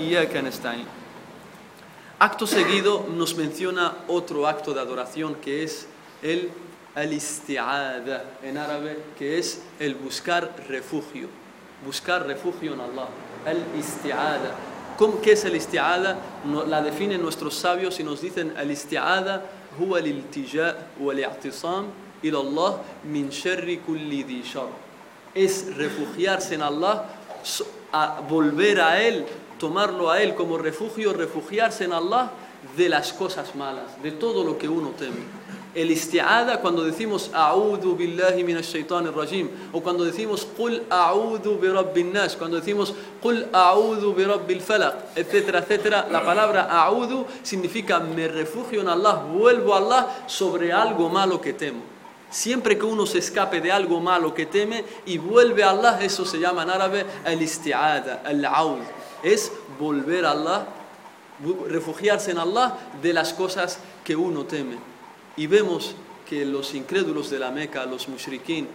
Acto 2.20 2.48
seguido 2.48 3.06
nos 3.14 3.36
menciona 3.36 3.94
otro 4.08 4.48
acto 4.48 4.74
de 4.74 4.82
adoración 4.82 5.36
que 5.36 5.64
es 5.64 5.88
el 6.24 6.50
al-isti'ada 6.96 8.26
en 8.42 8.58
árabe, 8.58 8.98
que 9.20 9.38
es 9.38 9.62
el 9.80 9.94
buscar 9.94 10.52
refugio. 10.68 11.30
Buscar 11.86 12.26
refugio 12.26 12.74
en 12.74 12.80
Allah. 12.80 13.08
Al-isti'ada. 13.46 14.56
¿Qué 15.22 15.32
es 15.34 15.46
el 15.46 15.56
isti'ada? 15.56 16.18
La 16.68 16.82
definen 16.82 17.22
nuestros 17.22 17.56
sabios 17.56 18.00
y 18.00 18.04
nos 18.04 18.22
dicen 18.22 18.54
al-isti'ada 18.58 19.44
huwa 19.80 20.00
al-iltija 20.00 20.76
wa 21.00 21.14
al-i'tisam 21.14 21.86
ila 22.24 22.40
Allah 22.40 22.82
min 23.04 23.30
sharri 23.30 23.78
kulli 23.78 24.24
di 24.24 24.42
shar. 24.42 24.70
Es 25.36 25.76
refugiarse 25.76 26.56
en 26.56 26.64
Allah, 26.64 27.06
a 27.92 28.22
volver 28.28 28.82
a 28.82 29.02
Él 29.02 29.26
tomarlo 29.58 30.10
a 30.10 30.22
Él 30.22 30.36
como 30.36 30.58
refugio, 30.58 31.14
refugiarse 31.14 31.86
en 31.86 31.94
Allah 31.94 32.32
de 32.76 32.90
las 32.90 33.14
cosas 33.14 33.56
malas, 33.56 34.02
de 34.02 34.12
todo 34.12 34.44
lo 34.44 34.58
que 34.58 34.68
uno 34.70 34.90
teme. 34.90 35.22
El 35.78 35.92
isti'ada 35.92 36.60
cuando 36.60 36.84
decimos 36.84 37.30
a'udhu 37.32 37.94
billahi 37.96 38.44
minash 38.44 38.74
shaitanir 38.74 39.14
rajim 39.14 39.48
o 39.72 39.80
cuando 39.80 40.06
decimos 40.06 40.42
qul 40.58 40.82
a'udhu 40.90 41.60
bi 41.62 41.68
rabbin 41.70 42.12
nas, 42.12 42.36
cuando 42.36 42.58
decimos 42.58 42.96
qul 43.22 43.46
a'udhu 43.54 44.16
bi 44.16 44.26
rabbil 44.26 44.60
falaq, 44.60 45.14
etcétera, 45.16 45.60
etcétera, 45.60 46.08
la 46.10 46.26
palabra 46.26 46.66
a'udhu 46.66 47.28
significa 47.44 48.00
me 48.00 48.28
refugio 48.28 48.82
en 48.82 48.88
Allah, 48.90 49.22
vuelvo 49.32 49.76
a 49.76 49.78
Allah 49.78 50.24
sobre 50.26 50.74
algo 50.74 51.10
malo 51.10 51.40
que 51.40 51.54
temo. 51.54 51.82
Siempre 52.32 52.76
que 52.76 52.84
uno 52.84 53.06
se 53.06 53.20
escape 53.20 53.62
de 53.62 53.72
algo 53.72 54.00
malo 54.00 54.34
que 54.34 54.48
teme 54.48 54.84
y 55.06 55.20
vuelve 55.20 55.64
a 55.64 55.70
Allah, 55.70 56.00
eso 56.02 56.26
se 56.26 56.40
llama 56.40 56.64
en 56.64 56.72
árabe 56.72 57.06
el 57.24 57.40
isti'ada, 57.40 58.24
el 58.26 58.44
aud 58.46 58.82
es 59.22 59.52
volver 59.80 60.26
a 60.26 60.32
Allah, 60.32 60.66
refugiarse 61.70 62.32
en 62.32 62.40
Allah 62.40 62.76
de 63.00 63.14
las 63.14 63.32
cosas 63.32 63.78
que 64.04 64.16
uno 64.16 64.44
teme. 64.46 64.97
Y 65.38 65.46
vemos 65.46 65.94
que 66.28 66.46
los 66.46 66.74
incrédulos 66.74 67.30
de 67.30 67.38
la 67.38 67.52
Meca, 67.52 67.86
los 67.86 68.10
mushrikin, 68.10 68.68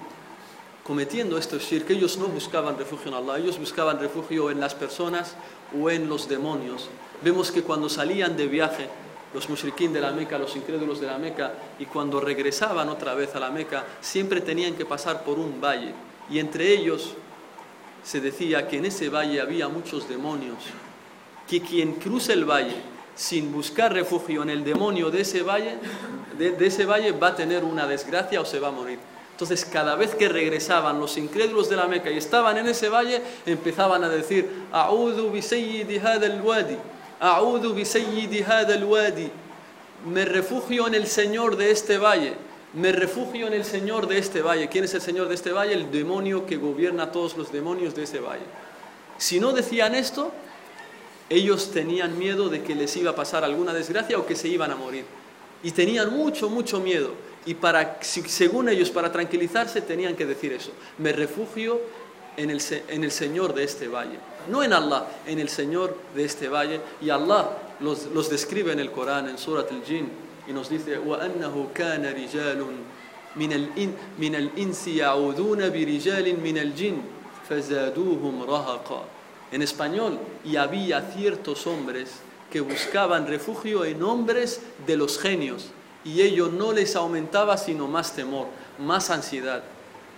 cometiendo 0.84 1.36
estos 1.36 1.64
shirk, 1.64 1.90
ellos 1.90 2.16
no 2.18 2.26
buscaban 2.26 2.78
refugio 2.78 3.08
en 3.08 3.14
Allah, 3.14 3.38
ellos 3.38 3.58
buscaban 3.58 3.98
refugio 3.98 4.50
en 4.50 4.60
las 4.60 4.74
personas 4.74 5.34
o 5.78 5.90
en 5.90 6.08
los 6.08 6.28
demonios. 6.28 6.88
Vemos 7.22 7.50
que 7.50 7.62
cuando 7.62 7.88
salían 7.88 8.36
de 8.36 8.46
viaje, 8.46 8.88
los 9.34 9.48
mushrikin 9.48 9.92
de 9.92 10.00
la 10.00 10.12
Meca, 10.12 10.38
los 10.38 10.54
incrédulos 10.54 11.00
de 11.00 11.08
la 11.08 11.18
Meca, 11.18 11.52
y 11.80 11.86
cuando 11.86 12.20
regresaban 12.20 12.88
otra 12.88 13.14
vez 13.14 13.34
a 13.34 13.40
la 13.40 13.50
Meca, 13.50 13.84
siempre 14.00 14.40
tenían 14.40 14.74
que 14.74 14.86
pasar 14.86 15.24
por 15.24 15.38
un 15.38 15.60
valle. 15.60 15.92
Y 16.30 16.38
entre 16.38 16.72
ellos 16.72 17.14
se 18.04 18.20
decía 18.20 18.68
que 18.68 18.78
en 18.78 18.86
ese 18.86 19.08
valle 19.08 19.40
había 19.40 19.68
muchos 19.68 20.08
demonios, 20.08 20.58
que 21.48 21.60
quien 21.60 21.94
cruce 21.94 22.32
el 22.32 22.44
valle 22.44 22.91
sin 23.14 23.52
buscar 23.52 23.92
refugio 23.92 24.42
en 24.42 24.50
el 24.50 24.64
demonio 24.64 25.10
de 25.10 25.20
ese 25.20 25.42
valle, 25.42 25.76
de, 26.38 26.56
ese 26.66 26.84
valle 26.84 27.12
va 27.12 27.28
a 27.28 27.36
tener 27.36 27.64
una 27.64 27.86
desgracia 27.86 28.40
o 28.40 28.44
se 28.44 28.58
va 28.58 28.68
a 28.68 28.72
morir. 28.72 28.98
Entonces, 29.32 29.64
cada 29.64 29.96
vez 29.96 30.14
que 30.14 30.28
regresaban 30.28 31.00
los 31.00 31.16
incrédulos 31.16 31.68
de 31.68 31.76
la 31.76 31.86
Meca 31.86 32.10
y 32.10 32.18
estaban 32.18 32.58
en 32.58 32.68
ese 32.68 32.88
valle, 32.88 33.22
empezaban 33.46 34.04
a 34.04 34.08
decir: 34.08 34.48
A'udhu 34.70 35.30
bi 35.30 35.40
wadi, 36.42 36.76
A'udhu 37.20 37.74
bi 37.74 38.44
wadi. 38.84 39.30
Me 40.06 40.24
refugio 40.24 40.86
en 40.86 40.94
el 40.94 41.06
Señor 41.06 41.56
de 41.56 41.70
este 41.70 41.98
valle 41.98 42.36
me 42.74 42.90
refugio 42.90 43.46
en 43.46 43.52
el 43.52 43.64
Señor 43.64 44.08
de 44.08 44.18
este 44.18 44.40
valle. 44.40 44.68
¿Quién 44.68 44.84
es 44.84 44.94
el 44.94 45.02
Señor 45.02 45.28
de 45.28 45.34
este 45.34 45.52
valle? 45.52 45.74
El 45.74 45.90
demonio 45.90 46.46
que 46.46 46.56
gobierna 46.56 47.04
a 47.04 47.12
todos 47.12 47.36
los 47.36 47.52
demonios 47.52 47.94
de 47.94 48.04
ese 48.04 48.18
valle. 48.18 48.44
Si 49.18 49.40
no 49.40 49.52
decían 49.52 49.94
esto, 49.94 50.32
ellos 51.31 51.71
tenían 51.71 52.17
miedo 52.17 52.49
de 52.49 52.63
que 52.63 52.75
les 52.75 52.95
iba 52.97 53.11
a 53.11 53.15
pasar 53.15 53.43
alguna 53.43 53.73
desgracia 53.73 54.17
o 54.17 54.25
que 54.25 54.35
se 54.35 54.47
iban 54.47 54.71
a 54.71 54.75
morir. 54.75 55.05
Y 55.63 55.71
tenían 55.71 56.11
mucho, 56.15 56.49
mucho 56.49 56.79
miedo. 56.79 57.11
Y 57.45 57.55
para, 57.55 57.99
según 58.01 58.69
ellos, 58.69 58.89
para 58.89 59.11
tranquilizarse, 59.11 59.81
tenían 59.81 60.15
que 60.15 60.25
decir 60.25 60.53
eso. 60.53 60.71
Me 60.97 61.11
refugio 61.11 61.81
en 62.37 62.49
el, 62.49 62.61
en 62.87 63.03
el 63.03 63.11
Señor 63.11 63.53
de 63.53 63.63
este 63.63 63.87
valle. 63.87 64.19
No 64.49 64.63
en 64.63 64.73
Allah, 64.73 65.07
en 65.25 65.39
el 65.39 65.49
Señor 65.49 65.97
de 66.15 66.25
este 66.25 66.47
valle. 66.47 66.79
Y 67.01 67.09
Allah 67.09 67.49
los, 67.79 68.05
los 68.07 68.29
describe 68.29 68.71
en 68.71 68.79
el 68.79 68.91
Corán, 68.91 69.27
en 69.27 69.37
Surat 69.37 69.71
al-Jinn 69.71 70.27
y 70.47 70.53
nos 70.53 70.69
dice 70.69 70.97
وأنه 70.97 71.67
كان 71.75 72.05
رجال 72.05 72.65
من 73.35 73.53
الإن 73.53 73.93
من 74.19 74.35
الإنس 74.35 74.87
يعوذون 74.87 75.69
برجال 75.69 76.39
من 76.39 76.57
الجن 76.57 77.01
فزادوهم 77.49 78.43
رهقا 78.43 79.05
en 79.52 79.62
español, 79.62 80.18
y 80.44 80.56
había 80.56 81.00
ciertos 81.14 81.66
hombres 81.66 82.10
que 82.50 82.60
buscaban 82.60 83.26
refugio 83.26 83.84
en 83.84 84.02
hombres 84.02 84.60
de 84.86 84.96
los 84.96 85.18
genios, 85.18 85.68
y 86.04 86.22
ello 86.22 86.48
no 86.48 86.72
les 86.72 86.96
aumentaba 86.96 87.56
sino 87.56 87.86
más 87.86 88.14
temor, 88.14 88.48
más 88.78 89.10
ansiedad. 89.10 89.62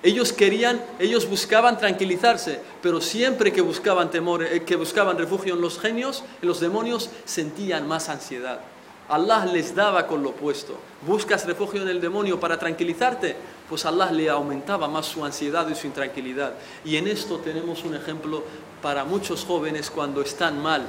Ellos 0.03 0.33
querían, 0.33 0.85
ellos 0.99 1.29
buscaban 1.29 1.79
tranquilizarse, 1.79 2.61
pero 2.83 3.01
siempre 3.01 3.53
que 3.53 3.61
buscaban 3.61 4.11
temor, 4.11 4.43
eh, 4.43 4.63
que 4.63 4.77
buscaban 4.77 5.17
refugio 5.17 5.55
en 5.55 5.61
los 5.61 5.79
genios, 5.79 6.25
en 6.43 6.49
los 6.49 6.61
demonios, 6.61 7.11
sentían 7.25 7.89
más 7.89 8.09
ansiedad. 8.09 8.61
Allah 9.09 9.45
les 9.47 9.75
daba 9.75 10.07
con 10.07 10.23
lo 10.23 10.31
opuesto. 10.31 10.79
¿Buscas 11.07 11.47
refugio 11.47 11.83
en 11.83 11.89
el 11.89 12.01
demonio 12.01 12.41
para 12.41 12.59
tranquilizarte? 12.59 13.37
Pues 13.69 13.85
Allah 13.85 14.11
le 14.11 14.31
aumentaba 14.31 14.89
más 14.89 15.07
su 15.07 15.25
ansiedad 15.25 15.69
y 15.69 15.75
su 15.75 15.87
intranquilidad. 15.87 16.55
Y 16.85 16.97
en 16.97 17.09
esto 17.09 17.39
tenemos 17.39 17.85
un 17.85 17.95
ejemplo 17.95 18.43
para 18.85 19.03
muchos 19.07 19.47
jóvenes 19.47 19.91
cuando 19.91 20.21
están 20.21 20.63
mal, 20.63 20.83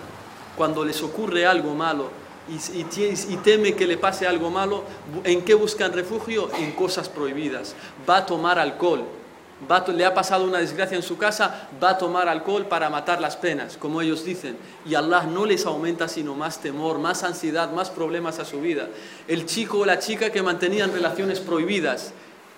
cuando 0.58 0.84
les 0.84 1.02
ocurre 1.02 1.46
algo 1.46 1.74
malo 1.74 2.10
y, 2.50 2.82
y, 2.82 3.38
teme 3.38 3.74
que 3.74 3.88
le 3.88 3.96
pase 3.96 4.28
algo 4.28 4.52
malo, 4.52 4.84
¿en 5.24 5.46
qué 5.46 5.54
buscan 5.54 5.93
refugio? 5.93 6.50
En 6.60 6.74
cosas 6.74 7.08
prohibidas. 7.08 7.74
Va 8.08 8.18
a 8.18 8.26
tomar 8.26 8.60
alcohol, 8.60 9.06
le 9.96 10.06
ha 10.06 10.14
pasado 10.14 10.43
una 10.43 10.58
desgracia 10.58 10.98
en 10.98 11.04
su 11.04 11.18
casa, 11.18 11.70
va 11.82 11.91
a 11.91 11.98
tomar 11.98 12.28
alcohol 12.28 12.66
para 12.66 12.89
matar 12.89 13.22
las 13.22 13.38
penas, 13.38 13.78
como 13.78 14.02
ellos 14.02 14.26
dicen. 14.26 14.58
Y 14.86 14.96
Allah 14.96 15.24
no 15.24 15.46
les 15.46 15.66
aumenta 15.66 16.10
sino 16.10 16.36
más 16.36 16.60
temor, 16.60 17.00
más 17.00 17.24
ansiedad, 17.24 17.72
más 17.72 17.89
problemas 17.89 18.39
a 18.39 18.46
su 18.46 18.60
vida. 18.60 18.89
El 19.26 19.46
chico 19.46 19.80
o 19.80 19.86
la 19.86 20.00
chica 20.00 20.32
que 20.32 20.43
mantenían 20.43 20.91
relaciones 20.91 21.39
prohibidas, 21.39 22.12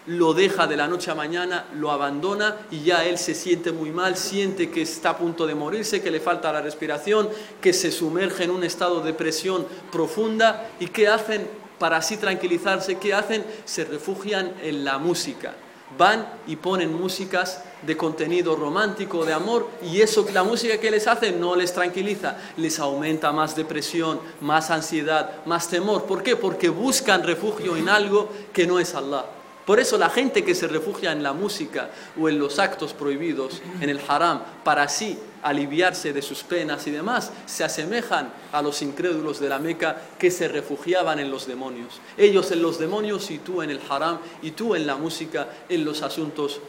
lo 0.08 0.34
deja 0.34 0.68
de 0.68 0.78
la 0.78 0.88
noche 0.88 1.12
a 1.12 1.16
mañana, 1.16 1.66
lo 1.76 1.92
abandona 1.92 2.56
y 2.72 2.82
ya 2.82 3.06
él 3.06 3.18
se 3.18 3.36
siente 3.36 3.72
muy 3.72 3.92
mal, 3.92 4.18
siente 4.18 4.72
que 4.72 4.82
está 4.82 5.12
a 5.12 5.18
punto 5.18 5.46
de 5.46 5.56
morirse, 5.56 6.02
que 6.02 6.12
le 6.12 6.20
falta 6.20 6.52
la 6.52 6.62
respiración, 6.62 7.30
que 7.62 7.74
se 7.74 7.92
sumerge 7.92 8.46
en 8.46 8.52
un 8.52 8.64
estado 8.64 9.02
de 9.02 9.12
depresión 9.12 9.66
profunda. 9.92 10.70
¿Y 10.80 10.88
qué 10.88 11.08
hacen 11.08 11.48
para 11.78 11.98
así 11.98 12.18
tranquilizarse? 12.18 12.98
¿Qué 12.98 13.14
hacen? 13.14 13.46
Se 13.66 13.86
refugian 13.86 14.54
en 14.62 14.84
la 14.84 14.98
música 14.98 15.54
van 15.98 16.28
y 16.48 16.58
ponen 16.58 16.94
músicas 16.94 17.64
de 17.84 17.96
contenido 17.96 18.56
romántico, 18.56 19.24
de 19.24 19.34
amor, 19.34 19.70
y 19.82 20.02
eso, 20.02 20.28
la 20.34 20.44
música 20.44 20.80
que 20.80 20.92
les 20.92 21.08
hace 21.08 21.32
no 21.32 21.56
les 21.56 21.74
tranquiliza, 21.74 22.38
les 22.58 22.80
aumenta 22.80 23.32
más 23.32 23.56
depresión, 23.56 24.20
más 24.42 24.70
ansiedad, 24.72 25.46
más 25.46 25.70
temor. 25.70 26.04
¿Por 26.04 26.24
qué? 26.24 26.36
Porque 26.36 26.70
buscan 26.70 27.24
refugio 27.24 27.78
en 27.78 27.88
algo 27.88 28.30
que 28.52 28.68
no 28.68 28.80
es 28.80 28.96
Allah. 28.96 29.26
Por 29.68 29.82
eso 29.82 29.98
la 29.98 30.10
gente 30.10 30.46
que 30.46 30.56
se 30.56 30.70
refugia 30.70 31.12
en 31.12 31.22
la 31.22 31.34
música 31.34 31.90
o 32.18 32.30
en 32.30 32.40
los 32.40 32.58
actos 32.58 32.94
prohibidos, 32.94 33.62
en 33.82 33.90
el 33.90 34.00
haram, 34.08 34.42
para 34.64 34.84
así 34.84 35.20
aliviarse 35.44 36.14
de 36.14 36.22
sus 36.22 36.44
penas 36.44 36.88
y 36.88 36.92
demás, 36.92 37.34
se 37.46 37.66
asemejan 37.66 38.32
a 38.54 38.62
los 38.62 38.82
incrédulos 38.82 39.42
de 39.42 39.50
la 39.50 39.60
Meca 39.60 40.02
que 40.18 40.32
se 40.32 40.48
refugiaban 40.48 41.20
en 41.20 41.30
los 41.30 41.48
demonios. 41.48 42.00
Ellos 42.18 42.50
en 42.52 42.62
los 42.62 42.80
demonios 42.80 43.30
y 43.30 43.40
tú 43.40 43.62
en 43.62 43.70
el 43.70 43.82
haram 43.90 44.20
y 44.42 44.52
tú 44.52 44.74
en 44.74 44.88
la 44.88 44.96
música, 44.96 45.50
en 45.68 45.84
los 45.84 46.02
asuntos 46.02 46.62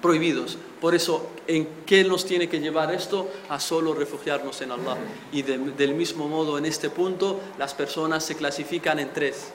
prohibidos. 0.00 0.56
Por 0.80 0.94
eso, 0.94 1.28
¿en 1.46 1.68
qué 1.84 2.04
nos 2.04 2.24
tiene 2.24 2.48
que 2.48 2.58
llevar 2.58 2.94
esto? 2.94 3.30
A 3.50 3.60
solo 3.60 3.92
refugiarnos 3.92 4.62
en 4.62 4.72
Allah. 4.72 4.96
Y 5.30 5.42
del 5.42 5.94
mismo 5.94 6.26
modo, 6.26 6.56
en 6.56 6.64
este 6.64 6.88
punto, 6.88 7.38
las 7.58 7.74
personas 7.74 8.24
se 8.24 8.34
clasifican 8.34 8.98
en 8.98 9.12
tres. 9.12 9.52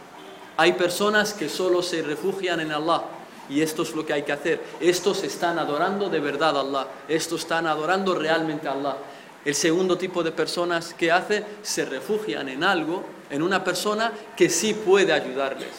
Hay 0.59 0.73
personas 0.73 1.33
que 1.33 1.47
solo 1.47 1.81
se 1.81 2.01
refugian 2.01 2.59
en 2.59 2.73
Allah 2.73 3.03
y 3.49 3.61
esto 3.61 3.83
es 3.83 3.95
lo 3.95 4.05
que 4.05 4.11
hay 4.11 4.23
que 4.23 4.33
hacer. 4.33 4.61
Estos 4.81 5.23
están 5.23 5.57
adorando 5.57 6.09
de 6.09 6.19
verdad 6.19 6.57
a 6.57 6.59
Allah. 6.59 6.87
Estos 7.07 7.43
están 7.43 7.65
adorando 7.65 8.13
realmente 8.13 8.67
a 8.67 8.73
Allah. 8.73 8.97
El 9.45 9.55
segundo 9.55 9.97
tipo 9.97 10.21
de 10.21 10.33
personas 10.33 10.93
que 10.93 11.13
hace 11.13 11.45
se 11.61 11.85
refugian 11.85 12.49
en 12.49 12.65
algo, 12.65 13.05
en 13.29 13.41
una 13.41 13.63
persona 13.63 14.11
que 14.35 14.49
sí 14.49 14.73
puede 14.73 15.13
ayudarles. 15.13 15.69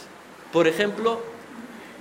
Por 0.50 0.66
ejemplo, 0.66 1.20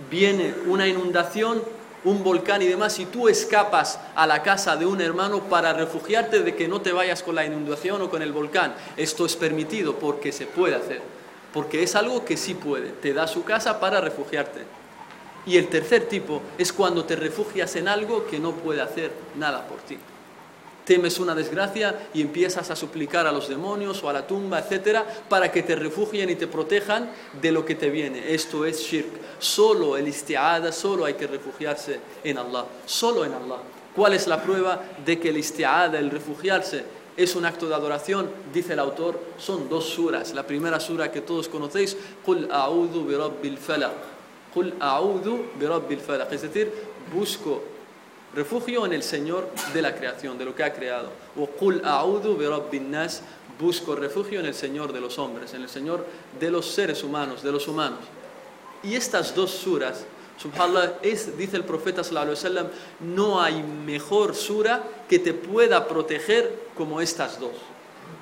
viene 0.09 0.55
una 0.65 0.88
inundación, 0.88 1.61
un 2.05 2.23
volcán 2.23 2.61
y 2.61 2.67
demás, 2.67 2.97
y 2.99 3.07
tú 3.07 3.27
escapas 3.27 3.99
a 4.15 4.25
la 4.25 4.41
casa 4.41 4.77
de 4.77 4.86
un 4.86 5.01
hermano 5.01 5.41
para 5.49 5.73
refugiarte 5.73 6.43
de 6.43 6.55
que 6.55 6.69
no 6.69 6.80
te 6.80 6.93
vayas 6.93 7.23
con 7.23 7.36
la 7.36 7.45
inundación 7.45 8.01
o 8.01 8.09
con 8.09 8.21
el 8.21 8.32
volcán. 8.32 8.73
Esto 8.95 9.25
es 9.25 9.36
permitido 9.36 9.99
porque 9.99 10.32
se 10.32 10.45
puede 10.45 10.75
hacer 10.75 11.18
porque 11.54 11.84
es 11.84 11.95
algo 11.95 12.26
que 12.26 12.38
sí 12.38 12.54
puede, 12.54 12.89
te 12.89 13.14
da 13.14 13.28
su 13.28 13.43
casa 13.43 13.80
para 13.80 14.02
refugiarte. 14.02 14.62
Y 15.45 15.58
el 15.58 15.68
tercer 15.68 16.08
tipo 16.08 16.41
es 16.58 16.72
cuando 16.72 17.06
te 17.06 17.16
refugias 17.16 17.76
en 17.76 17.88
algo 17.88 18.28
que 18.28 18.39
no 18.39 18.52
puede 18.52 18.82
hacer 18.82 19.12
nada 19.36 19.68
por 19.68 19.80
ti. 19.80 19.97
temes 20.86 21.20
una 21.20 21.36
desgracia 21.36 22.10
y 22.16 22.22
empiezas 22.22 22.72
a 22.72 22.76
suplicar 22.76 23.28
a 23.28 23.32
los 23.32 23.47
demonios 23.47 24.04
o 24.04 24.10
a 24.10 24.14
la 24.14 24.26
tumba, 24.26 24.58
etcétera, 24.58 25.06
para 25.30 25.52
que 25.52 25.62
te 25.62 25.76
refugien 25.76 26.32
y 26.32 26.36
te 26.36 26.47
protejan 26.47 27.12
de 27.39 27.52
lo 27.52 27.64
que 27.64 27.76
te 27.76 27.91
viene. 27.91 28.34
Esto 28.34 28.66
es 28.66 28.80
shirk. 28.80 29.12
Solo 29.38 29.97
el 29.97 30.08
isti'ada, 30.08 30.72
solo 30.72 31.06
hay 31.06 31.14
que 31.14 31.28
refugiarse 31.28 32.00
en 32.24 32.39
Allah, 32.39 32.66
solo 32.88 33.24
en 33.24 33.34
Allah. 33.34 33.60
¿Cuál 33.95 34.14
es 34.14 34.26
la 34.26 34.41
prueba 34.41 34.82
de 35.06 35.20
que 35.20 35.30
el 35.30 35.38
isti'ada, 35.38 36.00
el 36.00 36.10
refugiarse, 36.10 36.84
es 37.20 37.36
un 37.36 37.43
acto 37.43 37.67
de 37.67 37.76
adoración, 37.76 38.32
dice 38.53 38.74
el 38.74 38.80
autor, 38.80 39.20
son 39.38 39.67
dos 39.67 39.89
suras. 39.89 40.34
La 40.34 40.47
primera 40.47 40.80
sura 40.80 41.11
que 41.11 41.20
todos 41.20 41.49
conocéis, 41.49 41.97
Qul 42.26 42.47
a'udhu 42.49 43.03
bi 43.03 43.13
rabbil 43.13 43.57
falaq. 43.57 43.91
Qul 44.53 44.74
a'udhu 44.80 45.51
bi 45.59 45.65
rabbil 45.65 45.99
falaq. 45.99 46.32
Es 46.32 46.43
decir, 46.43 46.72
busco 47.13 47.61
refugio 48.34 48.86
en 48.86 48.93
el 48.93 49.03
Señor 49.03 49.49
de 49.74 49.82
la 49.82 49.93
creación, 49.93 50.38
de 50.38 50.45
lo 50.45 50.55
que 50.55 50.63
ha 50.63 50.74
creado. 50.74 51.09
O 51.36 51.45
Qul 51.45 51.82
a'udhu 51.84 52.38
bi 52.38 52.45
rabbin 52.45 52.89
nas. 52.89 53.22
Busco 53.59 53.97
refugio 53.97 54.39
en 54.39 54.45
el 54.45 54.53
Señor 54.53 54.93
de 54.93 55.01
los 55.01 55.20
hombres, 55.20 55.53
en 55.53 55.63
el 55.63 55.67
Señor 55.67 56.05
de 56.39 56.49
los 56.49 56.72
seres 56.72 57.03
humanos, 57.03 57.43
de 57.43 57.51
los 57.51 57.67
humanos. 57.67 57.99
Y 58.82 58.95
estas 58.95 59.36
dos 59.36 59.51
suras 59.51 60.05
subhanallah, 60.42 61.00
es, 61.02 61.38
dice 61.38 61.58
el 61.58 61.66
profeta 61.66 62.04
sallallahu 62.04 62.32
alaihi 62.32 62.40
wasallam, 62.40 62.68
no 63.02 63.42
hay 63.42 63.62
mejor 63.62 64.36
sura 64.36 64.84
que 65.08 65.20
te 65.20 65.34
pueda 65.34 65.88
proteger 65.88 66.68
como 66.76 67.02
estas 67.02 67.40
dos. 67.40 67.54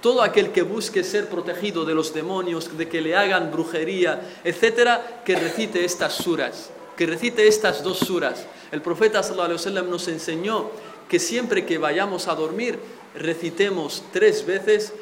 Todo 0.01 0.21
aquel 0.21 0.51
que 0.51 0.63
busque 0.63 1.03
ser 1.03 1.29
protegido 1.29 1.85
de 1.85 1.95
los 1.95 2.13
demonios, 2.13 2.77
de 2.77 2.87
que 2.89 3.01
le 3.01 3.15
hagan 3.15 3.51
brujería, 3.51 4.21
etcétera, 4.43 5.21
que 5.25 5.35
recite 5.35 5.85
estas 5.85 6.13
suras 6.13 6.71
que 6.97 7.05
recite 7.05 7.47
estas 7.47 7.83
dos 7.83 7.99
suras. 7.99 8.45
El 8.71 8.81
profeta 8.81 9.21
sallallahu 9.23 9.87
nos 9.87 10.07
enseñó 10.09 10.71
que 11.07 11.19
siempre 11.19 11.65
que 11.65 11.77
vayamos 11.77 12.27
a 12.27 12.35
dormir 12.35 12.79
recitemos 13.15 14.03
tres 14.11 14.45
veces 14.45 14.93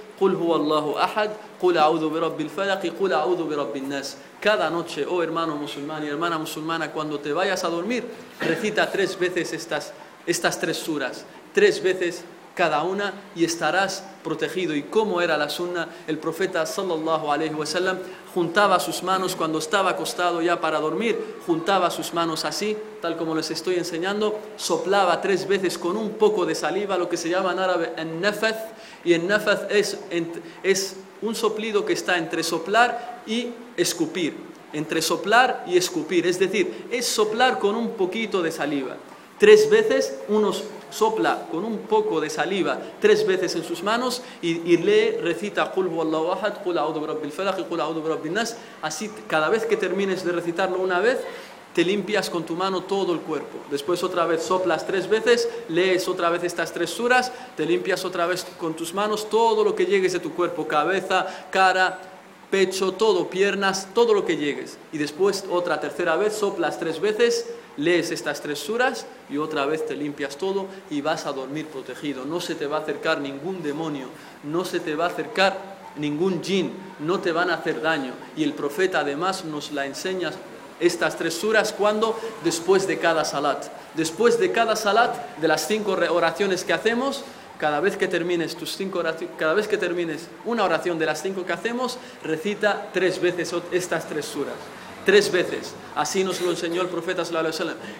cada 4.40 4.70
noche, 4.70 5.06
oh 5.10 5.24
hermano 5.24 5.56
musulmán 5.56 6.04
y 6.04 6.08
hermana 6.08 6.38
musulmana, 6.38 6.92
cuando 6.92 7.20
te 7.20 7.34
vayas 7.34 7.64
a 7.64 7.70
dormir, 7.70 8.06
recita 8.40 8.92
tres 8.92 9.18
veces 9.18 9.54
estas, 9.54 9.94
estas 10.28 10.60
tres 10.60 10.78
suras. 10.78 11.26
Tres 11.54 11.82
veces 11.82 12.24
cada 12.56 12.84
una 12.84 13.14
y 13.36 13.44
estarás 13.44 14.04
protegido. 14.24 14.74
¿Y 14.74 14.84
cómo 14.84 15.22
era 15.22 15.38
la 15.38 15.50
sunna? 15.50 15.90
El 16.08 16.18
profeta 16.18 16.66
sallallahu 16.66 17.32
alaihi 17.32 17.54
wasallam 17.54 18.00
juntaba 18.34 18.80
sus 18.80 19.04
manos 19.04 19.36
cuando 19.36 19.60
estaba 19.60 19.92
acostado 19.92 20.42
ya 20.42 20.60
para 20.60 20.80
dormir, 20.80 21.38
juntaba 21.46 21.92
sus 21.92 22.14
manos 22.14 22.44
así, 22.46 22.76
tal 23.02 23.18
como 23.18 23.36
les 23.36 23.52
estoy 23.52 23.76
enseñando, 23.76 24.40
soplaba 24.56 25.22
tres 25.22 25.48
veces 25.48 25.78
con 25.78 25.96
un 25.96 26.12
poco 26.12 26.46
de 26.46 26.56
saliva, 26.56 26.98
lo 26.98 27.08
que 27.08 27.18
se 27.18 27.30
llama 27.30 27.52
en 27.52 27.60
árabe 27.60 27.94
en 27.98 28.20
nafath, 28.20 28.74
y 29.04 29.14
en 29.14 29.28
nafath 29.28 29.72
es, 29.72 30.00
es 30.64 30.96
un 31.22 31.36
soplido 31.36 31.86
que 31.86 31.94
está 31.94 32.18
entre 32.18 32.44
soplar 32.44 33.22
y 33.28 33.50
escupir, 33.78 34.36
entre 34.74 35.02
soplar 35.02 35.64
y 35.68 35.78
escupir, 35.78 36.26
es 36.26 36.40
decir, 36.40 36.88
es 36.92 37.06
soplar 37.06 37.60
con 37.60 37.76
un 37.76 37.92
poquito 37.92 38.42
de 38.42 38.52
saliva. 38.52 38.98
Tres 39.38 39.70
veces 39.70 40.16
unos 40.30 40.64
sopla 40.96 41.48
con 41.52 41.66
un 41.66 41.80
poco 41.80 42.22
de 42.22 42.30
saliva 42.30 42.80
tres 43.02 43.28
veces 43.28 43.56
en 43.56 43.64
sus 43.64 43.84
manos 43.84 44.22
y, 44.42 44.78
lee, 44.78 45.18
recita. 45.22 45.74
Así 48.82 49.12
cada 49.28 49.50
vez 49.50 49.66
que 49.66 49.78
termines 49.78 50.24
de 50.24 50.32
recitarlo 50.32 50.80
una 50.80 51.00
vez, 51.00 51.20
te 51.74 51.84
limpias 51.84 52.30
con 52.30 52.46
tu 52.46 52.56
mano 52.56 52.82
todo 52.82 53.12
el 53.14 53.20
cuerpo. 53.20 53.58
Después 53.70 54.02
otra 54.02 54.26
vez 54.26 54.44
soplas 54.44 54.88
tres 54.88 55.10
veces, 55.10 55.50
lees 55.68 56.08
otra 56.08 56.30
vez 56.30 56.44
estas 56.46 56.72
tres 56.72 56.90
suras, 56.90 57.34
te 57.58 57.66
limpias 57.66 58.06
otra 58.06 58.26
vez 58.26 58.46
con 58.58 58.76
tus 58.76 58.94
manos 58.94 59.30
todo 59.30 59.64
lo 59.64 59.76
que 59.76 59.86
llegues 59.86 60.14
de 60.14 60.20
tu 60.20 60.34
cuerpo, 60.34 60.68
cabeza, 60.68 61.28
cara, 61.52 62.00
pecho, 62.50 62.94
todo, 62.94 63.30
piernas, 63.30 63.90
todo 63.94 64.14
lo 64.14 64.26
que 64.26 64.38
llegues. 64.38 64.78
Y 64.94 64.98
después 64.98 65.44
otra 65.52 65.82
tercera 65.82 66.16
vez 66.16 66.34
soplas 66.34 66.80
tres 66.80 67.02
veces, 67.02 67.46
lees 67.78 68.12
estas 68.12 68.42
tres 68.42 68.60
suras 68.60 69.06
y 69.30 69.38
otra 69.38 69.66
vez 69.66 69.86
te 69.86 69.96
limpias 69.96 70.38
todo 70.38 70.68
y 70.90 71.02
vas 71.02 71.26
a 71.26 71.34
dormir 71.34 71.68
protegido. 71.68 72.26
No 72.26 72.40
se 72.40 72.56
te 72.56 72.68
va 72.68 72.78
a 72.78 72.82
acercar 72.82 73.20
ningún 73.20 73.64
demonio, 73.64 74.08
no 74.44 74.66
se 74.66 74.80
te 74.80 74.96
va 74.96 75.06
a 75.06 75.10
acercar 75.10 75.76
ningún 75.98 76.44
jin, 76.44 76.74
no 77.00 77.20
te 77.20 77.32
van 77.32 77.50
a 77.50 77.56
hacer 77.56 77.82
daño. 77.82 78.14
Y 78.36 78.44
el 78.44 78.54
profeta 78.54 79.00
además 79.00 79.46
nos 79.46 79.72
la 79.72 79.86
enseña 79.86 80.32
estas 80.80 81.18
tres 81.18 81.34
suras 81.34 81.74
cuando 81.74 82.20
después 82.44 82.88
de 82.88 83.00
cada 83.00 83.26
salat. 83.26 83.66
Después 83.96 84.40
de 84.40 84.52
cada 84.52 84.76
salat, 84.76 85.38
de 85.38 85.48
las 85.48 85.68
cinco 85.68 85.94
oraciones 85.94 86.64
que 86.64 86.74
hacemos, 86.74 87.24
cada 87.58 87.80
vez 87.80 87.96
que 87.96 88.10
termines 88.10 88.58
tus 88.58 88.76
cinco 88.76 89.02
cada 89.38 89.54
vez 89.54 89.70
que 89.70 89.78
termines 89.78 90.28
una 90.44 90.66
oración 90.66 91.00
de 91.00 91.06
las 91.06 91.22
cinco 91.22 91.46
que 91.46 91.54
hacemos, 91.54 91.98
recita 92.22 92.90
tres 92.92 93.22
veces 93.22 93.54
estas 93.72 94.10
tres 94.10 94.26
suras 94.26 94.56
tres 95.06 95.32
veces. 95.32 95.74
Así 95.96 96.24
nos 96.24 96.42
lo 96.42 96.52
enseñó 96.52 96.82
el 96.82 96.90
profeta 96.90 97.24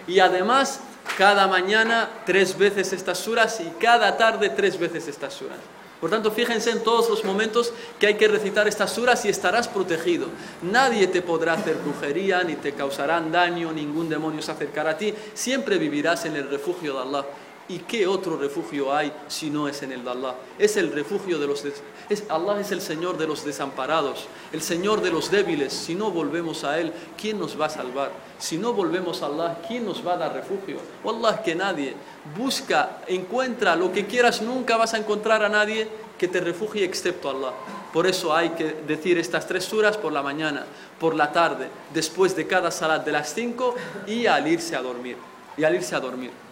Y 0.06 0.18
además, 0.18 0.80
cada 1.16 1.46
mañana 1.46 2.10
tres 2.26 2.58
veces 2.58 2.92
estas 2.92 3.18
suras 3.18 3.60
y 3.60 3.70
cada 3.80 4.16
tarde 4.16 4.50
tres 4.50 4.78
veces 4.78 5.08
estas 5.08 5.32
suras. 5.32 5.58
Por 6.00 6.10
tanto, 6.10 6.30
fíjense 6.30 6.70
en 6.70 6.84
todos 6.84 7.08
los 7.08 7.24
momentos 7.24 7.72
que 7.98 8.06
hay 8.06 8.14
que 8.14 8.28
recitar 8.28 8.68
estas 8.68 8.92
suras 8.92 9.24
y 9.24 9.30
estarás 9.30 9.66
protegido. 9.66 10.26
Nadie 10.60 11.06
te 11.06 11.22
podrá 11.22 11.54
hacer 11.54 11.76
brujería, 11.76 12.44
ni 12.44 12.54
te 12.56 12.72
causarán 12.72 13.32
daño, 13.32 13.72
ningún 13.72 14.08
demonio 14.08 14.42
se 14.42 14.52
acercará 14.52 14.90
a 14.90 14.98
ti. 14.98 15.14
Siempre 15.32 15.78
vivirás 15.78 16.26
en 16.26 16.36
el 16.36 16.50
refugio 16.50 16.92
de 16.94 17.00
Allah. 17.00 17.26
¿Y 17.68 17.80
qué 17.80 18.06
otro 18.06 18.36
refugio 18.36 18.94
hay 18.94 19.12
si 19.26 19.50
no 19.50 19.66
es 19.66 19.82
en 19.82 19.90
el 19.90 20.04
de 20.04 20.10
Allah? 20.10 20.34
Es 20.58 20.76
el 20.76 20.92
refugio 20.92 21.38
de 21.38 21.48
los... 21.48 21.64
Es, 22.08 22.22
Allah 22.28 22.60
es 22.60 22.70
el 22.70 22.80
Señor 22.80 23.18
de 23.18 23.26
los 23.26 23.44
desamparados, 23.44 24.28
el 24.52 24.62
Señor 24.62 25.00
de 25.00 25.10
los 25.10 25.32
débiles. 25.32 25.72
Si 25.72 25.96
no 25.96 26.12
volvemos 26.12 26.62
a 26.62 26.78
Él, 26.78 26.92
¿quién 27.20 27.40
nos 27.40 27.60
va 27.60 27.66
a 27.66 27.70
salvar? 27.70 28.12
Si 28.38 28.56
no 28.56 28.72
volvemos 28.72 29.22
a 29.22 29.26
Allah, 29.26 29.58
¿quién 29.66 29.84
nos 29.84 30.06
va 30.06 30.12
a 30.12 30.16
dar 30.16 30.32
refugio? 30.32 30.78
Allah 31.04 31.42
que 31.42 31.56
nadie. 31.56 31.94
Busca, 32.36 32.98
encuentra 33.08 33.74
lo 33.74 33.92
que 33.92 34.06
quieras, 34.06 34.42
nunca 34.42 34.76
vas 34.76 34.94
a 34.94 34.98
encontrar 34.98 35.42
a 35.42 35.48
nadie 35.48 35.88
que 36.16 36.28
te 36.28 36.40
refugie 36.40 36.84
excepto 36.84 37.30
Allah. 37.30 37.52
Por 37.92 38.06
eso 38.06 38.34
hay 38.34 38.50
que 38.50 38.82
decir 38.86 39.18
estas 39.18 39.46
tres 39.46 39.64
suras 39.64 39.96
por 39.96 40.12
la 40.12 40.22
mañana, 40.22 40.64
por 41.00 41.16
la 41.16 41.32
tarde, 41.32 41.68
después 41.92 42.36
de 42.36 42.46
cada 42.46 42.70
salat 42.70 43.04
de 43.04 43.12
las 43.12 43.34
cinco 43.34 43.74
y 44.06 44.26
al 44.26 44.46
irse 44.46 44.76
a 44.76 44.82
dormir. 44.82 45.16
Y 45.56 45.64
al 45.64 45.74
irse 45.74 45.96
a 45.96 46.00
dormir. 46.00 46.45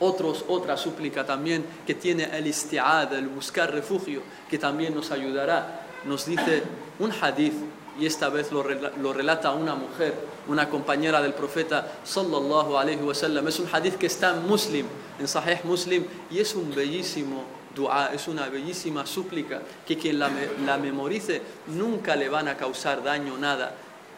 Otros, 0.00 0.44
otra 0.48 0.76
súplica 0.76 1.26
también 1.26 1.64
que 1.86 1.94
tiene 1.94 2.24
el 2.36 2.46
isti'ad, 2.46 3.12
el 3.14 3.28
buscar 3.28 3.72
refugio, 3.72 4.22
que 4.48 4.58
también 4.58 4.94
nos 4.94 5.10
ayudará. 5.10 5.86
Nos 6.04 6.26
dice 6.26 6.62
un 6.98 7.12
hadith, 7.12 7.54
y 7.98 8.06
esta 8.06 8.28
vez 8.28 8.52
lo, 8.52 8.62
relata 8.62 9.50
una 9.52 9.74
mujer, 9.74 10.14
una 10.46 10.68
compañera 10.68 11.20
del 11.20 11.34
profeta 11.34 11.98
sallallahu 12.04 12.76
alaihi 12.76 13.02
wasallam. 13.02 13.48
Es 13.48 13.58
un 13.58 13.68
hadith 13.72 13.96
que 13.96 14.06
está 14.06 14.36
en 14.36 14.46
Muslim, 14.46 14.86
en 15.18 15.26
Sahih 15.26 15.58
Muslim, 15.64 16.04
y 16.30 16.38
es 16.38 16.54
un 16.54 16.72
bellísimo 16.72 17.42
dua, 17.74 18.10
es 18.14 18.28
una 18.28 18.48
bellísima 18.48 19.04
súplica 19.04 19.62
que 19.84 19.98
quien 19.98 20.20
la, 20.20 20.30
la 20.64 20.78
memorice 20.78 21.42
nunca 21.66 22.14
le 22.14 22.28
van 22.28 22.46
a 22.46 22.56
causar 22.56 23.02
daño, 23.02 23.36
nada 23.36 23.74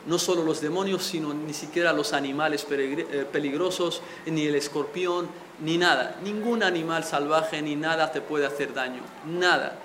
no 0.07 0.19
solo 0.19 0.43
los 0.45 0.61
demonios, 0.61 1.03
sino 1.03 1.35
ni 1.35 1.53
siquiera 1.53 1.93
los 1.93 2.13
animales 2.13 2.67
eh, 2.71 3.27
peligrosos, 3.31 4.03
ni 4.27 4.47
el 4.47 4.55
escorpión, 4.55 5.29
ni 5.61 5.79
nada. 5.79 6.17
Ningún 6.23 6.63
animal 6.63 7.05
salvaje 7.05 7.63
ni 7.63 7.77
nada 7.77 8.11
te 8.11 8.21
puede 8.21 8.47
hacer 8.47 8.73
daño. 8.75 9.03
Nada. 9.27 9.77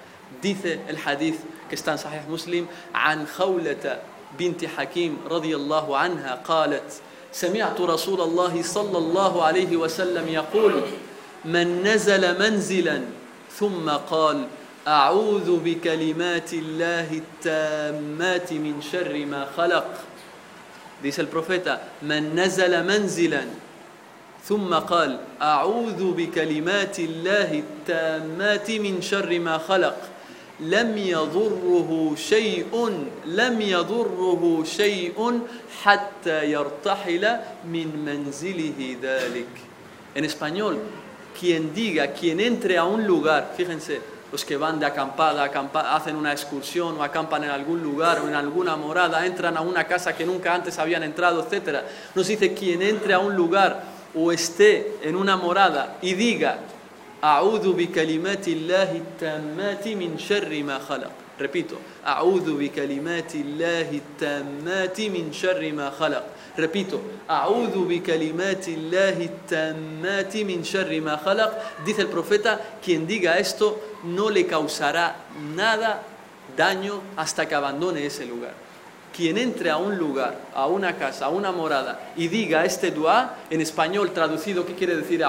Dice 0.42 0.80
el 0.88 0.98
hadith 0.98 1.40
que 1.70 1.76
está 1.76 1.92
en 1.94 1.98
Sahih 1.98 2.28
Muslim, 2.28 2.68
عن 2.94 3.28
خولة 3.28 4.00
بنت 4.40 4.66
حكيم 4.66 5.18
رضي 5.30 5.56
الله 5.56 5.98
عنها 5.98 6.42
قالت 6.48 7.02
سمعت 7.32 7.82
رسول 7.82 8.22
الله 8.22 8.62
صلى 8.62 8.98
الله 8.98 9.44
عليه 9.44 9.78
وسلم 9.78 10.28
يقول 10.28 10.74
من 11.46 11.84
نزل 11.84 12.40
منزلا 12.40 13.02
ثم 13.60 13.90
قال 13.90 14.48
أعوذ 14.88 15.60
بكلمات 15.60 16.54
الله 16.54 17.08
التامات 17.12 18.54
من 18.54 18.82
شر 18.82 19.26
ما 19.26 19.48
خلق 19.58 19.88
dice 21.04 21.20
el 21.20 21.28
profeta 21.28 21.80
من 22.02 22.36
نزل 22.36 22.84
منزلا 22.84 23.44
ثم 24.48 24.74
قال 24.74 25.20
أعوذ 25.42 26.12
بكلمات 26.14 27.00
الله 27.00 27.64
التامات 27.66 28.72
من 28.72 29.02
شر 29.02 29.40
ما 29.40 29.58
خلق 29.58 29.98
لم 30.60 30.98
يضره 30.98 32.14
شيء 32.16 32.72
لم 33.26 33.62
يضره 33.62 34.64
شيء 34.66 35.42
حتى 35.84 36.52
يرتحل 36.52 37.40
من 37.66 37.88
منزله 38.06 38.98
ذلك 39.02 39.54
En 40.16 40.24
español, 40.24 40.78
quien 41.38 41.74
diga, 41.74 42.14
quien 42.14 42.40
entre 42.40 42.78
a 42.78 42.86
un 42.86 43.06
lugar, 43.06 43.52
fíjense, 43.58 44.00
los 44.32 44.46
que 44.46 44.56
van 44.56 44.80
de 44.80 44.86
acampada, 44.86 45.52
hacen 45.94 46.16
una 46.16 46.32
excursión 46.32 46.98
o 46.98 47.04
acampan 47.04 47.44
en 47.44 47.50
algún 47.50 47.84
lugar 47.84 48.22
o 48.22 48.30
en 48.30 48.36
alguna 48.36 48.78
morada, 48.78 49.26
entran 49.26 49.58
a 49.58 49.62
una 49.62 49.84
casa 49.84 50.16
que 50.16 50.26
nunca 50.26 50.56
antes 50.56 50.80
habían 50.80 51.04
entrado, 51.04 51.46
etc. 51.46 51.82
Nos 52.16 52.28
dice 52.28 52.54
quien 52.54 52.82
entre 52.82 53.14
a 53.14 53.20
un 53.20 53.36
lugar 53.36 53.95
o 54.16 54.32
esté 54.32 54.98
en 55.04 55.16
una 55.16 55.38
morada 55.38 55.98
y 56.02 56.14
diga, 56.14 56.60
A'udhu 57.22 57.74
bi 57.74 57.88
kalimati 57.88 58.54
Allahi 58.54 59.02
tammati 59.18 59.96
min 59.96 60.18
sharri 60.18 60.64
ma 60.64 60.80
khalaq. 60.80 61.12
Repito, 61.40 61.80
A'udhu 62.06 62.58
bi 62.58 62.70
kalimati 62.70 63.42
Allahi 63.42 64.02
tammati 64.18 65.10
min 65.10 65.32
sharri 65.32 65.74
ma 65.74 65.92
khalaq. 65.92 66.24
Repito, 66.56 67.02
A'udhu 67.28 67.88
bi 67.88 68.00
kalimati 68.02 68.76
Allahi 68.76 69.30
tammati 69.48 70.46
min 70.46 70.64
sharri 70.64 71.02
ma 71.02 71.18
khalaq. 71.18 71.84
Dice 71.84 72.02
el 72.02 72.08
profeta, 72.08 72.60
quien 72.82 73.08
diga 73.08 73.38
esto 73.38 73.80
no 74.04 74.30
le 74.30 74.46
causará 74.46 75.16
nada 75.56 76.04
daño 76.56 77.02
hasta 77.18 77.48
que 77.48 77.56
abandone 77.56 78.06
ese 78.06 78.26
lugar 78.26 78.65
quien 79.16 79.38
entre 79.38 79.70
a 79.70 79.78
un 79.78 79.98
lugar, 79.98 80.38
a 80.54 80.68
una 80.68 80.98
casa, 80.98 81.26
a 81.26 81.30
una 81.30 81.52
morada 81.52 82.12
y 82.18 82.28
diga 82.28 82.66
este 82.66 82.92
dua, 82.92 83.36
en 83.50 83.62
español 83.62 84.12
traducido, 84.12 84.66
¿qué 84.66 84.74
quiere 84.74 84.96
decir? 84.98 85.24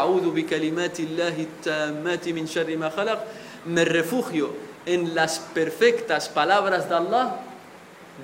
Me 3.65 3.85
refugio 3.85 4.51
en 4.87 5.15
las 5.15 5.39
perfectas 5.39 6.29
palabras 6.29 6.89
de 6.89 6.95
Allah 6.95 7.37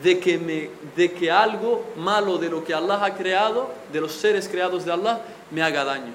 de 0.02 0.18
que, 0.18 0.38
me, 0.38 0.70
de 0.96 1.12
que 1.12 1.30
algo 1.30 1.84
malo 1.96 2.38
de 2.38 2.48
lo 2.48 2.64
que 2.64 2.74
Allah 2.74 3.04
ha 3.04 3.14
creado, 3.14 3.70
de 3.92 4.00
los 4.00 4.12
seres 4.12 4.48
creados 4.48 4.84
de 4.84 4.92
Allah, 4.92 5.20
me 5.50 5.62
haga 5.62 5.84
daño. 5.84 6.12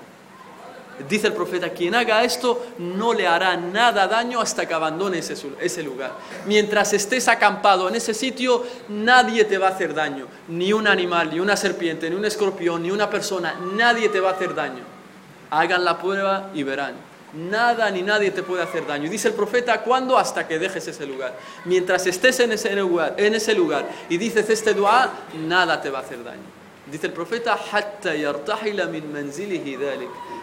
Dice 1.08 1.28
el 1.28 1.34
profeta, 1.34 1.70
quien 1.70 1.94
haga 1.94 2.24
esto 2.24 2.66
no 2.80 3.14
le 3.14 3.28
hará 3.28 3.56
nada 3.56 4.08
daño 4.08 4.42
hasta 4.42 4.68
que 4.68 4.74
abandone 4.74 5.20
ese, 5.20 5.36
ese, 5.60 5.84
lugar. 5.84 6.14
Mientras 6.46 6.92
estés 6.94 7.28
acampado 7.28 7.88
en 7.88 7.96
ese 7.96 8.14
sitio, 8.14 8.66
nadie 8.90 9.46
te 9.46 9.58
va 9.58 9.68
a 9.68 9.72
hacer 9.72 9.94
daño. 9.94 10.28
Ni 10.48 10.74
un 10.74 10.88
animal, 10.88 11.30
ni 11.30 11.40
una 11.40 11.56
serpiente, 11.56 12.10
ni 12.10 12.16
un 12.16 12.26
escorpión, 12.26 12.82
ni 12.82 12.90
una 12.90 13.10
persona, 13.10 13.56
nadie 13.76 14.10
te 14.10 14.20
va 14.20 14.30
a 14.30 14.34
hacer 14.34 14.56
daño. 14.56 14.84
Hagan 15.52 15.86
la 15.86 16.00
prueba 16.00 16.50
y 16.54 16.64
verán. 16.64 16.96
Nada 17.34 17.92
ni 17.92 18.02
nadie 18.02 18.32
te 18.32 18.42
puede 18.42 18.64
hacer 18.64 18.88
daño. 18.88 19.10
Dice 19.10 19.28
el 19.28 19.34
profeta, 19.36 19.82
¿cuándo? 19.82 20.18
Hasta 20.18 20.48
que 20.48 20.58
dejes 20.58 20.88
ese 20.88 21.06
lugar. 21.06 21.38
Mientras 21.66 22.08
estés 22.08 22.40
en 22.40 22.54
ese 22.54 22.76
lugar, 22.76 23.14
en 23.18 23.36
ese 23.36 23.54
lugar 23.54 23.88
y 24.10 24.18
dices 24.18 24.50
este 24.50 24.74
dua, 24.74 25.12
nada 25.46 25.80
te 25.82 25.90
va 25.90 26.00
a 26.00 26.02
hacer 26.02 26.24
daño. 26.24 26.58
Dice 26.90 27.08
el 27.08 27.14
profeta, 27.14 27.58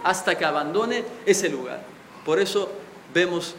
hasta 0.04 0.36
que 0.36 0.44
abandone 0.44 1.04
ese 1.26 1.48
lugar. 1.48 1.82
Por 2.24 2.38
eso 2.38 2.70
vemos 3.12 3.54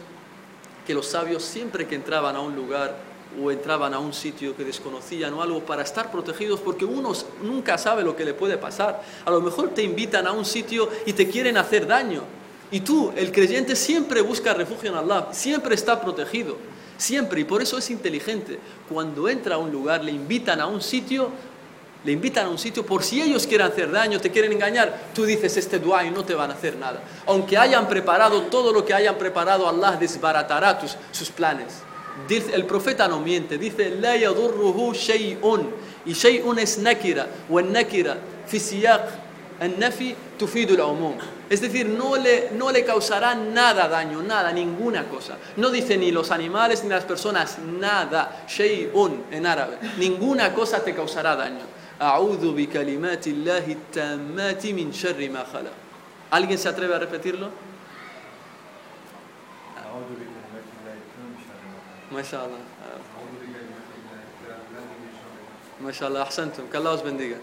que 0.86 0.94
los 0.94 1.06
sabios 1.06 1.42
siempre 1.42 1.86
que 1.86 1.96
entraban 1.96 2.36
a 2.36 2.40
un 2.40 2.54
lugar 2.54 2.96
o 3.42 3.50
entraban 3.50 3.92
a 3.92 3.98
un 3.98 4.14
sitio 4.14 4.56
que 4.56 4.64
desconocían 4.64 5.34
o 5.34 5.42
algo 5.42 5.60
para 5.60 5.82
estar 5.82 6.10
protegidos, 6.10 6.60
porque 6.60 6.84
uno 6.84 7.12
nunca 7.42 7.76
sabe 7.76 8.02
lo 8.02 8.16
que 8.16 8.24
le 8.24 8.32
puede 8.32 8.56
pasar. 8.56 9.02
A 9.24 9.30
lo 9.30 9.40
mejor 9.40 9.70
te 9.70 9.82
invitan 9.82 10.26
a 10.26 10.32
un 10.32 10.44
sitio 10.44 10.88
y 11.04 11.12
te 11.12 11.28
quieren 11.28 11.58
hacer 11.58 11.86
daño. 11.86 12.22
Y 12.70 12.80
tú, 12.80 13.12
el 13.16 13.30
creyente, 13.32 13.76
siempre 13.76 14.20
busca 14.22 14.54
refugio 14.54 14.90
en 14.90 14.96
Allah, 14.96 15.28
siempre 15.32 15.74
está 15.74 16.00
protegido, 16.00 16.56
siempre. 16.96 17.40
Y 17.40 17.44
por 17.44 17.62
eso 17.62 17.78
es 17.78 17.90
inteligente. 17.90 18.58
Cuando 18.88 19.28
entra 19.28 19.56
a 19.56 19.58
un 19.58 19.70
lugar, 19.70 20.02
le 20.02 20.12
invitan 20.12 20.60
a 20.60 20.66
un 20.66 20.80
sitio, 20.80 21.30
le 22.04 22.12
invitan 22.12 22.46
a 22.46 22.48
un 22.48 22.58
sitio 22.58 22.86
por 22.86 23.02
si 23.02 23.20
ellos 23.20 23.46
quieren 23.46 23.66
hacer 23.66 23.90
daño, 23.90 24.20
te 24.20 24.30
quieren 24.30 24.52
engañar, 24.52 25.10
tú 25.14 25.24
dices 25.24 25.56
este 25.56 25.78
dua 25.78 26.04
y 26.04 26.10
no 26.10 26.24
te 26.24 26.34
van 26.34 26.50
a 26.50 26.54
hacer 26.54 26.76
nada. 26.76 27.02
Aunque 27.26 27.58
hayan 27.58 27.88
preparado 27.88 28.42
todo 28.42 28.72
lo 28.72 28.84
que 28.84 28.94
hayan 28.94 29.16
preparado, 29.16 29.68
Allah 29.68 29.96
desbaratará 29.98 30.78
tus, 30.78 30.96
sus 31.10 31.30
planes. 31.30 31.82
el 32.28 32.64
profeta 32.64 33.08
no 33.08 33.20
miente, 33.20 33.58
dice 33.58 33.90
la 33.90 34.16
yadurruhu 34.16 34.92
shay'un 34.92 35.70
y 36.06 36.12
shay'un 36.12 36.58
es 36.58 36.78
nakira 36.78 37.26
o 37.50 37.60
nakira 37.60 38.16
fi 38.46 38.58
nafi 39.78 40.14
tufidu 40.38 40.74
al 40.74 41.14
Es 41.48 41.60
decir, 41.60 41.86
no 41.86 42.16
le, 42.16 42.50
no 42.52 42.70
le 42.70 42.84
causará 42.84 43.34
nada 43.34 43.88
daño, 43.88 44.22
nada, 44.22 44.52
ninguna 44.52 45.04
cosa. 45.04 45.36
No 45.56 45.70
dice 45.70 45.96
ni 45.96 46.10
los 46.10 46.30
animales 46.30 46.82
ni 46.82 46.90
las 46.90 47.04
personas, 47.04 47.58
nada, 47.58 48.44
shay'un 48.48 49.24
en 49.30 49.46
árabe. 49.46 49.78
Ninguna 49.96 50.52
cosa 50.52 50.82
te 50.82 50.94
causará 50.94 51.36
daño. 51.36 51.75
A'udhu 51.98 52.54
bi 52.54 52.66
kalimatillahi 52.66 53.76
tammati 53.92 54.72
min 54.72 54.92
sharri 54.92 55.28
ma 55.28 55.44
khala. 55.44 55.70
¿Alguien 56.30 56.58
se 56.58 56.68
atreve 56.68 56.94
a 56.94 56.98
repetirlo? 56.98 57.50
MashaAllah. 62.10 62.58
MashaAllah, 65.80 66.22
ahsantum. 66.22 66.68
Que 66.68 66.76
Allah 66.76 66.92
os 66.92 67.02
bendiga. 67.02 67.38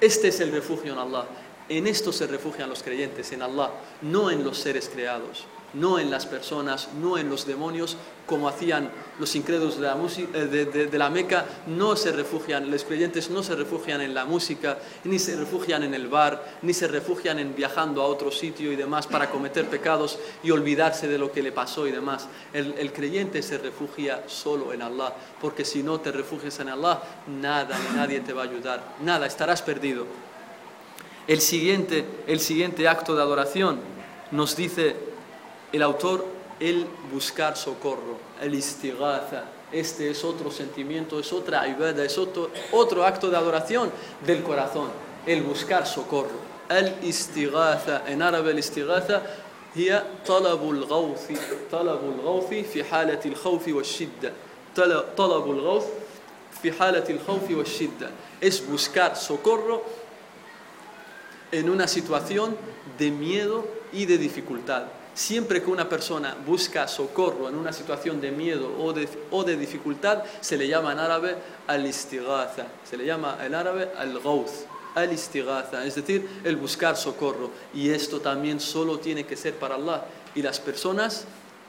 Este 0.00 0.28
es 0.28 0.40
el 0.40 0.52
refugio 0.52 0.92
en 0.92 0.98
Allah. 0.98 1.26
En 1.68 1.86
esto 1.86 2.12
se 2.12 2.26
refugian 2.26 2.68
los 2.68 2.82
creyentes, 2.82 3.32
en 3.32 3.42
Allah, 3.42 3.70
no 4.02 4.30
en 4.30 4.44
los 4.44 4.58
seres 4.58 4.88
creados 4.88 5.46
no 5.76 5.98
en 5.98 6.10
las 6.10 6.26
personas, 6.26 6.88
no 7.00 7.18
en 7.18 7.28
los 7.28 7.46
demonios, 7.46 7.96
como 8.26 8.48
hacían 8.48 8.90
los 9.18 9.34
incrédulos 9.36 9.76
de 9.76 9.82
la, 9.82 9.96
eh, 10.34 10.88
de, 10.90 10.98
la 10.98 11.10
Meca, 11.10 11.46
no 11.66 11.96
se 11.96 12.12
refugian, 12.12 12.70
los 12.70 12.84
creyentes 12.84 13.30
no 13.30 13.42
se 13.42 13.54
refugian 13.54 14.00
en 14.00 14.14
la 14.14 14.24
música, 14.24 14.78
ni 15.04 15.18
se 15.18 15.36
refugian 15.36 15.84
en 15.84 15.94
el 15.94 16.08
bar, 16.08 16.58
ni 16.62 16.74
se 16.74 16.88
refugian 16.88 17.38
en 17.38 17.54
viajando 17.54 18.02
a 18.02 18.06
otro 18.06 18.32
sitio 18.32 18.72
y 18.72 18.76
demás 18.76 19.06
para 19.06 19.30
cometer 19.30 19.66
pecados 19.66 20.18
y 20.42 20.50
olvidarse 20.50 21.08
de 21.08 21.18
lo 21.18 21.30
que 21.30 21.42
le 21.42 21.52
pasó 21.52 21.86
y 21.86 21.92
demás. 21.92 22.28
El, 22.52 22.74
el 22.78 22.92
creyente 22.92 23.42
se 23.42 23.58
refugia 23.58 24.24
solo 24.26 24.72
en 24.72 24.82
Allah, 24.82 25.14
porque 25.40 25.64
si 25.64 25.82
no 25.82 26.00
te 26.00 26.10
refugias 26.10 26.58
en 26.60 26.70
Allah, 26.70 27.02
nada 27.28 27.78
ni 27.78 27.96
nadie 27.96 28.20
te 28.20 28.32
va 28.32 28.42
a 28.42 28.46
ayudar, 28.46 28.96
nada, 29.02 29.26
estarás 29.26 29.62
perdido. 29.62 30.06
El 31.28 31.40
siguiente, 31.40 32.04
el 32.26 32.40
siguiente 32.40 32.88
acto 32.88 33.14
de 33.14 33.22
adoración 33.22 33.80
nos 34.30 34.56
dice 34.56 35.15
el 35.71 35.81
autor, 35.81 36.25
el 36.59 36.87
buscar 37.11 37.57
socorro, 37.57 38.17
el 38.41 38.53
istighatha. 38.55 39.45
Este 39.71 40.11
es 40.11 40.23
otro 40.23 40.51
sentimiento, 40.51 41.19
es 41.19 41.31
otra 41.31 41.67
ibada, 41.67 42.03
es 42.03 42.17
otro, 42.17 42.49
otro 42.71 43.05
acto 43.05 43.29
de 43.29 43.37
adoración 43.37 43.89
del 44.25 44.43
corazón, 44.43 44.89
el 45.25 45.41
buscar 45.43 45.87
socorro. 45.87 46.51
El 46.69 46.93
istighatha, 47.03 48.03
en 48.07 48.21
árabe 48.21 48.51
el 48.51 48.59
istighatha, 48.59 49.21
هي 49.75 50.03
طلب 50.27 50.69
الغوث 50.69 51.31
طلب 51.71 51.99
الغوث 52.03 52.49
في 52.49 52.83
حالة 52.83 53.19
الخوف 53.25 53.67
والشدة 53.67 54.33
طلب 55.17 55.51
الغوث 55.51 55.85
في 56.61 56.71
حالة 56.71 57.09
الخوف 57.09 57.51
والشدة 57.51 58.09
es 58.41 58.67
buscar 58.67 59.15
socorro 59.15 59.83
en 61.51 61.69
una 61.69 61.87
situación 61.87 62.57
de 62.97 63.11
miedo 63.11 63.65
y 63.93 64.05
de 64.05 64.17
dificultad 64.17 64.83
Siempre 65.16 65.62
que 65.62 65.70
una 65.70 65.88
persona 65.88 66.36
busca 66.46 66.86
socorro 66.86 67.48
en 67.48 67.54
una 67.56 67.72
situación 67.72 68.20
de 68.20 68.30
miedo 68.30 68.70
o 68.78 68.92
de, 68.92 69.08
o 69.30 69.44
de 69.44 69.56
dificultad, 69.56 70.22
se 70.42 70.58
le 70.58 70.68
llama 70.68 70.92
en 70.92 70.98
árabe 70.98 71.36
al-istighatha, 71.66 72.66
se 72.84 72.98
le 72.98 73.06
llama 73.06 73.38
en 73.42 73.54
árabe 73.54 73.90
al-ghawth, 73.96 74.50
al-istighatha, 74.94 75.86
es 75.86 75.94
decir, 75.94 76.42
el 76.44 76.56
buscar 76.56 76.98
socorro. 76.98 77.50
Y 77.72 77.88
esto 77.88 78.20
también 78.20 78.60
solo 78.60 78.98
tiene 78.98 79.24
que 79.24 79.38
ser 79.38 79.54
para 79.54 79.76
Allah. 79.76 80.04
Y 80.34 80.42
las 80.42 80.60
personas 80.60 81.24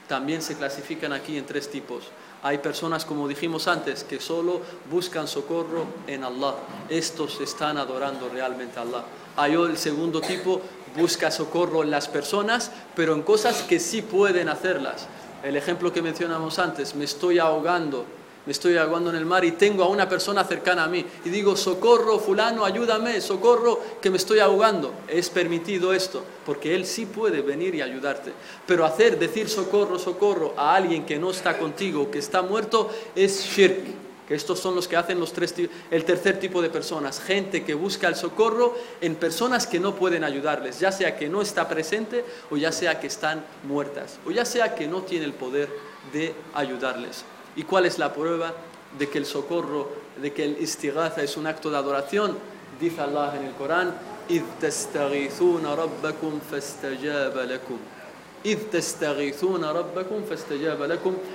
también 0.10 0.42
se 0.42 0.56
clasifican 0.56 1.14
aquí 1.14 1.38
en 1.38 1.46
tres 1.46 1.72
tipos. 1.72 2.04
Hay 2.44 2.58
personas, 2.58 3.06
como 3.06 3.30
dijimos 3.30 3.70
antes, 3.70 4.04
que 4.04 4.20
solo 4.20 4.60
buscan 4.92 5.26
socorro 5.26 5.86
en 6.06 6.26
Allah. 6.26 6.56
Estos 6.90 7.40
están 7.40 7.78
adorando 7.78 8.28
realmente 8.28 8.78
a 8.78 8.82
Allah. 8.82 9.06
Hay 9.38 9.54
el 9.54 9.78
segundo 9.78 10.20
tipo, 10.20 10.62
busca 10.96 11.32
socorro 11.32 11.84
en 11.84 11.92
las 11.92 12.08
personas, 12.08 12.72
pero 12.96 13.14
en 13.14 13.24
cosas 13.24 13.64
que 13.64 13.80
sí 13.80 14.02
pueden 14.02 14.50
hacerlas. 14.50 15.08
El 15.44 15.56
ejemplo 15.56 15.92
que 15.94 16.02
mencionamos 16.02 16.60
antes, 16.60 16.96
me 16.96 17.06
estoy 17.06 17.40
ahogando, 17.40 18.06
me 18.46 18.52
estoy 18.52 18.78
ahogando 18.78 19.10
en 19.10 19.18
el 19.18 19.26
mar 19.26 19.44
y 19.44 19.52
tengo 19.52 19.84
a 19.84 19.90
una 19.90 20.08
persona 20.08 20.44
cercana 20.44 20.86
a 20.86 20.88
mí 20.88 21.06
y 21.26 21.30
digo, 21.30 21.56
socorro, 21.58 22.18
fulano, 22.18 22.64
ayúdame, 22.64 23.20
socorro, 23.20 23.80
que 24.02 24.10
me 24.10 24.18
estoy 24.18 24.40
ahogando. 24.40 24.94
Es 25.08 25.30
permitido 25.30 25.94
esto, 25.94 26.24
porque 26.46 26.74
él 26.74 26.86
sí 26.86 27.06
puede 27.06 27.42
venir 27.42 27.76
y 27.76 27.82
ayudarte. 27.82 28.32
Pero 28.66 28.86
hacer, 28.86 29.20
decir 29.20 29.50
socorro, 29.50 30.00
socorro 30.00 30.54
a 30.58 30.76
alguien 30.76 31.06
que 31.06 31.20
no 31.20 31.32
está 31.32 31.58
contigo, 31.58 32.10
que 32.10 32.20
está 32.20 32.42
muerto, 32.42 32.90
es 33.16 33.44
shirk 33.44 34.07
que 34.28 34.36
estos 34.36 34.60
son 34.60 34.76
los 34.76 34.88
que 34.88 34.98
hacen 34.98 35.20
los 35.20 35.32
tres, 35.32 35.56
el 35.90 36.04
tercer 36.04 36.40
tipo 36.40 36.62
de 36.62 36.70
personas, 36.70 37.20
gente 37.22 37.64
que 37.64 37.74
busca 37.74 38.08
el 38.08 38.16
socorro 38.16 38.76
en 39.00 39.16
personas 39.16 39.66
que 39.66 39.80
no 39.80 39.96
pueden 39.96 40.24
ayudarles, 40.24 40.80
ya 40.80 40.92
sea 40.92 41.16
que 41.16 41.30
no 41.30 41.42
está 41.42 41.68
presente 41.70 42.26
o 42.52 42.58
ya 42.58 42.72
sea 42.72 43.00
que 43.00 43.08
están 43.08 43.46
muertas, 43.64 44.20
o 44.26 44.32
ya 44.32 44.44
sea 44.44 44.76
que 44.76 44.88
no 44.88 45.04
tiene 45.04 45.26
el 45.26 45.34
poder 45.34 45.70
de 46.12 46.36
ayudarles. 46.54 47.24
¿Y 47.56 47.64
cuál 47.64 47.86
es 47.86 47.98
la 47.98 48.14
prueba 48.14 48.54
de 48.98 49.10
que 49.10 49.18
el 49.18 49.26
socorro, 49.26 49.90
de 50.22 50.34
que 50.34 50.44
el 50.44 50.62
istighatha 50.62 51.24
es 51.24 51.38
un 51.38 51.48
acto 51.48 51.70
de 51.70 51.78
adoración? 51.78 52.38
Dice 52.80 53.02
Allah 53.02 53.34
en 53.38 53.46
el 53.46 53.54
Corán, 53.54 53.96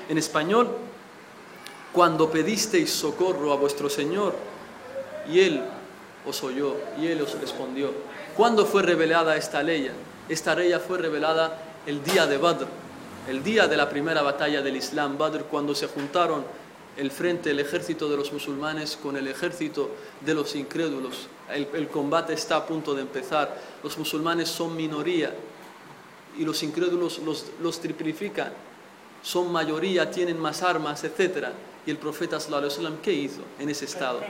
En 0.09 0.19
español, 0.19 0.69
cuando 1.93 2.31
pedisteis 2.31 2.91
socorro 2.91 3.53
a 3.53 3.57
vuestro 3.57 3.89
Señor 3.89 4.35
y 5.31 5.41
Él 5.41 5.63
os 6.27 6.43
oyó 6.43 6.77
y 7.01 7.07
Él 7.07 7.21
os 7.21 7.39
respondió. 7.41 7.93
¿Cuándo 8.37 8.65
fue 8.65 8.83
revelada 8.83 9.37
esta 9.37 9.63
ley? 9.63 9.91
Esta 10.29 10.55
ley 10.55 10.73
fue 10.87 10.99
revelada 10.99 11.61
el 11.87 12.03
día 12.03 12.27
de 12.27 12.39
Badr, 12.39 12.67
el 13.29 13.43
día 13.43 13.69
de 13.69 13.77
la 13.77 13.89
primera 13.89 14.23
batalla 14.23 14.63
del 14.63 14.77
Islam, 14.77 15.19
Badr, 15.19 15.45
cuando 15.45 15.75
se 15.75 15.87
juntaron 15.87 16.45
el 16.97 17.11
frente, 17.11 17.51
el 17.51 17.61
ejército 17.61 18.09
de 18.09 18.17
los 18.17 18.33
musulmanes 18.33 18.99
con 19.01 19.17
el 19.17 19.29
ejército 19.29 19.91
de 20.21 20.35
los 20.35 20.55
incrédulos. 20.55 21.29
El, 21.53 21.89
combate 21.89 22.33
está 22.33 22.57
a 22.57 22.67
punto 22.67 22.95
de 22.95 23.03
empezar. 23.03 23.57
Los 23.83 23.99
musulmanes 23.99 24.49
son 24.49 24.77
minoría 24.77 25.35
y 26.39 26.45
los 26.45 26.63
incrédulos 26.63 27.19
los, 27.19 27.47
los 27.61 27.81
triplifican. 27.81 28.53
Son 29.23 29.53
mayoría, 29.53 30.11
tienen 30.11 30.39
más 30.39 30.63
armas, 30.63 31.05
etc. 31.05 31.49
Y 31.87 31.91
el 31.91 31.99
profeta 31.99 32.39
sallallahu 32.39 33.01
¿qué 33.03 33.13
hizo 33.13 33.43
en 33.59 33.69
ese 33.69 33.85
estado? 33.87 34.21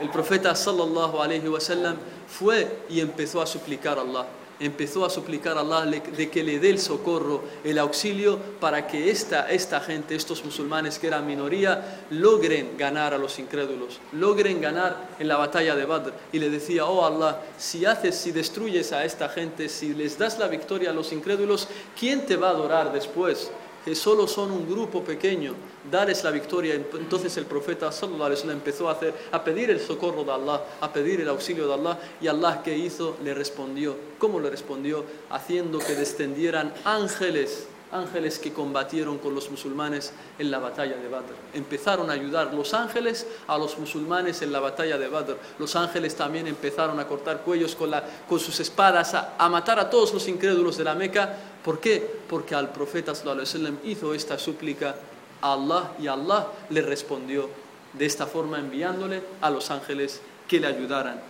El 0.00 0.10
profeta 0.10 0.54
sallallahu 0.54 1.20
alaihi 1.20 1.48
wasallam 1.48 1.96
fue 2.28 2.84
y 2.88 3.00
empezó 3.00 3.42
a 3.42 3.46
suplicar 3.46 3.98
a 3.98 4.02
Allah 4.02 4.26
empezó 4.60 5.04
a 5.04 5.10
suplicar 5.10 5.56
a 5.56 5.60
Allah 5.60 5.86
de 5.86 6.30
que 6.30 6.42
le 6.42 6.58
dé 6.58 6.70
el 6.70 6.78
socorro, 6.78 7.42
el 7.62 7.78
auxilio, 7.78 8.38
para 8.60 8.86
que 8.86 9.10
esta, 9.10 9.50
esta 9.50 9.80
gente, 9.80 10.14
estos 10.14 10.44
musulmanes 10.44 10.98
que 10.98 11.06
eran 11.06 11.26
minoría, 11.26 12.04
logren 12.10 12.76
ganar 12.76 13.14
a 13.14 13.18
los 13.18 13.38
incrédulos, 13.38 14.00
logren 14.12 14.60
ganar 14.60 15.10
en 15.18 15.28
la 15.28 15.36
batalla 15.36 15.76
de 15.76 15.84
Badr. 15.84 16.12
Y 16.32 16.38
le 16.38 16.50
decía, 16.50 16.86
oh 16.86 17.04
Allah, 17.04 17.40
si 17.56 17.84
haces, 17.84 18.16
si 18.16 18.32
destruyes 18.32 18.92
a 18.92 19.04
esta 19.04 19.28
gente, 19.28 19.68
si 19.68 19.94
les 19.94 20.18
das 20.18 20.38
la 20.38 20.48
victoria 20.48 20.90
a 20.90 20.94
los 20.94 21.12
incrédulos, 21.12 21.68
¿quién 21.98 22.26
te 22.26 22.36
va 22.36 22.48
a 22.48 22.52
adorar 22.52 22.92
después? 22.92 23.50
Que 23.88 23.94
solo 23.94 24.28
son 24.28 24.50
un 24.50 24.68
grupo 24.68 25.02
pequeño, 25.02 25.54
darles 25.90 26.22
la 26.22 26.30
victoria. 26.30 26.74
Entonces 26.74 27.34
el 27.38 27.46
profeta 27.46 27.90
sallallahu 27.90 28.24
alaihi 28.24 28.50
empezó 28.50 28.86
a, 28.86 28.92
hacer, 28.92 29.14
a 29.32 29.42
pedir 29.42 29.70
el 29.70 29.80
socorro 29.80 30.24
de 30.24 30.32
Allah, 30.32 30.62
a 30.78 30.92
pedir 30.92 31.22
el 31.22 31.28
auxilio 31.30 31.66
de 31.66 31.72
Allah, 31.72 31.98
y 32.20 32.28
Allah 32.28 32.62
que 32.62 32.76
hizo 32.76 33.16
le 33.24 33.32
respondió. 33.32 33.96
¿Cómo 34.18 34.40
le 34.40 34.50
respondió? 34.50 35.06
Haciendo 35.30 35.78
que 35.78 35.94
descendieran 35.94 36.74
ángeles 36.84 37.66
ángeles 37.92 38.38
que 38.38 38.52
combatieron 38.52 39.18
con 39.18 39.34
los 39.34 39.50
musulmanes 39.50 40.12
en 40.38 40.50
la 40.50 40.58
batalla 40.58 40.96
de 40.96 41.08
Badr. 41.08 41.34
Empezaron 41.54 42.10
a 42.10 42.12
ayudar 42.12 42.52
los 42.54 42.74
ángeles 42.74 43.26
a 43.46 43.56
los 43.58 43.78
musulmanes 43.78 44.42
en 44.42 44.52
la 44.52 44.60
batalla 44.60 44.98
de 44.98 45.08
Badr. 45.08 45.38
Los 45.58 45.74
ángeles 45.76 46.14
también 46.14 46.46
empezaron 46.46 47.00
a 47.00 47.06
cortar 47.06 47.42
cuellos 47.42 47.74
con, 47.74 47.90
la, 47.90 48.04
con 48.28 48.38
sus 48.38 48.60
espadas, 48.60 49.14
a, 49.14 49.48
matar 49.48 49.78
a 49.78 49.88
todos 49.88 50.12
los 50.12 50.26
incrédulos 50.28 50.76
de 50.76 50.84
la 50.84 50.94
Meca. 50.94 51.36
¿Por 51.68 51.80
qué? 51.80 52.00
Porque 52.30 52.54
al 52.54 52.72
profeta 52.72 53.14
sallam, 53.14 53.76
hizo 53.84 54.14
esta 54.14 54.38
súplica 54.38 54.96
a 55.42 55.52
Allah 55.52 55.92
y 56.00 56.06
Allah 56.06 56.46
le 56.70 56.80
respondió 56.80 57.50
de 57.92 58.06
esta 58.06 58.26
forma 58.26 58.58
enviándole 58.58 59.20
a 59.42 59.50
los 59.50 59.70
ángeles 59.70 60.22
que 60.48 60.60
le 60.60 60.66
ayudaran. 60.66 61.20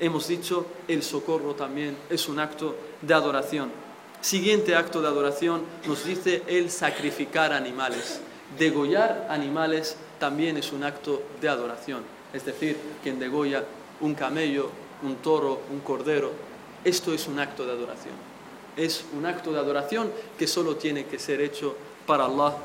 Hemos 0.00 0.28
dicho, 0.28 0.64
el 0.88 1.02
socorro 1.02 1.54
también 1.54 1.94
es 2.08 2.26
un 2.30 2.40
acto 2.40 2.74
de 3.02 3.12
adoración. 3.12 3.70
Siguiente 4.22 4.74
acto 4.74 5.02
de 5.02 5.08
adoración 5.08 5.60
nos 5.86 6.06
dice 6.06 6.42
el 6.46 6.70
sacrificar 6.70 7.52
animales. 7.52 8.22
Degollar 8.58 9.26
animales 9.28 9.98
también 10.18 10.56
es 10.56 10.72
un 10.72 10.84
acto 10.84 11.22
de 11.38 11.50
adoración. 11.50 12.00
Es 12.32 12.46
decir, 12.46 12.78
quien 13.02 13.18
degolla 13.18 13.62
un 14.00 14.14
camello, 14.14 14.70
un 15.02 15.16
toro, 15.16 15.60
un 15.70 15.80
cordero, 15.80 16.32
esto 16.82 17.12
es 17.12 17.28
un 17.28 17.38
acto 17.38 17.66
de 17.66 17.72
adoración 17.72 18.31
Es 18.75 19.05
un 19.13 19.25
acto 19.25 19.51
de 19.51 19.59
adoración 19.59 20.11
que 20.37 20.47
solo 20.47 20.75
tiene 20.75 21.05
que 21.05 21.19
ser 21.19 21.41
hecho 21.41 21.75
para 22.05 22.25
Allah. 22.25 22.55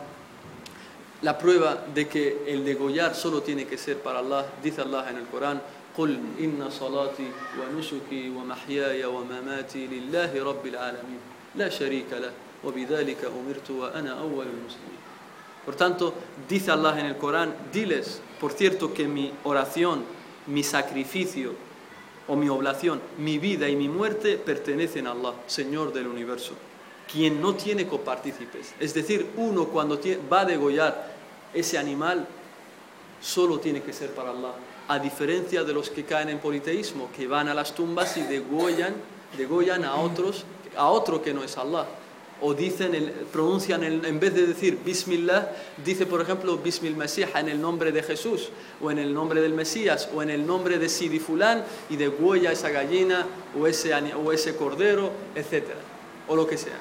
La 1.22 1.38
prueba 1.38 1.84
de 1.94 2.08
que 2.08 2.44
el 2.46 2.64
degollar 2.64 3.14
solo 3.14 3.42
tiene 3.42 3.66
que 3.66 3.78
ser 3.78 3.98
para 3.98 4.18
Allah, 4.18 4.46
dice 4.62 4.82
Allah 4.82 5.08
en 5.10 5.18
el 5.18 5.26
Corán, 5.26 5.62
قل 5.92 6.16
إن 6.40 6.70
صلاتي 6.70 7.28
ونسكي 7.60 8.30
ومحياي 8.30 9.04
ومماتي 9.04 9.86
لله 9.92 10.32
رب 10.32 10.66
العالمين 10.66 11.20
por 15.64 15.74
tanto, 15.76 16.14
dice 16.48 16.70
Allah 16.70 16.98
en 16.98 17.06
el 17.06 17.16
Corán, 17.16 17.54
diles, 17.72 18.22
por 18.40 18.52
cierto, 18.52 18.94
que 18.94 19.06
mi 19.06 19.32
oración, 19.44 20.04
mi 20.46 20.62
sacrificio 20.62 21.54
o 22.27 22.35
mi 22.35 22.49
oblación, 22.49 23.01
mi 23.17 23.37
vida 23.37 23.69
y 23.69 23.75
mi 23.75 23.89
muerte 23.89 24.37
pertenecen 24.37 25.07
a 25.07 25.11
Allah, 25.11 25.33
Señor 25.47 25.93
del 25.93 26.07
universo, 26.07 26.53
quien 27.11 27.41
no 27.41 27.55
tiene 27.55 27.87
copartícipes. 27.87 28.73
Es 28.79 28.93
decir, 28.93 29.31
uno 29.37 29.65
cuando 29.65 29.99
va 30.31 30.41
a 30.41 30.45
degollar 30.45 31.15
ese 31.53 31.77
animal, 31.77 32.27
solo 33.21 33.59
tiene 33.59 33.81
que 33.81 33.93
ser 33.93 34.11
para 34.11 34.31
Allah, 34.31 34.53
a 34.87 34.99
diferencia 34.99 35.63
de 35.63 35.73
los 35.73 35.89
que 35.89 36.03
caen 36.03 36.29
en 36.29 36.39
politeísmo, 36.39 37.09
que 37.15 37.27
van 37.27 37.47
a 37.47 37.53
las 37.53 37.73
tumbas 37.73 38.17
y 38.17 38.23
degollan, 38.23 38.93
degollan 39.37 39.83
a 39.83 39.95
otros 39.95 40.45
a 40.77 40.87
otro 40.89 41.21
que 41.21 41.33
no 41.33 41.43
es 41.43 41.57
Allah. 41.57 41.85
O 42.41 42.53
dicen, 42.53 43.11
pronuncian 43.31 43.83
en 43.83 44.19
vez 44.19 44.33
de 44.35 44.45
decir 44.45 44.77
Bismillah, 44.85 45.51
dice 45.83 46.05
por 46.05 46.21
ejemplo 46.21 46.57
Bismil 46.57 46.95
Mesías 46.95 47.31
en 47.35 47.49
el 47.49 47.59
nombre 47.59 47.91
de 47.91 48.03
Jesús, 48.03 48.49
o 48.81 48.91
en 48.91 48.99
el 48.99 49.13
nombre 49.13 49.41
del 49.41 49.53
Mesías, 49.53 50.09
o 50.13 50.21
en 50.21 50.29
el 50.29 50.45
nombre 50.45 50.77
de 50.77 50.87
Sidi 50.87 51.19
Fulán, 51.19 51.63
y 51.89 51.95
degüella 51.95 52.51
esa 52.51 52.69
gallina, 52.69 53.25
o 53.59 53.65
ese, 53.65 53.93
o 53.93 54.31
ese 54.31 54.55
cordero, 54.55 55.11
etc. 55.35 55.63
O 56.27 56.35
lo 56.35 56.45
que 56.45 56.57
sea. 56.57 56.77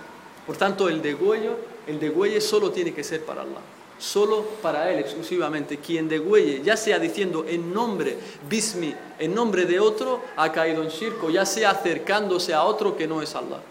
Por 0.46 0.57
tanto, 0.57 0.88
el 0.88 1.00
degüello, 1.00 1.57
el 1.86 1.98
degüelle 1.98 2.40
solo 2.40 2.70
tiene 2.70 2.92
que 2.92 3.04
ser 3.04 3.24
para 3.24 3.42
Allah 3.42 3.61
solo 3.98 4.44
para 4.61 4.92
Él 4.92 4.98
exclusivamente. 4.98 5.78
Quien 5.78 6.07
degüelle, 6.07 6.62
ya 6.62 6.76
sea 6.76 6.98
diciendo 6.98 7.46
en 7.48 7.72
nombre, 7.72 8.18
bismi, 8.46 8.94
en 9.18 9.34
nombre 9.34 9.64
de 9.64 9.80
otro, 9.80 10.20
ha 10.36 10.52
caído 10.52 10.82
en 10.82 10.90
shirk, 10.90 11.26
ya 11.30 11.46
sea 11.46 11.70
acercándose 11.70 12.52
a 12.52 12.64
otro 12.64 12.94
que 12.94 13.07
no 13.07 13.22
es 13.22 13.34
Allah 13.34 13.62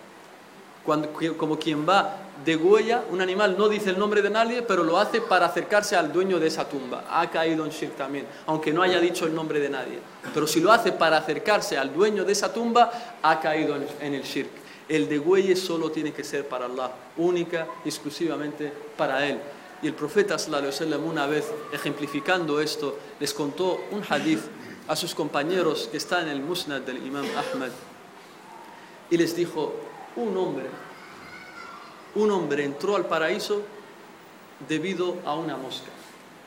como 1.37 1.57
quien 1.57 1.87
va 1.87 2.17
de 2.43 2.55
huella, 2.55 3.03
un 3.09 3.21
animal 3.21 3.55
no 3.57 3.67
dice 3.69 3.89
el 3.89 3.97
nombre 3.97 4.21
de 4.21 4.29
nadie, 4.29 4.61
pero 4.61 4.83
lo 4.83 4.97
hace 4.97 5.21
para 5.21 5.47
acercarse 5.47 5.95
al 5.95 6.11
dueño 6.11 6.39
de 6.39 6.47
esa 6.47 6.67
tumba. 6.67 7.05
Ha 7.09 7.29
caído 7.29 7.65
en 7.65 7.71
shirk 7.71 7.95
también, 7.95 8.27
aunque 8.45 8.71
no 8.71 8.81
haya 8.81 8.99
dicho 8.99 9.25
el 9.25 9.33
nombre 9.33 9.59
de 9.59 9.69
nadie. 9.69 9.99
Pero 10.33 10.45
si 10.45 10.59
lo 10.59 10.71
hace 10.71 10.91
para 10.91 11.17
acercarse 11.17 11.77
al 11.77 11.93
dueño 11.93 12.23
de 12.23 12.33
esa 12.33 12.53
tumba, 12.53 13.17
ha 13.21 13.39
caído 13.39 13.75
en 13.99 14.13
el 14.13 14.23
shirk. 14.23 14.49
El 14.87 15.09
degüelle 15.09 15.55
solo 15.55 15.89
tiene 15.89 16.11
que 16.11 16.23
ser 16.23 16.47
para 16.47 16.65
Allah, 16.65 16.91
única, 17.17 17.67
exclusivamente 17.83 18.71
para 18.95 19.25
Él. 19.25 19.39
Y 19.81 19.87
el 19.87 19.93
profeta 19.93 20.37
sallallahu 20.37 21.09
una 21.09 21.25
vez 21.25 21.51
ejemplificando 21.71 22.61
esto 22.61 22.97
les 23.19 23.33
contó 23.33 23.81
un 23.91 24.03
hadith 24.07 24.41
a 24.87 24.95
sus 24.95 25.15
compañeros 25.15 25.89
que 25.91 25.97
está 25.97 26.21
en 26.21 26.27
el 26.27 26.41
musnad 26.41 26.81
del 26.81 27.05
imam 27.05 27.25
Ahmad 27.25 27.69
y 29.09 29.17
les 29.17 29.35
dijo 29.35 29.73
un 30.15 30.37
hombre, 30.37 30.65
un 32.15 32.31
hombre 32.31 32.63
entró 32.63 32.95
al 32.95 33.05
paraíso 33.05 33.61
debido 34.67 35.17
a 35.25 35.35
una 35.35 35.57
mosca 35.57 35.89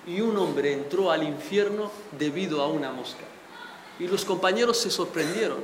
y 0.06 0.22
un 0.22 0.36
hombre 0.38 0.72
entró 0.72 1.10
al 1.10 1.22
infierno 1.22 1.90
debido 2.18 2.62
a 2.62 2.68
una 2.68 2.90
mosca. 2.90 3.24
Y 3.98 4.06
los 4.06 4.24
compañeros 4.24 4.78
se 4.78 4.90
sorprendieron. 4.90 5.58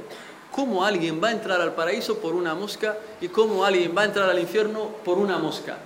¿Cómo 0.50 0.84
alguien 0.84 1.20
va 1.22 1.28
a 1.28 1.32
entrar 1.32 1.60
al 1.60 1.74
paraíso 1.74 2.18
por 2.18 2.34
una 2.34 2.54
mosca 2.54 2.98
y 3.20 3.28
cómo 3.28 3.64
alguien 3.64 3.94
va 3.96 4.02
a 4.02 4.04
entrar 4.04 4.28
al 4.28 4.38
infierno 4.38 4.88
por 5.04 5.18
una 5.18 5.38
mosca? 5.38 5.78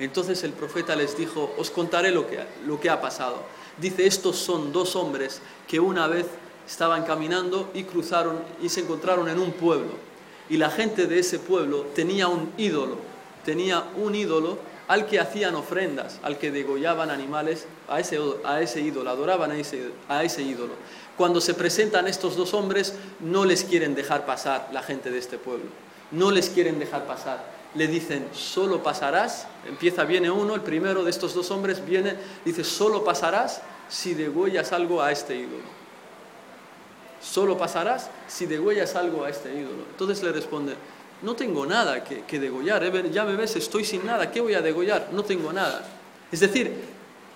Entonces 0.00 0.42
el 0.42 0.52
profeta 0.52 0.96
les 0.96 1.16
dijo, 1.16 1.54
os 1.56 1.70
contaré 1.70 2.10
lo 2.10 2.26
que, 2.26 2.40
lo 2.66 2.80
que 2.80 2.90
ha 2.90 3.00
pasado. 3.00 3.36
Dice, 3.78 4.06
estos 4.06 4.36
son 4.36 4.72
dos 4.72 4.96
hombres 4.96 5.40
que 5.68 5.78
una 5.78 6.08
vez 6.08 6.26
estaban 6.66 7.04
caminando 7.04 7.70
y 7.74 7.84
cruzaron 7.84 8.40
y 8.60 8.68
se 8.68 8.80
encontraron 8.80 9.28
en 9.28 9.38
un 9.38 9.52
pueblo 9.52 9.92
y 10.48 10.56
la 10.56 10.70
gente 10.70 11.06
de 11.06 11.18
ese 11.18 11.38
pueblo 11.38 11.86
tenía 11.94 12.28
un 12.28 12.52
ídolo, 12.56 12.98
tenía 13.44 13.84
un 13.96 14.14
ídolo 14.14 14.58
al 14.88 15.06
que 15.06 15.18
hacían 15.18 15.54
ofrendas, 15.54 16.18
al 16.22 16.38
que 16.38 16.50
degollaban 16.50 17.10
animales, 17.10 17.66
a 17.88 18.00
ese, 18.00 18.18
a 18.44 18.60
ese 18.60 18.80
ídolo, 18.80 19.10
adoraban 19.10 19.50
a 19.50 19.56
ese, 19.56 19.90
a 20.08 20.22
ese 20.22 20.42
ídolo. 20.42 20.74
Cuando 21.16 21.40
se 21.40 21.54
presentan 21.54 22.06
estos 22.06 22.36
dos 22.36 22.52
hombres, 22.52 22.94
no 23.20 23.44
les 23.44 23.64
quieren 23.64 23.94
dejar 23.94 24.26
pasar 24.26 24.68
la 24.72 24.82
gente 24.82 25.10
de 25.10 25.18
este 25.18 25.38
pueblo, 25.38 25.66
no 26.10 26.30
les 26.30 26.50
quieren 26.50 26.78
dejar 26.78 27.06
pasar. 27.06 27.54
Le 27.74 27.88
dicen, 27.88 28.28
solo 28.32 28.82
pasarás, 28.82 29.46
empieza, 29.66 30.04
viene 30.04 30.30
uno, 30.30 30.54
el 30.54 30.60
primero 30.60 31.02
de 31.02 31.10
estos 31.10 31.34
dos 31.34 31.50
hombres 31.50 31.84
viene, 31.84 32.16
dice, 32.44 32.62
solo 32.62 33.02
pasarás 33.02 33.62
si 33.88 34.14
degollas 34.14 34.72
algo 34.72 35.02
a 35.02 35.10
este 35.10 35.36
ídolo 35.36 35.83
solo 37.24 37.56
pasarás 37.56 38.10
si 38.28 38.46
degüellas 38.46 38.94
algo 38.96 39.24
a 39.24 39.30
este 39.30 39.52
ídolo. 39.52 39.84
Entonces 39.90 40.22
le 40.22 40.32
responde, 40.32 40.74
no 41.22 41.34
tengo 41.34 41.64
nada 41.64 42.04
que, 42.04 42.38
degollar, 42.38 43.10
ya 43.10 43.24
me 43.24 43.36
ves, 43.36 43.56
estoy 43.56 43.84
sin 43.84 44.04
nada, 44.04 44.30
¿qué 44.30 44.40
voy 44.40 44.54
a 44.54 44.60
degollar? 44.60 45.08
No 45.12 45.24
tengo 45.24 45.52
nada. 45.52 45.84
Es 46.30 46.40
decir, 46.40 46.72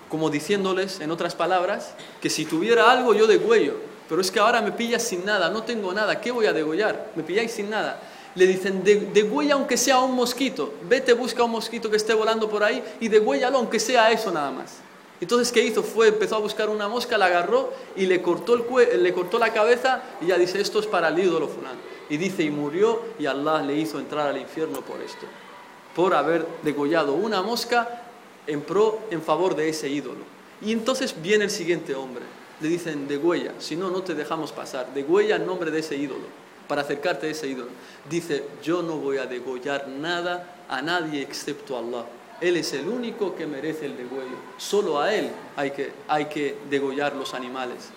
como 0.08 0.30
diciéndoles, 0.30 1.00
en 1.00 1.10
otras 1.10 1.34
palabras, 1.34 1.94
que 2.20 2.28
si 2.28 2.44
tuviera 2.44 2.90
algo 2.90 3.14
yo 3.14 3.26
degüello, 3.26 3.76
pero 4.08 4.20
es 4.20 4.30
que 4.30 4.40
ahora 4.40 4.60
me 4.60 4.72
pillas 4.72 5.02
sin 5.02 5.24
nada, 5.24 5.50
no 5.50 5.62
tengo 5.62 5.92
nada, 5.92 6.20
¿qué 6.20 6.30
voy 6.30 6.46
a 6.46 6.52
degollar? 6.52 7.10
Me 7.14 7.22
pilláis 7.22 7.52
sin 7.52 7.70
nada. 7.70 8.00
Le 8.34 8.46
dicen, 8.46 8.84
degüella 8.84 9.54
aunque 9.54 9.76
sea 9.76 9.98
un 10.00 10.14
mosquito, 10.14 10.74
vete, 10.82 11.12
busca 11.14 11.42
un 11.44 11.50
mosquito 11.50 11.90
que 11.90 11.96
esté 11.96 12.14
volando 12.14 12.48
por 12.48 12.62
ahí 12.62 12.82
y 13.00 13.08
degüéllalo 13.08 13.58
aunque 13.58 13.80
sea 13.80 14.10
eso 14.10 14.30
nada 14.30 14.50
más. 14.50 14.87
Entonces, 15.20 15.50
¿qué 15.50 15.64
hizo? 15.64 15.82
Fue, 15.82 16.08
empezó 16.08 16.36
a 16.36 16.38
buscar 16.38 16.68
una 16.68 16.88
mosca, 16.88 17.18
la 17.18 17.26
agarró 17.26 17.72
y 17.96 18.06
le 18.06 18.22
cortó, 18.22 18.54
el 18.54 19.02
le 19.02 19.12
cortó 19.12 19.38
la 19.38 19.52
cabeza 19.52 20.02
y 20.20 20.26
ya 20.26 20.38
dice, 20.38 20.60
esto 20.60 20.78
es 20.78 20.86
para 20.86 21.08
el 21.08 21.18
ídolo 21.18 21.48
fulano. 21.48 21.78
Y 22.08 22.16
dice, 22.16 22.42
y 22.42 22.50
murió 22.50 23.02
y 23.18 23.26
Allah 23.26 23.62
le 23.62 23.74
hizo 23.74 23.98
entrar 23.98 24.28
al 24.28 24.38
infierno 24.38 24.80
por 24.80 25.00
esto. 25.00 25.26
por 25.98 26.14
haber 26.14 26.46
degollado 26.62 27.14
una 27.14 27.42
mosca 27.42 28.04
en 28.46 28.60
pro, 28.60 29.00
en 29.10 29.20
favor 29.20 29.56
de 29.56 29.68
ese 29.68 29.88
ídolo. 29.88 30.20
Y 30.62 30.70
entonces 30.70 31.12
viene 31.20 31.42
el 31.42 31.50
siguiente 31.50 31.92
hombre, 31.96 32.22
le 32.60 32.68
dicen 32.68 33.08
degüella, 33.08 33.54
si 33.58 33.74
no, 33.74 33.90
no 33.90 34.02
te 34.02 34.14
dejamos 34.14 34.52
pasar, 34.52 34.94
degüella 34.94 35.34
en 35.34 35.46
nombre 35.46 35.72
de 35.72 35.80
ese 35.80 35.96
ídolo, 35.96 36.26
para 36.68 36.82
acercarte 36.82 37.26
a 37.26 37.30
ese 37.30 37.48
ídolo. 37.48 37.70
Dice, 38.08 38.44
yo 38.62 38.80
no 38.82 38.96
voy 38.98 39.18
a 39.18 39.26
degollar 39.26 39.88
nada 39.88 40.64
a 40.68 40.82
nadie 40.82 41.20
excepto 41.20 41.76
a 41.76 41.80
Allah. 41.80 42.04
Él 42.40 42.56
es 42.56 42.72
el 42.72 42.88
único 42.88 43.34
que 43.34 43.46
merece 43.46 43.86
el 43.86 43.96
degüello. 43.96 44.36
Solo 44.56 45.00
a 45.00 45.14
Él 45.14 45.30
hay 45.56 45.72
que, 45.72 45.92
hay 46.06 46.26
que 46.26 46.56
degollar 46.70 47.16
los 47.16 47.34
animales. 47.34 47.90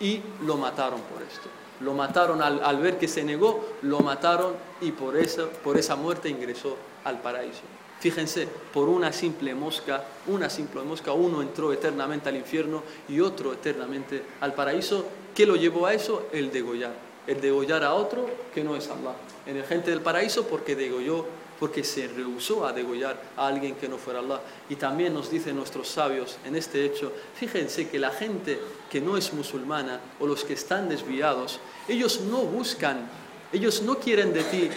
Y 0.00 0.20
lo 0.44 0.56
mataron 0.56 1.00
por 1.02 1.22
esto. 1.22 1.48
Lo 1.80 1.94
mataron 1.94 2.40
al, 2.42 2.78
ver 2.78 2.98
que 2.98 3.08
se 3.08 3.24
negó, 3.24 3.64
lo 3.82 4.00
mataron 4.00 4.54
y 4.80 4.92
por, 4.92 5.16
eso, 5.16 5.48
por 5.64 5.76
esa 5.76 5.96
muerte 5.96 6.28
ingresó 6.28 6.76
al 7.04 7.20
paraíso. 7.20 7.62
Fíjense, 7.98 8.48
por 8.72 8.88
una 8.88 9.12
simple 9.12 9.54
mosca, 9.54 10.04
una 10.26 10.48
simple 10.48 10.82
mosca, 10.82 11.12
uno 11.12 11.42
entró 11.42 11.72
eternamente 11.72 12.28
al 12.28 12.36
infierno 12.36 12.82
y 13.08 13.20
otro 13.20 13.52
eternamente 13.52 14.22
al 14.40 14.54
paraíso. 14.54 15.04
¿Qué 15.34 15.46
lo 15.46 15.56
llevó 15.56 15.86
a 15.86 15.94
eso? 15.94 16.26
El 16.32 16.52
degollar. 16.52 16.92
El 17.26 17.40
degollar 17.40 17.84
a 17.84 17.94
otro 17.94 18.26
que 18.54 18.64
no 18.64 18.76
es 18.76 18.88
Allah. 18.88 19.14
En 19.46 19.56
el 19.56 19.64
gente 19.64 19.90
del 19.90 20.00
paraíso 20.00 20.46
porque 20.46 20.74
degolló 20.76 21.26
porque 21.62 21.84
se 21.84 22.08
rehusó 22.08 22.66
a 22.66 22.72
degollar 22.72 23.22
a 23.36 23.46
alguien 23.46 23.76
que 23.76 23.88
no 23.88 23.96
fuera 23.96 24.18
Allah. 24.18 24.40
Y 24.68 24.74
también 24.74 25.14
nos 25.14 25.30
dicen 25.30 25.54
nuestros 25.54 25.86
sabios 25.86 26.36
en 26.44 26.56
este 26.56 26.84
hecho, 26.84 27.12
fíjense 27.36 27.88
que 27.88 28.00
la 28.00 28.10
gente 28.10 28.58
que 28.90 29.00
no 29.00 29.16
es 29.16 29.32
musulmana 29.32 30.00
o 30.18 30.26
los 30.26 30.42
que 30.42 30.54
están 30.54 30.88
desviados, 30.88 31.60
ellos 31.86 32.22
no 32.22 32.38
buscan, 32.38 33.08
ellos 33.52 33.80
no 33.82 33.94
quieren 34.00 34.32
de 34.32 34.42
ti 34.42 34.70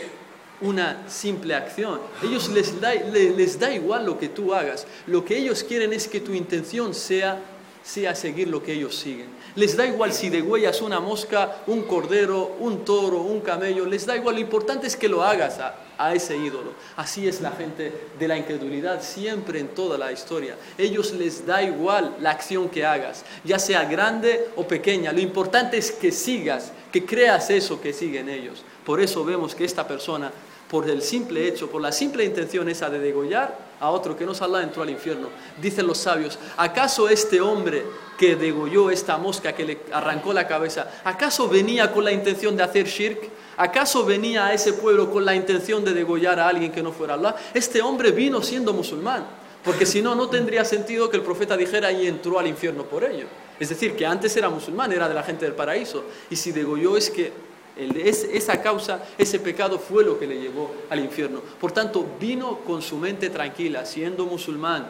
una 0.61 1.09
simple 1.09 1.55
acción. 1.55 2.01
Ellos 2.21 2.49
les 2.49 2.79
da, 2.79 2.93
les 2.93 3.59
da 3.59 3.73
igual 3.73 4.05
lo 4.05 4.19
que 4.19 4.29
tú 4.29 4.53
hagas. 4.53 4.85
Lo 5.07 5.25
que 5.25 5.39
ellos 5.39 5.63
quieren 5.63 5.91
es 5.91 6.07
que 6.07 6.21
tu 6.21 6.35
intención 6.35 6.93
sea 6.93 7.41
sea 7.85 8.15
seguir 8.15 8.47
lo 8.47 8.63
que 8.63 8.73
ellos 8.73 8.95
siguen. 8.95 9.27
Les 9.55 9.77
da 9.77 9.85
igual 9.85 10.11
si 10.11 10.29
degüellas 10.29 10.81
una 10.81 10.99
mosca, 10.99 11.63
un 11.67 11.83
cordero, 11.83 12.57
un 12.59 12.83
toro, 12.83 13.21
un 13.21 13.39
camello, 13.39 13.85
les 13.85 14.05
da 14.05 14.17
igual. 14.17 14.35
Lo 14.35 14.41
importante 14.41 14.85
es 14.85 14.97
que 14.97 15.07
lo 15.07 15.23
hagas 15.23 15.59
a, 15.59 16.13
ese 16.13 16.35
ídolo. 16.35 16.73
Así 16.97 17.25
es 17.25 17.39
la 17.39 17.51
gente 17.51 18.09
de 18.19 18.27
la 18.27 18.37
incredulidad 18.37 19.01
siempre 19.01 19.61
en 19.61 19.69
toda 19.69 19.97
la 19.97 20.11
historia. 20.11 20.57
Ellos 20.77 21.13
les 21.13 21.45
da 21.45 21.63
igual 21.63 22.17
la 22.19 22.31
acción 22.31 22.67
que 22.67 22.85
hagas, 22.85 23.23
ya 23.45 23.57
sea 23.57 23.85
grande 23.85 24.49
o 24.57 24.67
pequeña. 24.67 25.13
Lo 25.13 25.21
importante 25.21 25.77
es 25.77 25.89
que 25.89 26.11
sigas, 26.11 26.73
que 26.91 27.05
creas 27.05 27.49
eso 27.49 27.79
que 27.79 27.93
siguen 27.93 28.27
ellos. 28.27 28.61
Por 28.85 28.99
eso 28.99 29.23
vemos 29.23 29.55
que 29.55 29.63
esta 29.63 29.87
persona, 29.87 30.33
por 30.69 30.89
el 30.89 31.01
simple 31.01 31.47
hecho, 31.47 31.69
por 31.69 31.81
la 31.81 31.93
simple 31.93 32.25
intención 32.25 32.67
esa 32.67 32.89
de 32.89 32.99
degollar 32.99 33.57
a 33.85 33.91
otro 33.91 34.17
que 34.17 34.25
no 34.25 34.33
Allah, 34.39 34.63
entró 34.63 34.83
al 34.83 34.89
infierno. 34.89 35.29
Dicen 35.61 35.87
los 35.87 35.97
sabios, 35.97 36.37
¿acaso 36.57 37.07
este 37.07 37.39
hombre 37.39 37.83
que 38.17 38.35
degolló 38.35 38.89
esta 38.89 39.17
mosca, 39.17 39.53
que 39.53 39.65
le 39.65 39.79
arrancó 39.91 40.33
la 40.33 40.47
cabeza, 40.47 40.89
¿acaso 41.03 41.47
venía 41.47 41.91
con 41.91 42.03
la 42.03 42.11
intención 42.11 42.55
de 42.55 42.63
hacer 42.63 42.87
shirk? 42.87 43.29
¿Acaso 43.57 44.05
venía 44.05 44.47
a 44.47 44.53
ese 44.53 44.73
pueblo 44.73 45.09
con 45.09 45.23
la 45.23 45.35
intención 45.35 45.83
de 45.85 45.93
degollar 45.93 46.39
a 46.39 46.47
alguien 46.47 46.71
que 46.71 46.83
no 46.83 46.91
fuera 46.91 47.13
Allah? 47.13 47.35
Este 47.53 47.81
hombre 47.81 48.11
vino 48.11 48.41
siendo 48.41 48.73
musulmán, 48.73 49.25
porque 49.63 49.85
si 49.85 50.01
no, 50.01 50.15
no 50.15 50.29
tendría 50.29 50.65
sentido 50.65 51.09
que 51.09 51.17
el 51.17 51.23
profeta 51.23 51.55
dijera 51.55 51.91
y 51.91 52.07
entró 52.07 52.39
al 52.39 52.47
infierno 52.47 52.83
por 52.83 53.03
ello. 53.03 53.27
Es 53.59 53.69
decir, 53.69 53.95
que 53.95 54.05
antes 54.05 54.35
era 54.35 54.49
musulmán, 54.49 54.91
era 54.91 55.07
de 55.07 55.15
la 55.15 55.23
gente 55.23 55.45
del 55.45 55.53
paraíso, 55.53 56.03
y 56.29 56.35
si 56.35 56.51
degolló 56.51 56.97
es 56.97 57.09
que 57.09 57.31
esa 57.75 58.61
causa, 58.61 59.03
ese 59.17 59.39
pecado 59.39 59.79
fue 59.79 60.03
lo 60.03 60.17
que 60.17 60.27
le 60.27 60.39
llevó 60.39 60.71
al 60.89 60.99
infierno. 60.99 61.41
Por 61.59 61.71
tanto, 61.71 62.05
vino 62.19 62.59
con 62.59 62.81
su 62.81 62.97
mente 62.97 63.29
tranquila, 63.29 63.85
siendo 63.85 64.25
musulmán, 64.25 64.87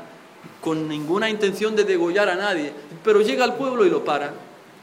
con 0.62 0.88
ninguna 0.88 1.30
intención 1.30 1.76
de 1.76 1.84
degollar 1.84 2.30
a 2.30 2.36
nadie, 2.36 2.72
pero 3.04 3.22
llega 3.22 3.44
al 3.44 3.56
pueblo 3.56 3.86
y 3.86 3.90
lo 3.90 4.04
para 4.04 4.34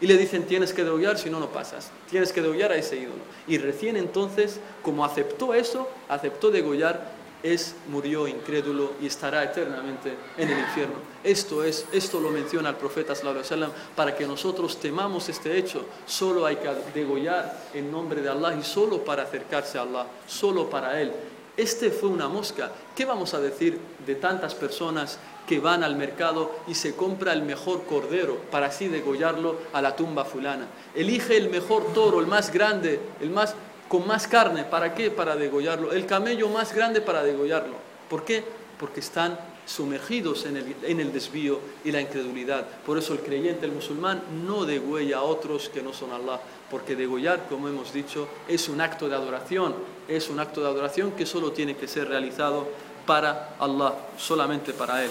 y 0.00 0.06
le 0.08 0.18
dicen 0.18 0.44
tienes 0.46 0.72
que 0.72 0.82
degollar 0.82 1.16
si 1.16 1.30
no, 1.30 1.38
no 1.38 1.50
pasas, 1.50 1.92
tienes 2.10 2.32
que 2.32 2.42
degollar 2.42 2.72
a 2.72 2.76
ese 2.76 2.96
ídolo. 2.96 3.22
Y 3.46 3.58
recién 3.58 3.96
entonces, 3.96 4.58
como 4.82 5.04
aceptó 5.04 5.54
eso, 5.54 5.88
aceptó 6.08 6.50
degollar, 6.50 7.12
es, 7.42 7.74
murió 7.88 8.28
incrédulo 8.28 8.92
y 9.00 9.06
estará 9.06 9.42
eternamente 9.42 10.14
en 10.36 10.50
el 10.50 10.58
infierno. 10.58 10.94
Esto, 11.24 11.64
es, 11.64 11.86
esto 11.92 12.20
lo 12.20 12.30
menciona 12.30 12.70
el 12.70 12.76
profeta 12.76 13.14
sallallahu 13.14 13.72
para 13.94 14.16
que 14.16 14.26
nosotros 14.26 14.78
temamos 14.78 15.28
este 15.28 15.56
hecho. 15.56 15.84
Solo 16.06 16.46
hay 16.46 16.56
que 16.56 16.68
degollar 16.94 17.68
en 17.74 17.90
nombre 17.90 18.22
de 18.22 18.28
Allah 18.28 18.54
y 18.54 18.62
solo 18.62 19.04
para 19.04 19.24
acercarse 19.24 19.78
a 19.78 19.82
Allah, 19.82 20.06
solo 20.26 20.68
para 20.68 21.00
Él. 21.00 21.12
Este 21.56 21.90
fue 21.90 22.08
una 22.08 22.28
mosca. 22.28 22.72
¿Qué 22.96 23.04
vamos 23.04 23.34
a 23.34 23.40
decir 23.40 23.78
de 24.06 24.14
tantas 24.14 24.54
personas 24.54 25.18
que 25.46 25.60
van 25.60 25.82
al 25.84 25.96
mercado 25.96 26.50
y 26.66 26.74
se 26.74 26.94
compra 26.94 27.34
el 27.34 27.42
mejor 27.42 27.82
cordero 27.84 28.38
para 28.50 28.66
así 28.66 28.88
degollarlo 28.88 29.58
a 29.72 29.82
la 29.82 29.94
tumba 29.94 30.24
fulana? 30.24 30.66
Elige 30.94 31.36
el 31.36 31.50
mejor 31.50 31.92
toro, 31.92 32.20
el 32.20 32.26
más 32.26 32.50
grande, 32.52 33.00
el 33.20 33.30
más 33.30 33.54
con 33.92 34.06
más 34.06 34.26
carne. 34.26 34.64
¿Para 34.64 34.94
qué? 34.94 35.10
Para 35.10 35.36
degollarlo. 35.36 35.92
El 35.92 36.06
camello 36.06 36.48
más 36.48 36.74
grande 36.74 37.02
para 37.02 37.22
degollarlo. 37.22 37.74
¿Por 38.08 38.24
qué? 38.24 38.42
Porque 38.80 39.00
están 39.00 39.38
sumergidos 39.66 40.46
en 40.46 40.56
el, 40.56 40.74
en 40.82 40.98
el, 40.98 41.12
desvío 41.12 41.60
y 41.84 41.92
la 41.92 42.00
incredulidad. 42.00 42.66
Por 42.86 42.96
eso 42.96 43.12
el 43.12 43.20
creyente, 43.20 43.66
el 43.66 43.72
musulmán, 43.72 44.22
no 44.46 44.64
degüella 44.64 45.18
a 45.18 45.22
otros 45.24 45.68
que 45.68 45.82
no 45.82 45.92
son 45.92 46.10
Allah, 46.10 46.40
porque 46.70 46.96
degollar, 46.96 47.46
como 47.50 47.68
hemos 47.68 47.92
dicho, 47.92 48.28
es 48.48 48.70
un 48.70 48.80
acto 48.80 49.10
de 49.10 49.14
adoración, 49.14 49.74
es 50.08 50.30
un 50.30 50.40
acto 50.40 50.62
de 50.62 50.68
adoración 50.68 51.12
que 51.12 51.26
solo 51.26 51.52
tiene 51.52 51.76
que 51.76 51.86
ser 51.86 52.08
realizado 52.08 52.68
para 53.06 53.56
Allah, 53.60 53.92
solamente 54.16 54.72
para 54.72 55.04
Él. 55.04 55.10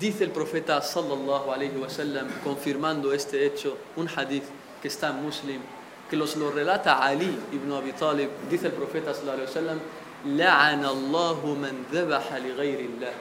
Dice 0.00 0.24
el 0.24 0.30
profeta 0.30 0.80
sallallahu 0.80 1.52
alaihi 1.52 1.76
wasallam, 1.76 2.26
confirmando 2.42 3.12
este 3.12 3.44
hecho, 3.44 3.76
un 3.96 4.08
hadith 4.08 4.44
que 4.80 4.88
está 4.88 5.10
en 5.10 5.22
Muslim, 5.22 5.60
que 6.08 6.16
los 6.16 6.36
lo 6.36 6.50
relata 6.50 6.98
Ali 6.98 7.38
ibn 7.52 7.72
Abi 7.72 7.92
Talib, 7.92 8.30
dice 8.50 8.66
el 8.66 8.72
profeta 8.72 9.12
sallallahu 9.12 9.38
alaihi 9.38 9.50
wasallam, 9.50 9.80
لعن 10.26 10.84
الله 10.84 11.46
من 11.46 11.84
ذبح 11.92 12.32
لغير 12.34 12.80
الله 12.80 13.12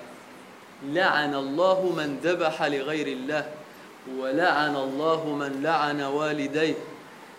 لعن 0.93 1.35
الله 1.35 1.93
من 1.97 2.19
ذبح 2.23 2.63
لغير 2.63 3.07
الله 3.07 3.45
ولعن 4.17 4.75
الله 4.75 5.35
من 5.35 5.61
لعن 5.63 6.01
والديه 6.01 6.75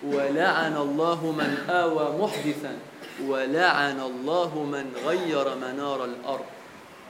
ولعن 0.07 0.77
الله 0.77 1.21
من 1.33 1.51
آوى 1.71 2.07
محدثا 2.23 2.75
ولعن 3.27 4.01
الله 4.01 4.53
من 4.65 4.87
غير 5.07 5.45
منار 5.55 6.05
الأرض 6.05 6.47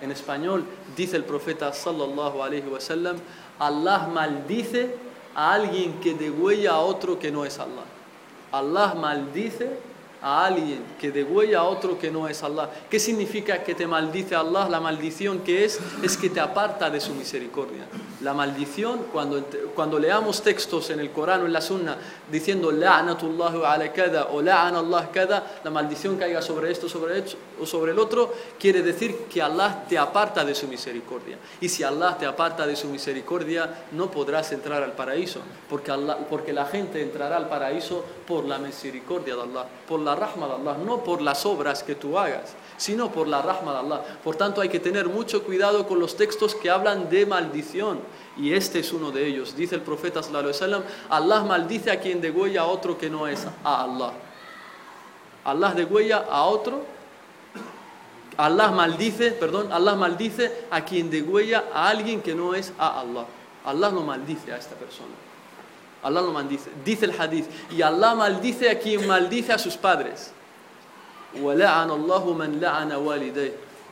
En 0.01 0.13
español 0.13 0.63
dice 0.97 1.17
el 1.17 1.25
profeta 1.25 1.73
sallallahu 1.73 2.41
alaihi 2.41 2.71
wasallam, 2.71 3.17
Allah 3.59 4.07
maldice 4.07 4.95
a 5.35 5.55
alguien 5.55 5.99
que 5.99 6.15
degüella 6.15 6.75
a 6.75 6.79
otro 6.79 7.19
que 7.19 7.33
no 7.33 7.45
es 7.45 7.59
Allah. 7.59 7.83
Allah 8.53 8.95
maldice 8.95 9.88
a 10.23 10.47
alguien 10.47 10.83
que 11.01 11.11
degüella 11.11 11.61
a 11.61 11.65
otro 11.65 11.99
que 11.99 12.11
no 12.11 12.29
es 12.29 12.43
Allah. 12.43 12.71
¿Qué 12.91 12.99
significa 12.99 13.63
que 13.63 13.75
te 13.75 13.87
maldice 13.87 14.35
Allah? 14.35 14.69
La 14.69 14.81
maldición 14.81 15.41
que 15.41 15.65
es 15.65 15.79
es 16.03 16.17
que 16.17 16.31
te 16.31 16.41
aparta 16.41 16.91
de 16.91 17.01
su 17.01 17.15
misericordia. 17.15 17.87
La 18.23 18.35
maldición, 18.35 19.07
cuando, 19.13 19.45
cuando 19.75 19.99
leamos 19.99 20.43
textos 20.43 20.91
en 20.91 21.01
el 21.01 21.11
Corán 21.11 21.43
o 21.43 21.47
en 21.47 21.53
la 21.53 21.61
Sunna 21.61 21.97
diciendo 22.31 22.73
la'natullahu 22.73 23.65
ala 23.65 23.93
kada 23.93 24.29
o 24.33 24.43
la'ana 24.43 24.81
Allah 24.81 25.09
kada, 25.13 25.61
la 25.63 25.71
maldición 25.71 26.17
caiga 26.17 26.43
sobre 26.43 26.71
esto 26.71 26.89
sobre 26.89 27.23
o 27.61 27.67
sobre 27.67 27.93
el 27.93 27.99
otro, 27.99 28.33
quiere 28.59 28.83
decir 28.83 29.27
que 29.31 29.43
Allah 29.43 29.85
te 29.89 29.99
aparta 29.99 30.45
de 30.45 30.55
su 30.55 30.69
misericordia. 30.69 31.39
Y 31.61 31.69
si 31.69 31.83
Allah 31.83 32.17
te 32.19 32.27
aparta 32.27 32.67
de 32.67 32.77
su 32.77 32.89
misericordia, 32.89 33.87
no 33.93 34.11
podrás 34.11 34.53
entrar 34.53 34.83
al 34.83 34.93
paraíso, 34.93 35.41
porque, 35.69 35.91
Allah, 35.91 36.19
porque 36.29 36.53
la 36.53 36.67
gente 36.67 37.03
entrará 37.03 37.37
al 37.37 37.49
paraíso 37.49 38.05
por 38.27 38.45
la 38.45 38.59
misericordia 38.59 39.37
de 39.37 39.43
Allah, 39.43 39.67
por 39.87 40.01
la 40.01 40.08
rahma 40.15 40.47
de 40.47 40.55
Allah, 40.55 40.77
no 40.85 41.05
por 41.05 41.21
las 41.21 41.45
obras 41.47 41.83
que 41.83 41.95
tú 41.95 42.19
hagas, 42.19 42.55
sino 42.77 43.11
por 43.11 43.29
la 43.29 43.43
rahma 43.43 43.73
de 43.73 43.79
Allah. 43.79 44.03
Por 44.23 44.37
tanto, 44.37 44.61
hay 44.61 44.69
que 44.69 44.81
tener 44.81 45.09
mucho 45.09 45.43
cuidado 45.43 45.87
con 45.87 45.99
los 45.99 46.17
textos 46.17 46.55
que 46.55 46.71
hablan 46.71 47.09
de 47.11 47.27
maldición. 47.27 48.01
Y 48.37 48.53
este 48.53 48.79
es 48.81 48.93
uno 48.93 49.11
de 49.11 49.27
ellos. 49.27 49.57
Dice 49.57 49.75
el 49.75 49.83
profeta 49.83 50.21
Allah 51.11 51.45
maldice 51.45 51.91
a 51.91 52.01
quien 52.01 52.21
degüella 52.21 52.63
a 52.63 52.67
otro 52.67 52.97
que 52.97 53.11
no 53.11 53.27
es 53.27 53.47
a 53.65 53.83
Allah. 53.85 54.13
Allah 55.45 55.73
degüella 55.75 56.25
a 56.31 56.45
otro 56.45 56.99
Allah 58.39 58.71
maldice, 58.71 59.33
perdón, 59.33 59.73
Allah 59.73 59.97
maldice 59.97 60.53
a 60.71 60.85
quien 60.85 61.11
degüella 61.11 61.65
a 61.75 61.89
alguien 61.89 62.23
que 62.23 62.37
no 62.37 62.55
es 62.55 62.73
a 62.79 63.01
Allah. 63.01 63.27
Allah 63.65 63.91
no 63.91 64.03
maldice 64.03 64.53
a 64.53 64.57
esta 64.57 64.77
persona. 64.77 65.28
Allah 66.03 66.23
lo 66.23 66.33
maldice. 66.33 66.71
Dice 66.85 67.07
el 67.07 67.21
hadith. 67.21 67.47
Y 67.71 67.83
Allah 67.83 68.15
maldice 68.15 68.71
a 68.71 68.79
quien 68.79 69.07
maldice 69.07 69.53
a 69.53 69.59
sus 69.59 69.77
padres. 69.77 70.33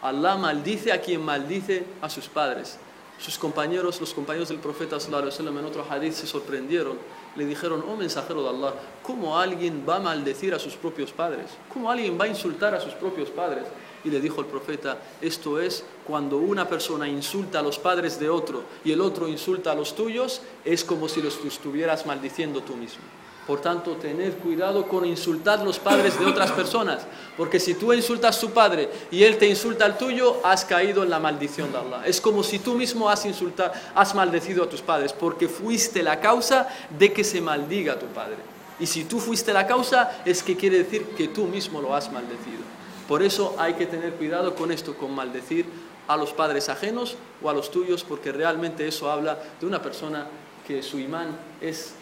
Allah 0.03 0.37
maldice 0.37 0.93
a 0.93 1.01
quien 1.01 1.25
maldice 1.25 1.85
a 2.01 2.09
sus 2.09 2.29
padres. 2.29 2.79
sus 3.19 3.39
compañeros, 3.39 3.99
los 3.99 4.13
compañeros 4.13 4.51
del 4.51 4.59
profeta 4.59 4.97
wasallam 4.97 5.59
en 5.59 5.65
otro 5.65 5.85
hadith 5.89 6.13
se 6.13 6.27
sorprendieron. 6.27 6.99
Le 7.35 7.45
dijeron, 7.47 7.83
oh 7.89 7.97
mensajero 7.97 8.43
de 8.43 8.49
Allah, 8.51 8.75
¿cómo 9.03 9.39
alguien 9.39 9.85
va 9.89 9.97
a 9.97 10.01
maldecir 10.01 10.55
a 10.55 10.59
sus 10.59 10.75
propios 10.75 11.13
padres? 11.13 11.47
¿Cómo 11.73 11.91
alguien 11.91 12.19
va 12.19 12.25
a 12.25 12.29
insultar 12.29 12.75
a 12.75 12.81
sus 12.81 12.93
propios 12.95 13.31
padres? 13.31 13.65
Y 14.07 14.11
le 14.11 14.21
dijo 14.21 14.41
el 14.41 14.47
profeta, 14.47 14.99
esto 15.21 15.59
es 15.59 15.83
cuando 16.07 16.37
una 16.37 16.69
persona 16.69 17.09
insulta 17.09 17.59
a 17.59 17.63
los 17.63 17.77
padres 17.77 18.21
de 18.21 18.31
otro 18.31 18.63
y 18.85 18.93
el 18.93 19.01
otro 19.01 19.27
insulta 19.27 19.73
a 19.73 19.75
los 19.75 19.97
tuyos, 19.97 20.43
es 20.65 20.85
como 20.85 21.09
si 21.09 21.21
los 21.21 21.45
estuvieras 21.45 22.07
maldiciendo 22.07 22.63
tú 22.63 22.77
mismo. 22.77 23.03
Por 23.49 23.61
tanto, 23.61 23.97
tener 23.97 24.35
cuidado 24.35 24.87
con 24.87 25.05
insultar 25.05 25.61
los 25.65 25.81
padres 25.81 26.21
de 26.21 26.25
otras 26.25 26.53
personas, 26.53 27.05
porque 27.37 27.59
si 27.59 27.75
tú 27.75 27.93
insultas 27.93 28.37
a 28.37 28.41
su 28.41 28.51
padre 28.53 28.89
y 29.11 29.25
él 29.25 29.39
te 29.39 29.49
insulta 29.49 29.85
al 29.85 29.99
tuyo, 29.99 30.37
has 30.45 30.65
caído 30.65 31.03
en 31.03 31.11
la 31.11 31.19
maldición 31.19 31.73
de 31.73 31.79
Allah. 31.79 32.03
Es 32.07 32.21
como 32.21 32.45
si 32.45 32.61
tú 32.61 32.75
mismo 32.75 33.11
has 33.11 33.27
insultado, 33.27 33.73
has 33.93 34.15
maldecido 34.15 34.63
a 34.63 34.69
tus 34.69 34.83
padres, 34.83 35.13
porque 35.13 35.49
fuiste 35.49 36.05
la 36.05 36.21
causa 36.21 36.69
de 36.97 37.13
que 37.13 37.25
se 37.25 37.41
maldiga 37.41 37.95
a 37.95 37.99
tu 37.99 38.07
padre. 38.07 38.37
Y 38.79 38.87
si 38.87 39.03
tú 39.03 39.19
fuiste 39.19 39.53
la 39.53 39.67
causa, 39.67 40.23
es 40.25 40.45
que 40.45 40.57
quiere 40.57 40.79
decir 40.79 41.07
que 41.17 41.27
tú 41.27 41.47
mismo 41.47 41.81
lo 41.81 41.93
has 41.93 42.13
maldecido. 42.13 42.76
Por 43.09 43.23
eso 43.23 43.55
hay 43.59 43.75
que 43.75 43.87
tener 43.87 44.15
cuidado 44.15 44.55
con 44.55 44.73
esto, 44.73 44.95
con 44.95 45.15
maldecir 45.15 45.67
a 46.09 46.17
los 46.17 46.33
padres 46.33 46.69
ajenos 46.69 47.17
o 47.43 47.51
a 47.51 47.55
los 47.55 47.71
tuyos, 47.71 48.05
porque 48.05 48.33
realmente 48.33 48.87
eso 48.87 49.11
habla 49.11 49.39
de 49.61 49.67
una 49.67 49.83
persona 49.83 50.27
que 50.67 50.83
su 50.83 50.99
imán 50.99 51.37
es 51.61 51.95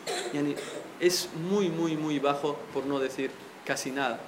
es 1.01 1.29
muy, 1.51 1.69
muy, 1.69 1.97
muy 1.97 2.19
bajo, 2.19 2.57
por 2.73 2.87
no 2.87 2.99
decir 2.99 3.31
casi 3.65 3.91
nada. 3.91 4.19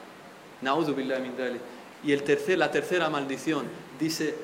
Y 2.04 2.12
el 2.12 2.22
tercer, 2.22 2.58
la 2.58 2.70
tercera 2.70 3.08
maldición 3.08 3.66
dice, 3.98 4.34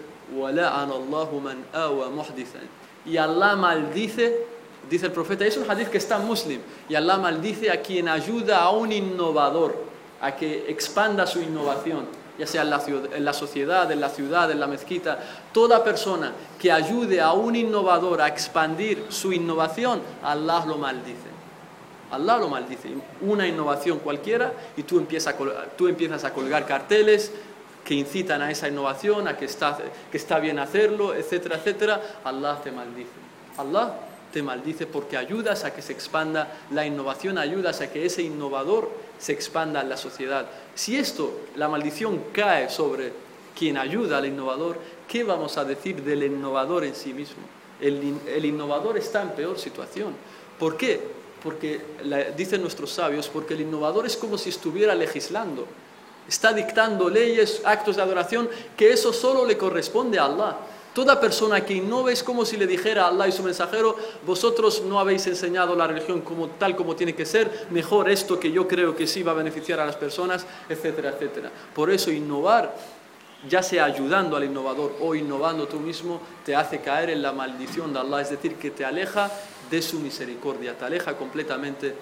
y 3.05 3.17
Allah 3.17 3.57
maldice, 3.57 4.47
dice 4.89 5.07
el 5.07 5.13
profeta, 5.13 5.45
es 5.45 5.57
un 5.57 5.71
hadith 5.71 5.89
que 5.89 5.99
está 5.99 6.19
muslim, 6.19 6.61
y 6.89 6.95
Allah 6.95 7.19
maldice 7.19 7.71
a 7.71 7.83
quien 7.83 8.09
ayuda 8.09 8.63
a 8.63 8.71
un 8.71 8.93
innovador 8.93 9.77
a 10.21 10.35
que 10.37 10.71
expanda 10.71 11.27
su 11.27 11.41
innovación, 11.41 12.07
ya 12.39 12.47
sea 12.47 12.63
en 12.63 12.71
la, 12.71 12.83
en 13.15 13.25
la 13.25 13.33
sociedad, 13.33 13.91
en 13.91 14.01
la 14.01 14.09
ciudad, 14.09 14.51
en 14.51 14.61
la 14.61 14.67
mezquita, 14.67 15.19
toda 15.53 15.85
persona 15.85 16.33
que 16.59 16.73
ayude 16.73 17.21
a 17.21 17.33
un 17.33 17.57
innovador 17.57 18.21
a 18.23 18.29
expandir 18.29 19.07
su 19.11 19.33
innovación, 19.33 20.01
Allah 20.23 20.65
lo 20.67 20.79
maldice. 20.79 21.33
Allah 22.11 22.37
lo 22.37 22.49
maldice. 22.49 22.91
Una 23.23 23.47
innovación 23.47 23.99
cualquiera 23.99 24.53
y 24.77 24.83
tú 24.83 24.99
empiezas, 24.99 25.35
a, 25.35 26.33
colgar 26.33 26.67
carteles 26.67 27.33
que 27.85 27.95
incitan 27.95 28.43
a 28.43 28.51
esa 28.51 28.69
innovación, 28.69 29.29
a 29.29 29.37
que 29.37 29.47
está, 29.47 29.79
que 30.11 30.17
está 30.19 30.39
bien 30.39 30.59
hacerlo, 30.59 31.15
etcétera, 31.15 31.57
etcétera. 31.57 32.01
Allah 32.23 32.61
te 32.63 32.71
maldice. 32.71 33.11
Allah 33.57 33.95
te 34.33 34.43
maldice 34.43 34.87
porque 34.87 35.17
ayudas 35.17 35.65
a 35.65 35.75
que 35.75 35.83
se 35.83 35.93
expanda 35.93 36.61
la 36.71 36.87
innovación, 36.87 37.39
ayudas 37.39 37.81
a 37.81 37.93
que 37.93 38.07
ese 38.07 38.23
innovador 38.23 38.91
se 39.19 39.33
expanda 39.33 39.81
en 39.81 39.89
la 39.89 39.97
sociedad. 39.97 40.47
Si 40.75 40.97
esto, 40.97 41.41
la 41.57 41.69
maldición 41.69 42.25
cae 42.33 42.71
sobre 42.71 43.13
quien 43.57 43.77
ayuda 43.77 44.19
al 44.19 44.27
innovador, 44.27 44.79
¿qué 45.07 45.23
vamos 45.23 45.59
a 45.59 45.65
decir 45.65 46.03
del 46.03 46.25
innovador 46.25 46.85
en 46.85 46.95
sí 46.95 47.13
mismo? 47.13 47.43
El, 47.81 48.45
innovador 48.45 48.97
está 48.97 49.23
en 49.23 49.31
peor 49.31 49.59
situación. 49.59 50.15
¿Por 50.59 50.77
qué? 50.77 51.23
porque 51.43 51.81
dicen 52.37 52.61
nuestros 52.61 52.93
sabios, 52.93 53.29
porque 53.29 53.55
el 53.55 53.63
innovador 53.63 54.07
es 54.07 54.17
como 54.17 54.39
si 54.39 54.51
estuviera 54.51 54.95
legislando, 54.95 55.67
está 56.29 56.53
dictando 56.53 57.09
leyes, 57.09 57.63
actos 57.65 57.97
de 57.97 58.03
adoración, 58.03 58.49
que 58.77 58.93
eso 58.93 59.13
solo 59.13 59.45
le 59.45 59.59
corresponde 59.59 60.21
a 60.21 60.27
Allah. 60.27 60.57
Toda 60.95 61.19
persona 61.19 61.65
que 61.65 61.75
innova 61.75 62.13
es 62.13 62.23
como 62.23 62.45
si 62.45 62.59
le 62.59 62.67
dijera 62.67 63.05
a 63.05 63.09
Allah 63.09 63.27
y 63.27 63.33
su 63.33 63.43
mensajero, 63.43 63.97
vosotros 64.27 64.83
no 64.83 65.01
habéis 65.01 65.27
enseñado 65.27 65.75
la 65.75 65.87
religión 65.87 66.21
como, 66.21 66.49
tal 66.49 66.77
como 66.77 66.95
tiene 66.95 67.15
que 67.15 67.25
ser, 67.25 67.67
mejor 67.71 68.11
esto 68.11 68.39
que 68.39 68.53
yo 68.53 68.69
creo 68.69 68.95
que 68.95 69.07
sí 69.07 69.23
va 69.23 69.33
a 69.33 69.37
beneficiar 69.37 69.81
a 69.81 69.87
las 69.87 69.97
personas, 69.97 70.47
etcétera, 70.69 71.11
etcétera. 71.11 71.51
Por 71.75 71.91
eso 71.91 72.11
innovar, 72.11 72.77
ya 73.49 73.63
sea 73.63 73.87
ayudando 73.87 74.37
al 74.37 74.45
innovador 74.45 74.97
o 75.01 75.15
innovando 75.15 75.67
tú 75.67 75.81
mismo, 75.81 76.21
te 76.45 76.55
hace 76.55 76.83
caer 76.83 77.09
en 77.09 77.23
la 77.23 77.33
maldición 77.33 77.95
de 77.95 78.01
Allah, 78.01 78.21
es 78.21 78.31
decir, 78.31 78.57
que 78.57 78.71
te 78.71 78.85
aleja 78.85 79.31
de 79.71 79.81
su 79.81 79.99
misericordia, 79.99 80.77
te 80.77 80.85
aleja 80.85 81.17
completamente 81.17 81.95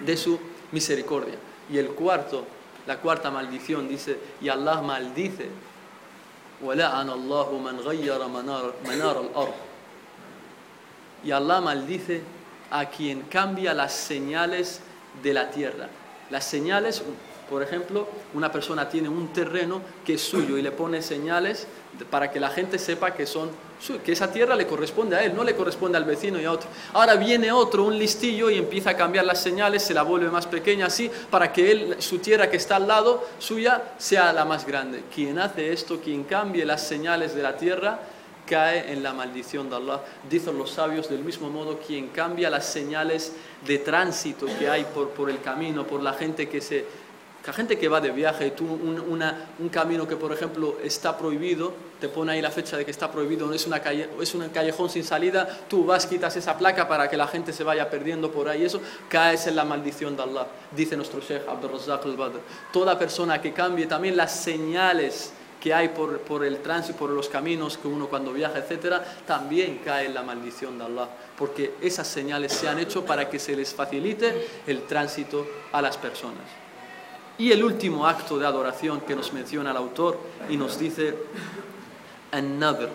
de 0.00 0.16
su 0.16 0.36
misericordia. 0.72 1.36
Y 1.72 1.78
el 1.78 1.90
cuarto, 1.90 2.44
la 2.88 2.98
cuarta 2.98 3.30
maldición 3.30 3.88
dice, 3.88 4.18
y 4.40 4.48
Allah 4.48 4.82
maldice, 4.82 5.46
y 11.22 11.30
Allah 11.30 11.60
maldice 11.60 12.22
a 12.70 12.86
quien 12.86 13.22
cambia 13.22 13.74
las 13.74 13.92
señales 13.92 14.80
de 15.22 15.34
la 15.34 15.50
tierra. 15.50 15.88
Las 16.30 16.44
señales, 16.44 17.02
por 17.50 17.62
ejemplo, 17.62 18.06
una 18.32 18.52
persona 18.52 18.88
tiene 18.88 19.08
un 19.08 19.32
terreno 19.32 19.82
que 20.06 20.14
es 20.14 20.22
suyo 20.22 20.56
y 20.56 20.62
le 20.62 20.70
pone 20.70 21.02
señales 21.02 21.66
para 22.08 22.30
que 22.30 22.38
la 22.38 22.48
gente 22.48 22.78
sepa 22.78 23.12
que 23.12 23.26
son 23.26 23.50
que 24.04 24.12
esa 24.12 24.30
tierra 24.30 24.54
le 24.54 24.66
corresponde 24.66 25.16
a 25.16 25.24
él, 25.24 25.34
no 25.34 25.42
le 25.42 25.56
corresponde 25.56 25.96
al 25.96 26.04
vecino 26.04 26.38
y 26.38 26.44
a 26.44 26.52
otro. 26.52 26.68
Ahora 26.92 27.16
viene 27.16 27.50
otro, 27.50 27.84
un 27.84 27.98
listillo, 27.98 28.50
y 28.50 28.58
empieza 28.58 28.90
a 28.90 28.96
cambiar 28.96 29.24
las 29.24 29.42
señales, 29.42 29.82
se 29.82 29.94
la 29.94 30.02
vuelve 30.02 30.30
más 30.30 30.46
pequeña 30.46 30.86
así, 30.86 31.10
para 31.30 31.50
que 31.50 31.70
él, 31.72 31.96
su 31.98 32.18
tierra 32.18 32.50
que 32.50 32.58
está 32.58 32.76
al 32.76 32.86
lado 32.86 33.26
suya 33.38 33.94
sea 33.96 34.34
la 34.34 34.44
más 34.44 34.66
grande. 34.66 35.02
Quien 35.12 35.38
hace 35.38 35.72
esto, 35.72 35.98
quien 35.98 36.24
cambie 36.24 36.66
las 36.66 36.86
señales 36.86 37.34
de 37.34 37.42
la 37.42 37.56
tierra, 37.56 38.00
cae 38.46 38.92
en 38.92 39.02
la 39.02 39.14
maldición 39.14 39.70
de 39.70 39.76
Allah. 39.76 40.00
Dicen 40.28 40.58
los 40.58 40.72
sabios 40.72 41.08
del 41.08 41.20
mismo 41.20 41.48
modo, 41.48 41.78
quien 41.78 42.08
cambia 42.08 42.50
las 42.50 42.66
señales 42.66 43.32
de 43.66 43.78
tránsito 43.78 44.46
que 44.58 44.68
hay 44.68 44.84
por, 44.84 45.10
por 45.10 45.30
el 45.30 45.40
camino, 45.40 45.86
por 45.86 46.02
la 46.02 46.12
gente 46.12 46.48
que 46.48 46.60
se 46.60 46.84
la 47.46 47.52
gente 47.54 47.78
que 47.78 47.88
va 47.88 48.00
de 48.00 48.10
viaje, 48.10 48.50
tú 48.50 48.64
un, 48.64 49.68
camino 49.70 50.06
que 50.06 50.16
por 50.16 50.32
ejemplo 50.32 50.76
está 50.84 51.16
prohibido, 51.16 51.72
te 51.98 52.08
pone 52.08 52.32
ahí 52.32 52.42
la 52.42 52.50
fecha 52.50 52.76
de 52.76 52.84
que 52.84 52.90
está 52.90 53.10
prohibido, 53.10 53.52
es, 53.52 53.66
una 53.66 53.78
es 54.20 54.34
un 54.34 54.48
callejón 54.50 54.90
sin 54.90 55.04
salida, 55.04 55.48
tú 55.68 55.84
vas, 55.84 56.06
quitas 56.06 56.36
esa 56.36 56.56
placa 56.58 56.86
para 56.86 57.08
que 57.08 57.16
la 57.16 57.26
gente 57.26 57.52
se 57.52 57.64
vaya 57.64 57.88
perdiendo 57.88 58.30
por 58.30 58.48
ahí, 58.48 58.64
eso 58.64 58.80
caes 59.08 59.46
en 59.46 59.56
la 59.56 59.64
maldición 59.64 60.16
de 60.16 60.22
Allah, 60.22 60.46
dice 60.70 60.96
nuestro 60.96 61.20
Sheikh 61.20 61.48
Abdul 61.48 61.72
Razak 61.72 62.04
al-Badr. 62.04 62.40
Toda 62.72 62.98
persona 62.98 63.40
que 63.40 63.52
cambie 63.52 63.86
también 63.86 64.16
las 64.16 64.32
señales 64.32 65.32
que 65.60 65.72
hay 65.72 65.88
por, 65.88 66.20
por, 66.20 66.44
el 66.44 66.58
tránsito, 66.58 66.98
por 66.98 67.10
los 67.10 67.28
caminos 67.28 67.78
que 67.78 67.88
uno 67.88 68.06
cuando 68.08 68.32
viaja, 68.32 68.58
etcétera, 68.58 69.02
también 69.26 69.80
cae 69.84 70.06
en 70.06 70.14
la 70.14 70.22
maldición 70.22 70.78
de 70.78 70.84
Allah, 70.84 71.08
porque 71.36 71.74
esas 71.80 72.06
señales 72.06 72.52
se 72.52 72.68
han 72.68 72.78
hecho 72.78 73.04
para 73.04 73.28
que 73.28 73.38
se 73.38 73.56
les 73.56 73.74
facilite 73.74 74.46
el 74.66 74.82
tránsito 74.82 75.46
a 75.72 75.82
las 75.82 75.96
personas. 75.96 76.59
Y 77.40 77.52
el 77.52 77.64
último 77.64 78.06
acto 78.06 78.38
de 78.38 78.44
adoración 78.44 79.00
que 79.00 79.16
nos 79.16 79.32
menciona 79.32 79.70
el 79.70 79.76
autor 79.78 80.18
y 80.50 80.58
nos 80.58 80.78
dice 80.78 81.14
another, 82.32 82.90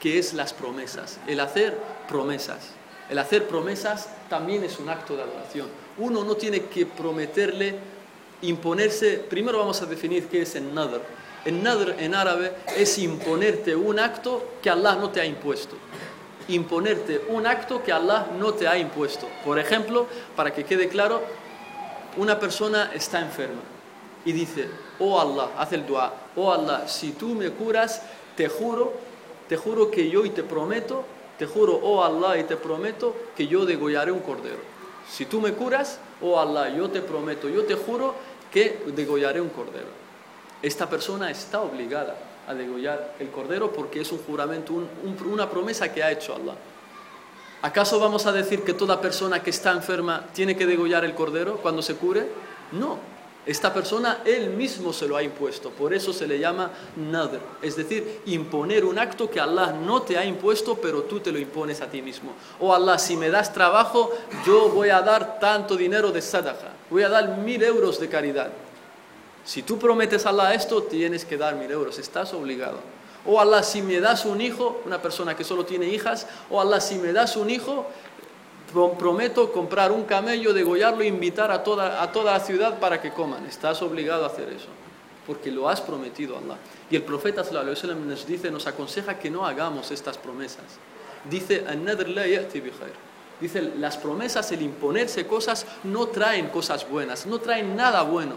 que 0.00 0.18
es 0.18 0.32
las 0.32 0.54
promesas, 0.54 1.20
el 1.26 1.38
hacer 1.40 1.76
promesas. 2.08 2.70
El 3.10 3.18
hacer 3.18 3.46
promesas 3.46 4.08
también 4.30 4.64
es 4.64 4.78
un 4.78 4.88
acto 4.88 5.14
de 5.14 5.24
adoración. 5.24 5.68
Uno 5.98 6.24
no 6.24 6.36
tiene 6.36 6.62
que 6.62 6.86
prometerle, 6.86 7.74
imponerse, 8.40 9.18
primero 9.28 9.58
vamos 9.58 9.82
a 9.82 9.84
definir 9.84 10.26
qué 10.28 10.40
es. 10.40 10.54
El 10.54 10.72
nadr 10.72 11.94
en 11.98 12.14
árabe 12.14 12.54
es 12.74 12.96
imponerte 12.96 13.76
un 13.76 13.98
acto 13.98 14.54
que 14.62 14.70
Allah 14.70 14.94
no 14.94 15.10
te 15.10 15.20
ha 15.20 15.26
impuesto. 15.26 15.76
Imponerte 16.48 17.26
un 17.28 17.46
acto 17.46 17.82
que 17.82 17.92
Allah 17.92 18.28
no 18.38 18.54
te 18.54 18.66
ha 18.66 18.78
impuesto. 18.78 19.28
Por 19.44 19.58
ejemplo, 19.58 20.06
para 20.34 20.50
que 20.54 20.64
quede 20.64 20.88
claro, 20.88 21.20
una 22.16 22.40
persona 22.40 22.90
está 22.94 23.20
enferma 23.20 23.60
y 24.24 24.32
dice, 24.32 24.68
oh 24.98 25.20
Allah, 25.20 25.50
hace 25.58 25.76
el 25.76 25.86
dua, 25.86 26.12
oh 26.36 26.52
Allah, 26.52 26.86
si 26.88 27.12
tú 27.12 27.28
me 27.34 27.50
curas, 27.50 28.02
te 28.36 28.48
juro, 28.48 28.92
te 29.48 29.56
juro 29.56 29.90
que 29.90 30.08
yo 30.08 30.24
y 30.24 30.30
te 30.30 30.42
prometo, 30.42 31.04
te 31.38 31.46
juro, 31.46 31.78
oh 31.82 32.04
Allah, 32.04 32.38
y 32.38 32.44
te 32.44 32.56
prometo 32.56 33.14
que 33.36 33.46
yo 33.46 33.66
degollaré 33.66 34.12
un 34.12 34.20
cordero. 34.20 34.58
Si 35.10 35.26
tú 35.26 35.40
me 35.40 35.52
curas, 35.52 35.98
oh 36.20 36.38
Allah, 36.38 36.68
yo 36.74 36.90
te 36.90 37.00
prometo, 37.00 37.48
yo 37.48 37.64
te 37.64 37.74
juro 37.74 38.14
que 38.52 38.82
degollaré 38.94 39.40
un 39.40 39.48
cordero. 39.48 39.88
Esta 40.62 40.88
persona 40.88 41.30
está 41.30 41.60
obligada 41.60 42.16
a 42.46 42.54
degollar 42.54 43.14
el 43.18 43.30
cordero 43.30 43.72
porque 43.72 44.00
es 44.00 44.12
un 44.12 44.18
juramento, 44.18 44.72
una 45.24 45.50
promesa 45.50 45.92
que 45.92 46.02
ha 46.02 46.10
hecho 46.10 46.34
Allah. 46.34 46.54
¿Acaso 47.62 48.00
vamos 48.00 48.26
a 48.26 48.32
decir 48.32 48.62
que 48.62 48.74
toda 48.74 49.00
persona 49.00 49.42
que 49.42 49.50
está 49.50 49.72
enferma 49.72 50.26
tiene 50.32 50.56
que 50.56 50.66
degollar 50.66 51.04
el 51.04 51.14
cordero 51.14 51.58
cuando 51.58 51.80
se 51.80 51.94
cure? 51.94 52.28
No, 52.72 52.98
esta 53.44 53.74
persona 53.74 54.20
él 54.24 54.50
mismo 54.50 54.92
se 54.92 55.08
lo 55.08 55.16
ha 55.16 55.22
impuesto, 55.22 55.70
por 55.70 55.92
eso 55.92 56.12
se 56.12 56.28
le 56.28 56.38
llama 56.38 56.70
nadr, 56.96 57.40
es 57.60 57.74
decir, 57.74 58.20
imponer 58.26 58.84
un 58.84 58.98
acto 58.98 59.28
que 59.28 59.40
Allah 59.40 59.72
no 59.72 60.02
te 60.02 60.16
ha 60.16 60.24
impuesto, 60.24 60.76
pero 60.76 61.02
tú 61.02 61.18
te 61.18 61.32
lo 61.32 61.38
impones 61.38 61.80
a 61.80 61.90
ti 61.90 62.02
mismo. 62.02 62.32
Oh 62.60 62.72
Allah, 62.72 62.98
si 62.98 63.16
me 63.16 63.30
das 63.30 63.52
trabajo, 63.52 64.12
yo 64.46 64.68
voy 64.68 64.90
a 64.90 65.00
dar 65.00 65.40
tanto 65.40 65.76
dinero 65.76 66.12
de 66.12 66.22
sadaqa, 66.22 66.72
voy 66.88 67.02
a 67.02 67.08
dar 67.08 67.38
mil 67.38 67.62
euros 67.62 67.98
de 67.98 68.08
caridad. 68.08 68.52
Si 69.44 69.62
tú 69.62 69.76
prometes 69.76 70.24
a 70.24 70.28
Allah 70.28 70.54
esto, 70.54 70.84
tienes 70.84 71.24
que 71.24 71.36
dar 71.36 71.56
mil 71.56 71.70
euros, 71.70 71.98
estás 71.98 72.32
obligado. 72.34 72.78
O 73.24 73.40
Allah, 73.40 73.62
si 73.62 73.82
me 73.82 74.00
das 74.00 74.24
un 74.24 74.40
hijo, 74.40 74.80
una 74.84 75.00
persona 75.00 75.36
que 75.36 75.44
solo 75.44 75.64
tiene 75.64 75.86
hijas, 75.86 76.26
o 76.50 76.60
Allah, 76.60 76.80
si 76.80 76.96
me 76.96 77.12
das 77.12 77.36
un 77.36 77.50
hijo, 77.50 77.86
prometo 78.72 79.52
comprar 79.52 79.92
un 79.92 80.04
camello, 80.04 80.52
degollarlo 80.52 81.02
e 81.02 81.06
invitar 81.06 81.50
a 81.50 81.62
toda, 81.62 82.02
a 82.02 82.12
toda 82.12 82.32
la 82.32 82.40
ciudad 82.40 82.78
para 82.78 83.00
que 83.00 83.12
coman. 83.12 83.46
Estás 83.46 83.82
obligado 83.82 84.24
a 84.24 84.28
hacer 84.28 84.48
eso, 84.48 84.68
porque 85.26 85.50
lo 85.50 85.68
has 85.68 85.80
prometido 85.80 86.36
a 86.36 86.38
Allah. 86.38 86.58
Y 86.90 86.96
el 86.96 87.02
profeta 87.02 87.42
nos 87.42 88.26
dice, 88.26 88.50
nos 88.50 88.66
aconseja 88.66 89.18
que 89.18 89.30
no 89.30 89.46
hagamos 89.46 89.90
estas 89.90 90.18
promesas. 90.18 90.64
Dice, 91.28 91.64
Dice, 93.40 93.62
las 93.78 93.96
promesas, 93.96 94.52
el 94.52 94.62
imponerse 94.62 95.26
cosas, 95.26 95.66
no 95.84 96.06
traen 96.06 96.48
cosas 96.48 96.88
buenas, 96.88 97.26
no 97.26 97.40
traen 97.40 97.74
nada 97.74 98.02
bueno, 98.02 98.34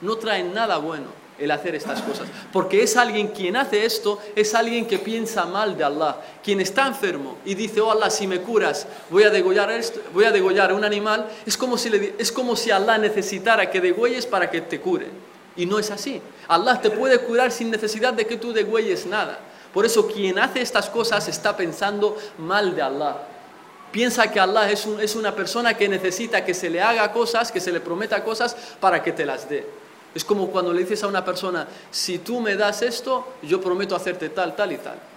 no 0.00 0.16
traen 0.16 0.52
nada 0.52 0.76
bueno 0.78 1.21
el 1.42 1.50
hacer 1.50 1.74
estas 1.74 2.00
cosas. 2.02 2.28
Porque 2.52 2.82
es 2.82 2.96
alguien 2.96 3.28
quien 3.28 3.56
hace 3.56 3.84
esto, 3.84 4.20
es 4.36 4.54
alguien 4.54 4.86
que 4.86 4.98
piensa 4.98 5.44
mal 5.44 5.76
de 5.76 5.82
Allah. 5.82 6.16
Quien 6.42 6.60
está 6.60 6.86
enfermo 6.86 7.38
y 7.44 7.54
dice, 7.54 7.80
oh 7.80 7.90
Allah, 7.90 8.10
si 8.10 8.28
me 8.28 8.40
curas, 8.40 8.86
voy 9.10 9.24
a 9.24 9.30
degollar, 9.30 9.70
voy 10.14 10.24
a 10.24 10.30
degollar 10.30 10.72
un 10.72 10.84
animal, 10.84 11.28
es 11.44 11.56
como, 11.56 11.76
si 11.76 11.90
le, 11.90 12.14
es 12.16 12.30
como 12.30 12.54
si 12.54 12.70
Allah 12.70 12.96
necesitara 12.96 13.68
que 13.68 13.80
degüelles 13.80 14.24
para 14.24 14.48
que 14.48 14.60
te 14.60 14.80
cure. 14.80 15.08
Y 15.56 15.66
no 15.66 15.78
es 15.78 15.90
así. 15.90 16.22
Allah 16.46 16.80
te 16.80 16.90
puede 16.90 17.18
curar 17.18 17.50
sin 17.50 17.70
necesidad 17.70 18.14
de 18.14 18.24
que 18.24 18.36
tú 18.36 18.52
degüelles 18.52 19.04
nada. 19.06 19.38
Por 19.74 19.84
eso 19.84 20.06
quien 20.06 20.38
hace 20.38 20.60
estas 20.60 20.88
cosas 20.88 21.26
está 21.26 21.56
pensando 21.56 22.16
mal 22.38 22.76
de 22.76 22.82
Allah. 22.82 23.16
Piensa 23.90 24.30
que 24.30 24.38
Allah 24.38 24.70
es, 24.70 24.86
es 24.86 25.16
una 25.16 25.34
persona 25.34 25.74
que 25.74 25.88
necesita 25.88 26.44
que 26.44 26.54
se 26.54 26.70
le 26.70 26.80
haga 26.80 27.10
cosas, 27.12 27.50
que 27.50 27.60
se 27.60 27.72
le 27.72 27.80
prometa 27.80 28.22
cosas 28.22 28.56
para 28.80 29.02
que 29.02 29.12
te 29.12 29.26
las 29.26 29.48
dé. 29.48 29.81
Es 30.14 30.24
como 30.24 30.48
cuando 30.48 30.72
le 30.72 30.80
dices 30.80 31.02
a 31.04 31.06
una 31.06 31.24
persona, 31.24 31.66
si 31.90 32.18
tú 32.18 32.40
me 32.40 32.56
das 32.56 32.82
esto, 32.82 33.26
yo 33.42 33.60
prometo 33.60 33.96
hacerte 33.96 34.28
tal, 34.28 34.54
tal 34.54 34.72
y 34.72 34.76
tal. 34.76 35.11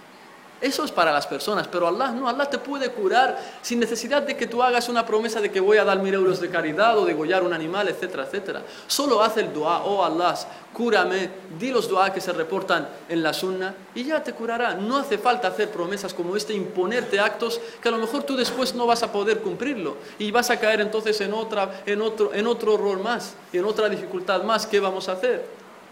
Eso 0.58 0.84
es 0.84 0.90
para 0.90 1.12
las 1.12 1.26
personas, 1.26 1.68
pero 1.68 1.86
Allah 1.86 2.12
no, 2.12 2.26
Allah 2.26 2.46
te 2.46 2.56
puede 2.56 2.90
curar 2.90 3.38
sin 3.60 3.78
necesidad 3.78 4.22
de 4.22 4.34
que 4.34 4.46
tú 4.46 4.62
hagas 4.62 4.88
una 4.88 5.04
promesa 5.04 5.38
de 5.38 5.50
que 5.50 5.60
voy 5.60 5.76
a 5.76 5.84
dar 5.84 6.00
mil 6.00 6.14
euros 6.14 6.40
de 6.40 6.48
caridad 6.48 6.96
o 6.98 7.04
degollar 7.04 7.42
un 7.42 7.52
animal, 7.52 7.88
etcétera, 7.88 8.24
etcétera. 8.24 8.62
Solo 8.86 9.22
haz 9.22 9.36
el 9.36 9.52
dua, 9.52 9.84
oh 9.84 10.02
Allah, 10.02 10.34
cúrame, 10.72 11.28
di 11.58 11.70
los 11.70 11.90
dua 11.90 12.10
que 12.10 12.22
se 12.22 12.32
reportan 12.32 12.88
en 13.06 13.22
la 13.22 13.34
sunna 13.34 13.74
y 13.94 14.04
ya 14.04 14.22
te 14.22 14.32
curará. 14.32 14.72
No 14.72 14.96
hace 14.96 15.18
falta 15.18 15.48
hacer 15.48 15.70
promesas 15.70 16.14
como 16.14 16.34
este, 16.34 16.54
imponerte 16.54 17.20
actos 17.20 17.60
que 17.82 17.88
a 17.88 17.92
lo 17.92 17.98
mejor 17.98 18.22
tú 18.22 18.34
después 18.34 18.74
no 18.74 18.86
vas 18.86 19.02
a 19.02 19.12
poder 19.12 19.40
cumplirlo 19.40 19.98
y 20.18 20.30
vas 20.30 20.48
a 20.48 20.58
caer 20.58 20.80
entonces 20.80 21.20
en, 21.20 21.34
otra, 21.34 21.82
en, 21.84 22.00
otro, 22.00 22.32
en 22.32 22.46
otro 22.46 22.76
error 22.76 22.98
más, 23.00 23.34
en 23.52 23.64
otra 23.66 23.90
dificultad 23.90 24.42
más. 24.42 24.64
¿Qué 24.66 24.80
vamos 24.80 25.10
a 25.10 25.12
hacer? 25.12 25.44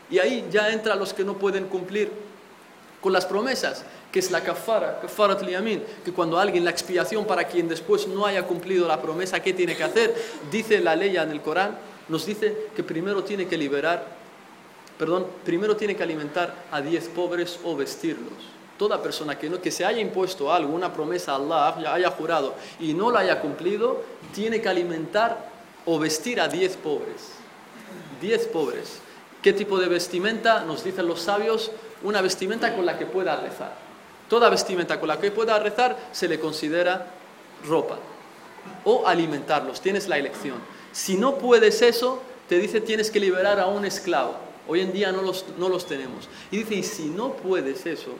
Y 0.08 0.18
ahí 0.18 0.48
ya 0.50 0.70
entra 0.70 0.94
los 0.94 1.12
que 1.12 1.22
no 1.22 1.34
pueden 1.34 1.66
cumplir 1.66 2.10
con 3.02 3.12
las 3.12 3.26
promesas 3.26 3.84
que 4.14 4.20
es 4.20 4.30
la 4.30 4.44
kafara, 4.44 5.00
kafarat 5.00 5.42
liyamin, 5.42 5.82
que 6.04 6.12
cuando 6.12 6.38
alguien, 6.38 6.64
la 6.64 6.70
expiación 6.70 7.26
para 7.26 7.42
quien 7.48 7.66
después 7.66 8.06
no 8.06 8.24
haya 8.24 8.44
cumplido 8.44 8.86
la 8.86 9.02
promesa, 9.02 9.42
¿qué 9.42 9.52
tiene 9.52 9.76
que 9.76 9.82
hacer? 9.82 10.14
Dice 10.52 10.78
la 10.78 10.94
ley 10.94 11.16
en 11.16 11.32
el 11.32 11.42
Corán, 11.42 11.76
nos 12.08 12.24
dice 12.24 12.68
que 12.76 12.84
primero 12.84 13.24
tiene 13.24 13.48
que 13.48 13.58
liberar, 13.58 14.06
perdón, 14.96 15.26
primero 15.44 15.74
tiene 15.74 15.96
que 15.96 16.04
alimentar 16.04 16.54
a 16.70 16.80
diez 16.80 17.08
pobres 17.08 17.58
o 17.64 17.74
vestirlos. 17.74 18.38
Toda 18.78 19.02
persona 19.02 19.36
que, 19.36 19.50
no, 19.50 19.60
que 19.60 19.72
se 19.72 19.84
haya 19.84 19.98
impuesto 19.98 20.52
algo, 20.52 20.72
una 20.72 20.92
promesa 20.92 21.32
a 21.32 21.68
Allah, 21.74 21.92
haya 21.92 22.10
jurado 22.12 22.54
y 22.78 22.94
no 22.94 23.10
la 23.10 23.18
haya 23.18 23.40
cumplido, 23.40 24.04
tiene 24.32 24.62
que 24.62 24.68
alimentar 24.68 25.50
o 25.86 25.98
vestir 25.98 26.40
a 26.40 26.46
diez 26.46 26.76
pobres. 26.76 27.32
Diez 28.20 28.46
pobres. 28.46 29.00
¿Qué 29.42 29.52
tipo 29.52 29.76
de 29.80 29.88
vestimenta? 29.88 30.62
Nos 30.64 30.84
dicen 30.84 31.08
los 31.08 31.20
sabios, 31.20 31.72
una 32.04 32.22
vestimenta 32.22 32.76
con 32.76 32.86
la 32.86 32.96
que 32.96 33.06
pueda 33.06 33.34
rezar. 33.34 33.82
Toda 34.28 34.48
vestimenta 34.48 34.98
con 34.98 35.08
la 35.08 35.18
que 35.18 35.30
pueda 35.30 35.58
rezar 35.58 35.96
se 36.12 36.28
le 36.28 36.40
considera 36.40 37.06
ropa. 37.66 37.98
O 38.84 39.06
alimentarlos, 39.06 39.80
tienes 39.80 40.08
la 40.08 40.18
elección. 40.18 40.56
Si 40.92 41.16
no 41.16 41.36
puedes 41.38 41.82
eso, 41.82 42.22
te 42.48 42.58
dice 42.58 42.80
tienes 42.80 43.10
que 43.10 43.20
liberar 43.20 43.60
a 43.60 43.66
un 43.66 43.84
esclavo. 43.84 44.36
Hoy 44.66 44.80
en 44.80 44.92
día 44.92 45.12
no 45.12 45.22
los, 45.22 45.44
no 45.58 45.68
los 45.68 45.86
tenemos. 45.86 46.28
Y 46.50 46.58
dice, 46.58 46.74
y 46.74 46.82
si 46.82 47.04
no 47.06 47.34
puedes 47.34 47.84
eso, 47.84 48.14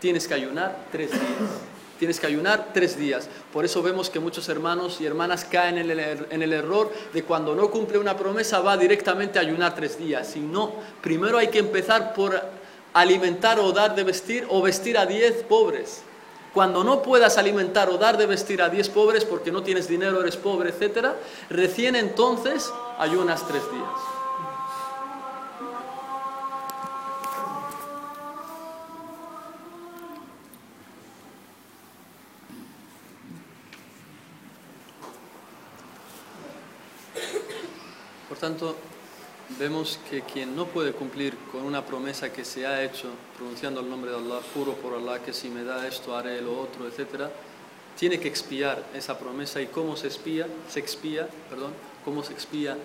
tienes 0.00 0.28
que 0.28 0.34
ayunar 0.34 0.86
tres 0.92 1.10
días. 1.10 1.50
Tienes 1.98 2.20
que 2.20 2.28
ayunar 2.28 2.70
tres 2.72 2.96
días. 2.96 3.28
Por 3.52 3.64
eso 3.64 3.82
vemos 3.82 4.08
que 4.08 4.20
muchos 4.20 4.48
hermanos 4.48 5.00
y 5.00 5.06
hermanas 5.06 5.44
caen 5.44 5.78
en 5.78 5.90
el, 5.90 5.98
er, 5.98 6.28
en 6.30 6.42
el, 6.42 6.52
error 6.52 6.92
de 7.12 7.24
cuando 7.24 7.56
no 7.56 7.70
cumple 7.70 7.98
una 7.98 8.16
promesa 8.16 8.60
va 8.60 8.76
directamente 8.76 9.40
a 9.40 9.42
ayunar 9.42 9.74
tres 9.74 9.98
días. 9.98 10.28
Si 10.28 10.38
no, 10.38 10.74
primero 11.02 11.38
hay 11.38 11.48
que 11.48 11.58
empezar 11.58 12.14
por 12.14 12.40
alimentar 12.92 13.58
o 13.60 13.72
dar 13.72 13.94
de 13.94 14.04
vestir 14.04 14.46
o 14.48 14.62
vestir 14.62 14.98
a 14.98 15.06
diez 15.06 15.42
pobres. 15.44 16.02
Cuando 16.54 16.82
no 16.82 17.02
puedas 17.02 17.38
alimentar 17.38 17.90
o 17.90 17.98
dar 17.98 18.16
de 18.16 18.26
vestir 18.26 18.62
a 18.62 18.68
diez 18.68 18.88
pobres 18.88 19.24
porque 19.24 19.52
no 19.52 19.62
tienes 19.62 19.86
dinero, 19.86 20.20
eres 20.20 20.36
pobre, 20.36 20.70
etc., 20.70 21.14
recién 21.50 21.94
entonces 21.94 22.72
ayunas 22.98 23.46
tres 23.46 23.62
días. 23.70 24.18
Por 38.28 38.38
tanto, 38.38 38.76
vemos 39.58 39.98
que 40.10 40.22
quien 40.22 40.54
no 40.54 40.66
puede 40.66 40.92
cumplir 40.92 41.36
con 41.50 41.62
una 41.62 41.84
promesa 41.84 42.32
que 42.32 42.44
se 42.44 42.66
ha 42.66 42.82
hecho 42.82 43.08
pronunciando 43.36 43.80
el 43.80 43.88
nombre 43.88 44.10
de 44.10 44.18
Allah, 44.18 44.40
juro 44.54 44.74
por 44.74 44.94
Allah 44.94 45.22
que 45.22 45.32
si 45.32 45.48
me 45.48 45.64
da 45.64 45.86
esto 45.86 46.16
haré 46.16 46.40
lo 46.42 46.60
otro, 46.60 46.86
etc., 46.86 47.30
tiene 47.96 48.20
que 48.20 48.28
expiar 48.28 48.84
esa 48.94 49.18
promesa 49.18 49.60
y 49.60 49.66
cómo 49.66 49.96
se 49.96 50.06
expía, 50.06 50.46
se 50.68 50.78
expía, 50.78 51.28
perdón, 51.50 51.72
cómo 52.04 52.22
se 52.22 52.32
expía 52.32 52.76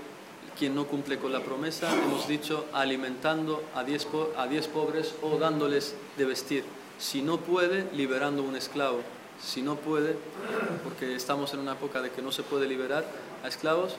quien 0.58 0.76
no 0.76 0.86
cumple 0.86 1.18
con 1.18 1.32
la 1.32 1.42
promesa, 1.42 1.92
hemos 1.94 2.28
dicho 2.28 2.66
alimentando 2.74 3.64
a 3.76 3.84
diez, 3.84 4.08
a 4.38 4.48
diez 4.48 4.68
pobres 4.68 5.14
o 5.22 5.38
dándoles 5.38 5.96
de 6.18 6.26
vestir. 6.26 6.64
Si 7.00 7.22
no 7.22 7.38
puede, 7.38 7.92
liberando 7.94 8.44
un 8.44 8.56
esclavo. 8.56 9.02
Si 9.44 9.62
no 9.62 9.76
puede, 9.76 10.16
porque 10.84 11.16
estamos 11.16 11.54
en 11.54 11.60
una 11.60 11.74
época 11.74 12.02
de 12.02 12.12
que 12.12 12.22
no 12.22 12.32
se 12.32 12.44
puede 12.44 12.68
liberar 12.68 13.06
a 13.44 13.48
esclavos, 13.48 13.98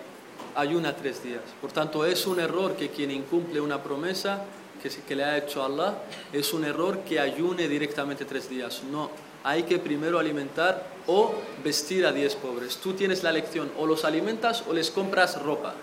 ayuna 0.54 0.94
tres 0.94 1.22
días. 1.22 1.42
Por 1.60 1.72
tanto, 1.72 2.04
es 2.04 2.26
un 2.26 2.40
error 2.40 2.76
que 2.76 2.90
quien 2.90 3.10
incumple 3.10 3.60
una 3.60 3.82
promesa 3.82 4.44
que, 4.82 4.88
que 4.90 5.16
le 5.16 5.24
ha 5.24 5.38
hecho 5.38 5.64
Allah, 5.64 5.98
es 6.32 6.52
un 6.52 6.64
error 6.64 6.98
que 7.00 7.18
ayune 7.18 7.68
directamente 7.68 8.24
tres 8.24 8.48
días. 8.48 8.82
No, 8.90 9.10
hay 9.42 9.64
que 9.64 9.78
primero 9.78 10.18
alimentar 10.18 10.86
o 11.06 11.34
vestir 11.62 12.06
a 12.06 12.12
diez 12.12 12.34
pobres. 12.34 12.76
Tú 12.78 12.94
tienes 12.94 13.22
la 13.22 13.30
elección, 13.30 13.70
o 13.78 13.86
los 13.86 14.04
alimentas 14.04 14.64
o 14.68 14.72
les 14.72 14.90
compras 14.90 15.40
ropa. 15.42 15.74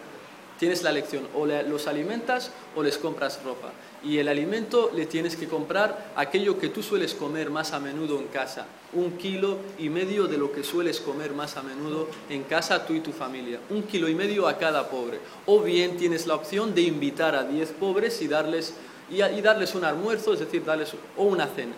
Tienes 0.62 0.84
la 0.84 0.92
elección, 0.92 1.28
o 1.34 1.48
los 1.48 1.88
alimentas 1.88 2.52
o 2.76 2.84
les 2.84 3.00
compras 3.00 3.40
ropa 3.44 3.72
y 4.04 4.20
el 4.20 4.28
alimento 4.28 4.92
le 4.94 5.08
tienes 5.08 5.36
que 5.36 5.48
comprar 5.48 6.12
aquello 6.16 6.60
que 6.60 6.70
tú 6.70 6.84
sueles 6.84 7.16
comer 7.16 7.50
más 7.50 7.74
a 7.74 7.80
menudo 7.80 8.20
en 8.20 8.28
casa, 8.28 8.68
un 8.94 9.18
kilo 9.18 9.58
y 9.80 9.90
medio 9.90 10.28
de 10.28 10.38
lo 10.38 10.52
que 10.52 10.64
sueles 10.64 11.00
comer 11.00 11.34
más 11.34 11.58
a 11.58 11.64
menudo 11.64 12.08
en 12.30 12.44
casa 12.44 12.86
tú 12.86 12.94
y 12.94 13.00
tu 13.00 13.12
familia, 13.12 13.60
un 13.72 13.82
kilo 13.82 14.08
y 14.08 14.14
medio 14.14 14.48
a 14.48 14.60
cada 14.60 14.88
pobre. 14.88 15.20
O 15.48 15.62
bien 15.62 15.98
tienes 15.98 16.28
la 16.28 16.36
opción 16.36 16.76
de 16.76 16.82
invitar 16.82 17.34
a 17.34 17.44
10 17.44 17.72
pobres 17.72 18.22
y 18.22 18.28
darles, 18.28 18.76
y, 19.10 19.18
darles 19.42 19.74
un 19.74 19.84
almuerzo, 19.84 20.32
es 20.34 20.42
decir, 20.42 20.64
darles 20.64 20.94
o 21.18 21.24
una 21.24 21.48
cena. 21.48 21.74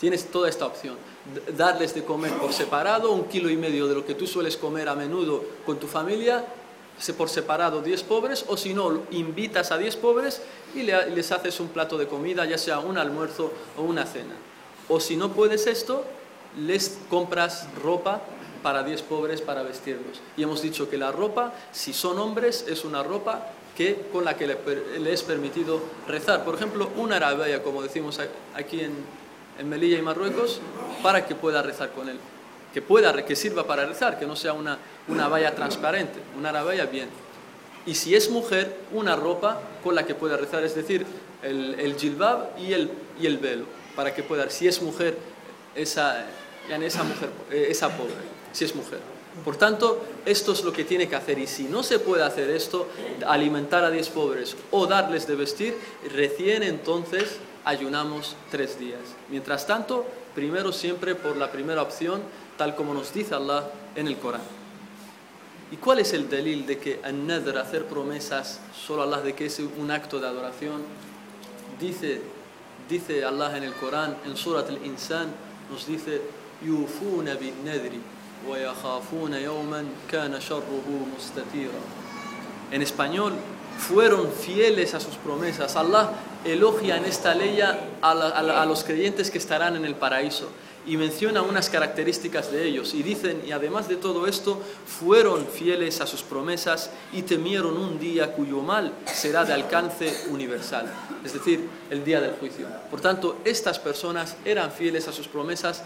Tienes 0.00 0.32
toda 0.32 0.48
esta 0.48 0.66
opción. 0.66 0.96
Darles 1.56 1.94
de 1.94 2.02
comer 2.02 2.32
por 2.32 2.52
separado, 2.52 3.12
un 3.12 3.28
kilo 3.28 3.50
y 3.50 3.56
medio 3.56 3.86
de 3.86 3.94
lo 3.94 4.04
que 4.04 4.16
tú 4.16 4.26
sueles 4.26 4.56
comer 4.56 4.88
a 4.88 4.96
menudo 4.96 5.44
con 5.64 5.78
tu 5.78 5.86
familia 5.86 6.44
por 7.16 7.28
separado 7.28 7.80
10 7.80 8.02
pobres 8.04 8.44
o 8.46 8.56
si 8.56 8.74
no, 8.74 9.02
invitas 9.10 9.72
a 9.72 9.78
10 9.78 9.96
pobres 9.96 10.42
y 10.74 10.82
les 10.82 11.32
haces 11.32 11.58
un 11.58 11.68
plato 11.68 11.96
de 11.96 12.06
comida, 12.06 12.44
ya 12.44 12.58
sea 12.58 12.78
un 12.78 12.98
almuerzo 12.98 13.52
o 13.76 13.82
una 13.82 14.04
cena. 14.04 14.34
O 14.88 15.00
si 15.00 15.16
no 15.16 15.32
puedes 15.32 15.66
esto, 15.66 16.04
les 16.58 16.98
compras 17.08 17.68
ropa 17.82 18.20
para 18.62 18.82
10 18.82 19.02
pobres 19.02 19.40
para 19.40 19.62
vestirlos. 19.62 20.20
Y 20.36 20.42
hemos 20.42 20.60
dicho 20.62 20.90
que 20.90 20.98
la 20.98 21.10
ropa, 21.10 21.54
si 21.72 21.92
son 21.92 22.18
hombres, 22.18 22.66
es 22.68 22.84
una 22.84 23.02
ropa 23.02 23.46
que, 23.76 24.08
con 24.12 24.24
la 24.24 24.36
que 24.36 24.46
le, 24.46 25.12
es 25.12 25.22
permitido 25.22 25.80
rezar. 26.06 26.44
Por 26.44 26.54
ejemplo, 26.54 26.90
una 26.96 27.16
arabella, 27.16 27.62
como 27.62 27.82
decimos 27.82 28.20
aquí 28.54 28.80
en, 28.80 28.92
en 29.58 29.68
Melilla 29.68 29.98
y 29.98 30.02
Marruecos, 30.02 30.60
para 31.02 31.26
que 31.26 31.34
pueda 31.34 31.62
rezar 31.62 31.92
con 31.92 32.08
él 32.10 32.18
que 32.72 32.82
pueda, 32.82 33.24
que 33.24 33.36
sirva 33.36 33.66
para 33.66 33.84
rezar, 33.84 34.18
que 34.18 34.26
no 34.26 34.36
sea 34.36 34.52
una, 34.52 34.78
una 35.08 35.28
valla 35.28 35.54
transparente, 35.54 36.18
una 36.38 36.52
valla 36.62 36.86
bien. 36.86 37.08
Y 37.86 37.94
si 37.94 38.14
es 38.14 38.30
mujer, 38.30 38.76
una 38.92 39.16
ropa 39.16 39.60
con 39.82 39.94
la 39.94 40.04
que 40.04 40.14
pueda 40.14 40.36
rezar, 40.36 40.64
es 40.64 40.74
decir, 40.74 41.06
el, 41.42 41.78
el 41.80 41.96
jilbab 41.96 42.58
y 42.58 42.72
el, 42.72 42.90
y 43.20 43.26
el 43.26 43.38
velo, 43.38 43.64
para 43.96 44.14
que 44.14 44.22
pueda, 44.22 44.48
si 44.50 44.68
es 44.68 44.82
mujer, 44.82 45.16
esa, 45.74 46.26
esa 46.68 47.04
mujer, 47.04 47.30
eh, 47.50 47.68
esa 47.70 47.88
pobre, 47.96 48.14
si 48.52 48.64
es 48.64 48.74
mujer. 48.74 48.98
Por 49.44 49.56
tanto, 49.56 50.04
esto 50.26 50.52
es 50.52 50.64
lo 50.64 50.72
que 50.72 50.84
tiene 50.84 51.08
que 51.08 51.14
hacer 51.14 51.38
y 51.38 51.46
si 51.46 51.64
no 51.64 51.82
se 51.82 52.00
puede 52.00 52.24
hacer 52.24 52.50
esto, 52.50 52.88
alimentar 53.26 53.84
a 53.84 53.90
10 53.90 54.08
pobres 54.08 54.56
o 54.72 54.86
darles 54.86 55.26
de 55.26 55.36
vestir, 55.36 55.76
recién 56.12 56.62
entonces 56.64 57.38
ayunamos 57.64 58.34
tres 58.50 58.78
días. 58.78 59.00
Mientras 59.28 59.66
tanto, 59.66 60.04
primero 60.34 60.72
siempre 60.72 61.14
por 61.14 61.36
la 61.36 61.52
primera 61.52 61.80
opción, 61.82 62.22
tal 62.60 62.76
como 62.76 62.92
nos 62.92 63.14
dice 63.14 63.34
Allah 63.34 63.70
en 63.96 64.06
el 64.06 64.18
Corán. 64.18 64.42
¿Y 65.72 65.76
cuál 65.76 66.00
es 66.00 66.12
el 66.12 66.28
delil 66.28 66.66
de 66.66 66.76
que 66.76 67.00
al 67.02 67.26
nadr, 67.26 67.56
hacer 67.56 67.86
promesas, 67.86 68.60
solo 68.76 69.02
Allah 69.02 69.22
de 69.22 69.32
que 69.32 69.46
es 69.46 69.58
un 69.60 69.90
acto 69.90 70.20
de 70.20 70.26
adoración? 70.26 70.82
Dice, 71.80 72.20
dice 72.86 73.24
Allah 73.24 73.56
en 73.56 73.62
el 73.62 73.72
Corán, 73.72 74.14
en 74.26 74.36
Surat 74.36 74.68
al-Insan, 74.68 75.28
nos 75.70 75.86
dice, 75.86 76.20
yufuna 76.62 77.32
bin 77.36 77.64
nadri 77.64 77.98
wa 78.46 78.58
kana 80.10 80.38
sharruhu 80.38 81.06
mustatira. 81.14 81.80
En 82.72 82.82
español, 82.82 83.32
fueron 83.78 84.30
fieles 84.30 84.92
a 84.92 85.00
sus 85.00 85.14
promesas. 85.14 85.76
Allah 85.76 86.10
elogia 86.44 86.98
en 86.98 87.06
esta 87.06 87.34
ley 87.34 87.58
a, 87.62 87.88
a 88.02 88.66
los 88.66 88.84
creyentes 88.84 89.30
que 89.30 89.38
estarán 89.38 89.76
en 89.76 89.86
el 89.86 89.94
paraíso 89.94 90.50
y 90.86 90.96
menciona 90.96 91.42
unas 91.42 91.68
características 91.68 92.50
de 92.50 92.66
ellos 92.66 92.94
y 92.94 93.02
dicen, 93.02 93.42
y 93.46 93.52
además 93.52 93.88
de 93.88 93.96
todo 93.96 94.26
esto, 94.26 94.60
fueron 94.86 95.46
fieles 95.46 96.00
a 96.00 96.06
sus 96.06 96.22
promesas 96.22 96.90
y 97.12 97.22
temieron 97.22 97.76
un 97.76 97.98
día 97.98 98.32
cuyo 98.32 98.60
mal 98.62 98.92
será 99.04 99.44
de 99.44 99.52
alcance 99.52 100.24
universal, 100.30 100.90
es 101.24 101.32
decir, 101.34 101.68
el 101.90 102.04
día 102.04 102.20
del 102.20 102.32
juicio. 102.32 102.66
Por 102.90 103.00
tanto, 103.00 103.38
estas 103.44 103.78
personas 103.78 104.36
eran 104.44 104.72
fieles 104.72 105.06
a 105.08 105.12
sus 105.12 105.28
promesas, 105.28 105.82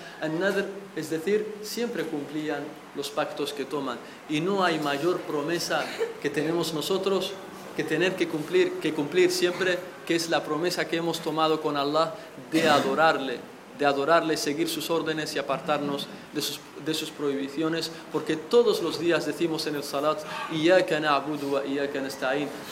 es 0.96 1.10
decir, 1.10 1.56
siempre 1.62 2.04
cumplían 2.04 2.62
los 2.94 3.10
pactos 3.10 3.52
que 3.52 3.64
toman 3.64 3.98
y 4.28 4.40
no 4.40 4.64
hay 4.64 4.78
mayor 4.78 5.18
promesa 5.20 5.84
que 6.22 6.30
tenemos 6.30 6.72
nosotros 6.72 7.32
que 7.76 7.82
tener 7.82 8.14
que 8.14 8.28
cumplir, 8.28 8.74
que 8.74 8.94
cumplir 8.94 9.32
siempre, 9.32 9.78
que 10.06 10.14
es 10.14 10.30
la 10.30 10.44
promesa 10.44 10.86
que 10.86 10.96
hemos 10.96 11.20
tomado 11.20 11.60
con 11.60 11.76
Allah 11.76 12.14
de 12.52 12.68
adorarle, 12.68 13.38
de 13.78 13.86
adorarle, 13.86 14.36
seguir 14.36 14.68
sus 14.68 14.90
órdenes 14.90 15.34
y 15.34 15.38
apartarnos 15.38 16.06
de 16.32 16.42
sus, 16.42 16.60
de 16.84 16.94
sus 16.94 17.10
prohibiciones, 17.10 17.90
porque 18.12 18.36
todos 18.36 18.82
los 18.82 18.98
días 18.98 19.26
decimos 19.26 19.66
en 19.66 19.76
el 19.76 19.82
salat, 19.82 20.18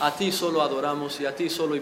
a 0.00 0.16
ti 0.16 0.32
solo 0.32 0.62
adoramos 0.62 1.20
y 1.20 1.26
a 1.26 1.34
ti 1.34 1.50
solo 1.50 1.76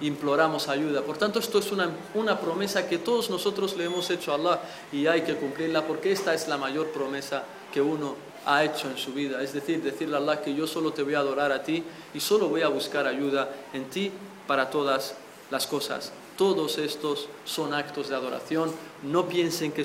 imploramos 0.00 0.68
ayuda. 0.68 1.02
Por 1.02 1.18
tanto, 1.18 1.38
esto 1.38 1.58
es 1.58 1.70
una, 1.72 1.90
una 2.14 2.38
promesa 2.38 2.88
que 2.88 2.98
todos 2.98 3.30
nosotros 3.30 3.76
le 3.76 3.84
hemos 3.84 4.10
hecho 4.10 4.32
a 4.32 4.36
Allah 4.36 4.60
y 4.92 5.06
hay 5.06 5.22
que 5.22 5.36
cumplirla, 5.36 5.86
porque 5.86 6.12
esta 6.12 6.34
es 6.34 6.48
la 6.48 6.56
mayor 6.56 6.88
promesa 6.88 7.44
que 7.72 7.80
uno 7.80 8.16
ha 8.46 8.64
hecho 8.64 8.88
en 8.88 8.96
su 8.96 9.12
vida. 9.12 9.42
Es 9.42 9.52
decir, 9.52 9.82
decirle 9.82 10.16
a 10.16 10.18
Allah 10.18 10.40
que 10.40 10.54
yo 10.54 10.66
solo 10.66 10.92
te 10.92 11.02
voy 11.02 11.14
a 11.14 11.18
adorar 11.18 11.52
a 11.52 11.62
ti 11.62 11.84
y 12.14 12.20
solo 12.20 12.48
voy 12.48 12.62
a 12.62 12.68
buscar 12.68 13.06
ayuda 13.06 13.50
en 13.72 13.84
ti 13.90 14.10
para 14.46 14.70
todas 14.70 15.14
las 15.50 15.66
cosas. 15.66 16.12
Todos 16.38 16.78
estos 16.78 17.26
son 17.44 17.74
actos 17.74 18.08
de 18.08 18.14
adoración. 18.14 18.70
No 19.02 19.26
piensen 19.26 19.72
que, 19.72 19.82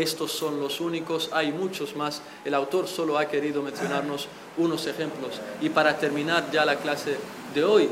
estos 0.00 0.30
son 0.30 0.60
los 0.60 0.80
únicos, 0.80 1.30
hay 1.32 1.50
muchos 1.50 1.96
más. 1.96 2.22
El 2.44 2.54
autor 2.54 2.86
solo 2.86 3.18
ha 3.18 3.26
querido 3.26 3.60
mencionarnos 3.60 4.28
unos 4.56 4.86
ejemplos. 4.86 5.40
Y 5.60 5.68
para 5.68 5.98
terminar 5.98 6.48
ya 6.52 6.64
la 6.64 6.76
clase 6.76 7.16
de 7.52 7.64
hoy, 7.64 7.88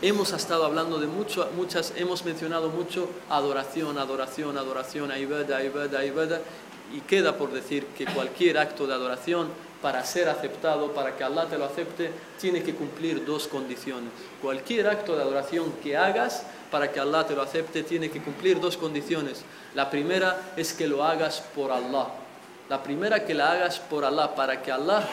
hemos 0.00 0.32
estado 0.32 0.64
hablando 0.64 1.00
de 1.00 1.08
mucho, 1.08 1.50
muchas, 1.56 1.92
hemos 1.96 2.24
mencionado 2.24 2.70
mucho 2.70 3.08
adoración, 3.28 3.98
adoración, 3.98 4.56
adoración, 4.56 5.10
ibada, 5.18 5.64
ibada, 5.64 6.04
ibada. 6.04 6.42
Y 6.94 7.00
queda 7.00 7.36
por 7.36 7.50
decir 7.50 7.84
que 7.98 8.04
cualquier 8.06 8.58
acto 8.58 8.86
de 8.86 8.94
adoración, 8.94 9.48
para 9.86 10.04
ser 10.04 10.28
aceptado, 10.28 10.90
para 10.90 11.16
que 11.16 11.22
Allah 11.22 11.46
te 11.46 11.56
lo 11.56 11.64
acepte, 11.64 12.10
tiene 12.40 12.60
que 12.60 12.74
cumplir 12.74 13.24
dos 13.24 13.46
condiciones. 13.46 14.10
Cualquier 14.42 14.88
acto 14.88 15.14
de 15.14 15.22
adoración 15.22 15.74
que 15.80 15.96
hagas, 15.96 16.42
para 16.72 16.90
que 16.90 16.98
Allah 16.98 17.24
te 17.24 17.36
lo 17.36 17.42
acepte, 17.42 17.84
tiene 17.84 18.10
que 18.10 18.20
cumplir 18.20 18.58
dos 18.58 18.76
condiciones. 18.76 19.44
La 19.76 19.88
primera 19.88 20.54
es 20.56 20.72
que 20.72 20.88
lo 20.88 21.04
hagas 21.04 21.40
por 21.54 21.70
Allah. 21.70 22.08
La 22.68 22.82
primera 22.82 23.24
que 23.24 23.32
la 23.32 23.52
hagas 23.52 23.78
por 23.78 24.04
Allah, 24.04 24.34
para 24.34 24.60
que 24.60 24.72
Allah 24.72 25.08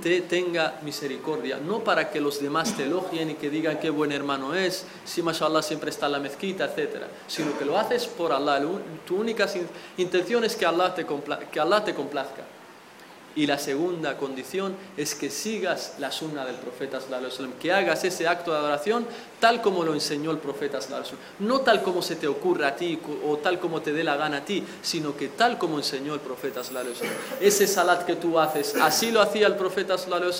te 0.00 0.20
tenga 0.20 0.78
misericordia, 0.82 1.58
no 1.58 1.80
para 1.80 2.08
que 2.08 2.20
los 2.20 2.40
demás 2.40 2.76
te 2.76 2.84
elogien 2.84 3.30
y 3.30 3.34
que 3.34 3.50
digan 3.50 3.80
qué 3.80 3.90
buen 3.90 4.12
hermano 4.12 4.54
es, 4.54 4.86
si 5.04 5.20
mashallah 5.20 5.62
siempre 5.62 5.90
está 5.90 6.06
en 6.06 6.12
la 6.12 6.20
mezquita, 6.20 6.66
etc. 6.66 7.06
Sino 7.26 7.58
que 7.58 7.64
lo 7.64 7.76
haces 7.76 8.06
por 8.06 8.32
Allah. 8.32 8.62
Tu 9.04 9.16
única 9.16 9.48
intención 9.96 10.44
es 10.44 10.54
que 10.54 10.64
Allah 10.64 10.94
que 10.94 11.58
Allah 11.58 11.84
te 11.84 11.92
complazca. 11.92 12.44
Y 13.34 13.46
la 13.46 13.58
segunda 13.58 14.16
condición 14.16 14.74
es 14.96 15.14
que 15.14 15.30
sigas 15.30 15.94
la 15.98 16.12
sunna 16.12 16.44
del 16.44 16.56
profeta 16.56 17.00
sallallahu 17.00 17.58
que 17.58 17.72
hagas 17.72 18.04
ese 18.04 18.28
acto 18.28 18.52
de 18.52 18.58
adoración 18.58 19.06
tal 19.40 19.60
como 19.60 19.84
lo 19.84 19.94
enseñó 19.94 20.30
el 20.30 20.38
profeta 20.38 20.80
sallallahu 20.80 21.16
no 21.40 21.60
tal 21.60 21.82
como 21.82 22.02
se 22.02 22.16
te 22.16 22.28
ocurra 22.28 22.68
a 22.68 22.76
ti 22.76 22.98
o 23.26 23.38
tal 23.38 23.58
como 23.58 23.80
te 23.80 23.92
dé 23.92 24.04
la 24.04 24.16
gana 24.16 24.38
a 24.38 24.44
ti, 24.44 24.64
sino 24.82 25.16
que 25.16 25.28
tal 25.28 25.58
como 25.58 25.78
enseñó 25.78 26.14
el 26.14 26.20
profeta 26.20 26.62
sallallahu 26.62 26.94
Ese 27.40 27.66
salat 27.66 28.04
que 28.04 28.16
tú 28.16 28.38
haces, 28.38 28.74
así 28.76 29.10
lo 29.10 29.20
hacía 29.20 29.46
el 29.46 29.56
profeta 29.56 29.98
sallallahu 29.98 30.32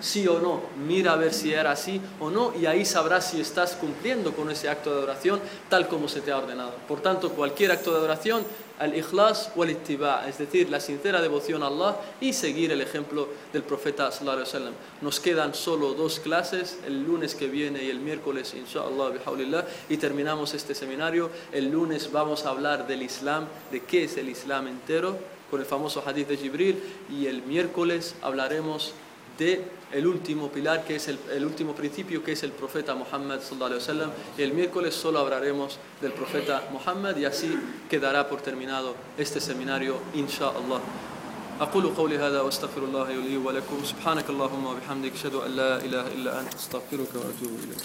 sí 0.00 0.26
o 0.26 0.40
no, 0.40 0.62
mira 0.86 1.12
a 1.12 1.16
ver 1.16 1.32
si 1.32 1.52
era 1.52 1.72
así 1.72 2.00
o 2.18 2.30
no 2.30 2.52
y 2.58 2.66
ahí 2.66 2.84
sabrás 2.84 3.30
si 3.30 3.40
estás 3.40 3.74
cumpliendo 3.74 4.32
con 4.32 4.50
ese 4.50 4.68
acto 4.68 4.90
de 4.90 4.98
adoración 4.98 5.40
tal 5.68 5.88
como 5.88 6.08
se 6.08 6.20
te 6.20 6.32
ha 6.32 6.38
ordenado. 6.38 6.72
Por 6.88 7.00
tanto, 7.00 7.30
cualquier 7.30 7.72
acto 7.72 7.92
de 7.92 7.98
adoración 7.98 8.44
al-ikhlas 8.80 9.52
o 9.54 9.62
al-ittiba, 9.62 10.26
es 10.26 10.38
decir, 10.38 10.70
la 10.70 10.80
sincera 10.80 11.20
devoción 11.20 11.62
a 11.62 11.66
Allah 11.66 11.96
y 12.20 12.32
seguir 12.32 12.72
el 12.72 12.80
ejemplo 12.80 13.28
del 13.52 13.62
profeta 13.62 14.10
sallallahu 14.10 14.40
wasallam. 14.40 14.74
Nos 15.02 15.20
quedan 15.20 15.54
solo 15.54 15.92
dos 15.92 16.18
clases, 16.18 16.78
el 16.86 17.04
lunes 17.04 17.34
que 17.34 17.46
viene 17.46 17.84
y 17.84 17.90
el 17.90 18.00
miércoles, 18.00 18.54
inshallah, 18.54 19.12
y 19.88 19.96
terminamos 19.98 20.54
este 20.54 20.74
seminario. 20.74 21.30
El 21.52 21.70
lunes 21.70 22.10
vamos 22.10 22.46
a 22.46 22.50
hablar 22.50 22.86
del 22.86 23.02
Islam, 23.02 23.46
de 23.70 23.80
qué 23.84 24.04
es 24.04 24.16
el 24.16 24.30
Islam 24.30 24.66
entero, 24.66 25.18
con 25.50 25.60
el 25.60 25.66
famoso 25.66 26.02
hadith 26.04 26.28
de 26.28 26.38
Jibril, 26.38 26.82
y 27.10 27.26
el 27.26 27.42
miércoles 27.42 28.14
hablaremos 28.22 28.94
de 29.38 29.62
el 29.91 30.07
último 30.07 30.49
pilar, 30.49 30.83
que 30.83 30.95
es 30.95 31.07
el, 31.07 31.19
el, 31.33 31.45
último 31.45 31.73
principio, 31.73 32.23
que 32.23 32.33
es 32.33 32.43
el 32.43 32.51
profeta 32.51 32.95
Muhammad 32.95 33.39
sallallahu 33.41 33.65
alaihi 33.65 33.81
wasallam. 33.81 34.11
Y 34.37 34.41
el 34.41 34.53
miércoles 34.53 34.93
solo 34.93 35.19
hablaremos 35.19 35.77
del 36.01 36.11
profeta 36.11 36.63
Muhammad 36.71 37.15
y 37.17 37.25
así 37.25 37.57
quedará 37.89 38.27
por 38.27 38.41
terminado 38.41 38.95
este 39.17 39.39
seminario, 39.39 39.97
inshallah. 40.13 40.81
أقول 41.61 41.95
قولي 41.95 42.17
هذا 42.17 42.41
وأستغفر 42.41 42.83
الله 42.83 43.11
لي 43.11 43.37
ولكم 43.37 43.83
سبحانك 43.83 44.29
اللهم 44.29 44.65
وبحمدك 44.65 45.13
أشهد 45.13 45.35
أن 45.35 45.51
لا 45.55 45.79
إله 45.79 46.07
إلا 46.07 46.39
أنت 46.39 46.53
أستغفرك 46.53 47.15
وأتوب 47.15 47.59
إليك 47.63 47.83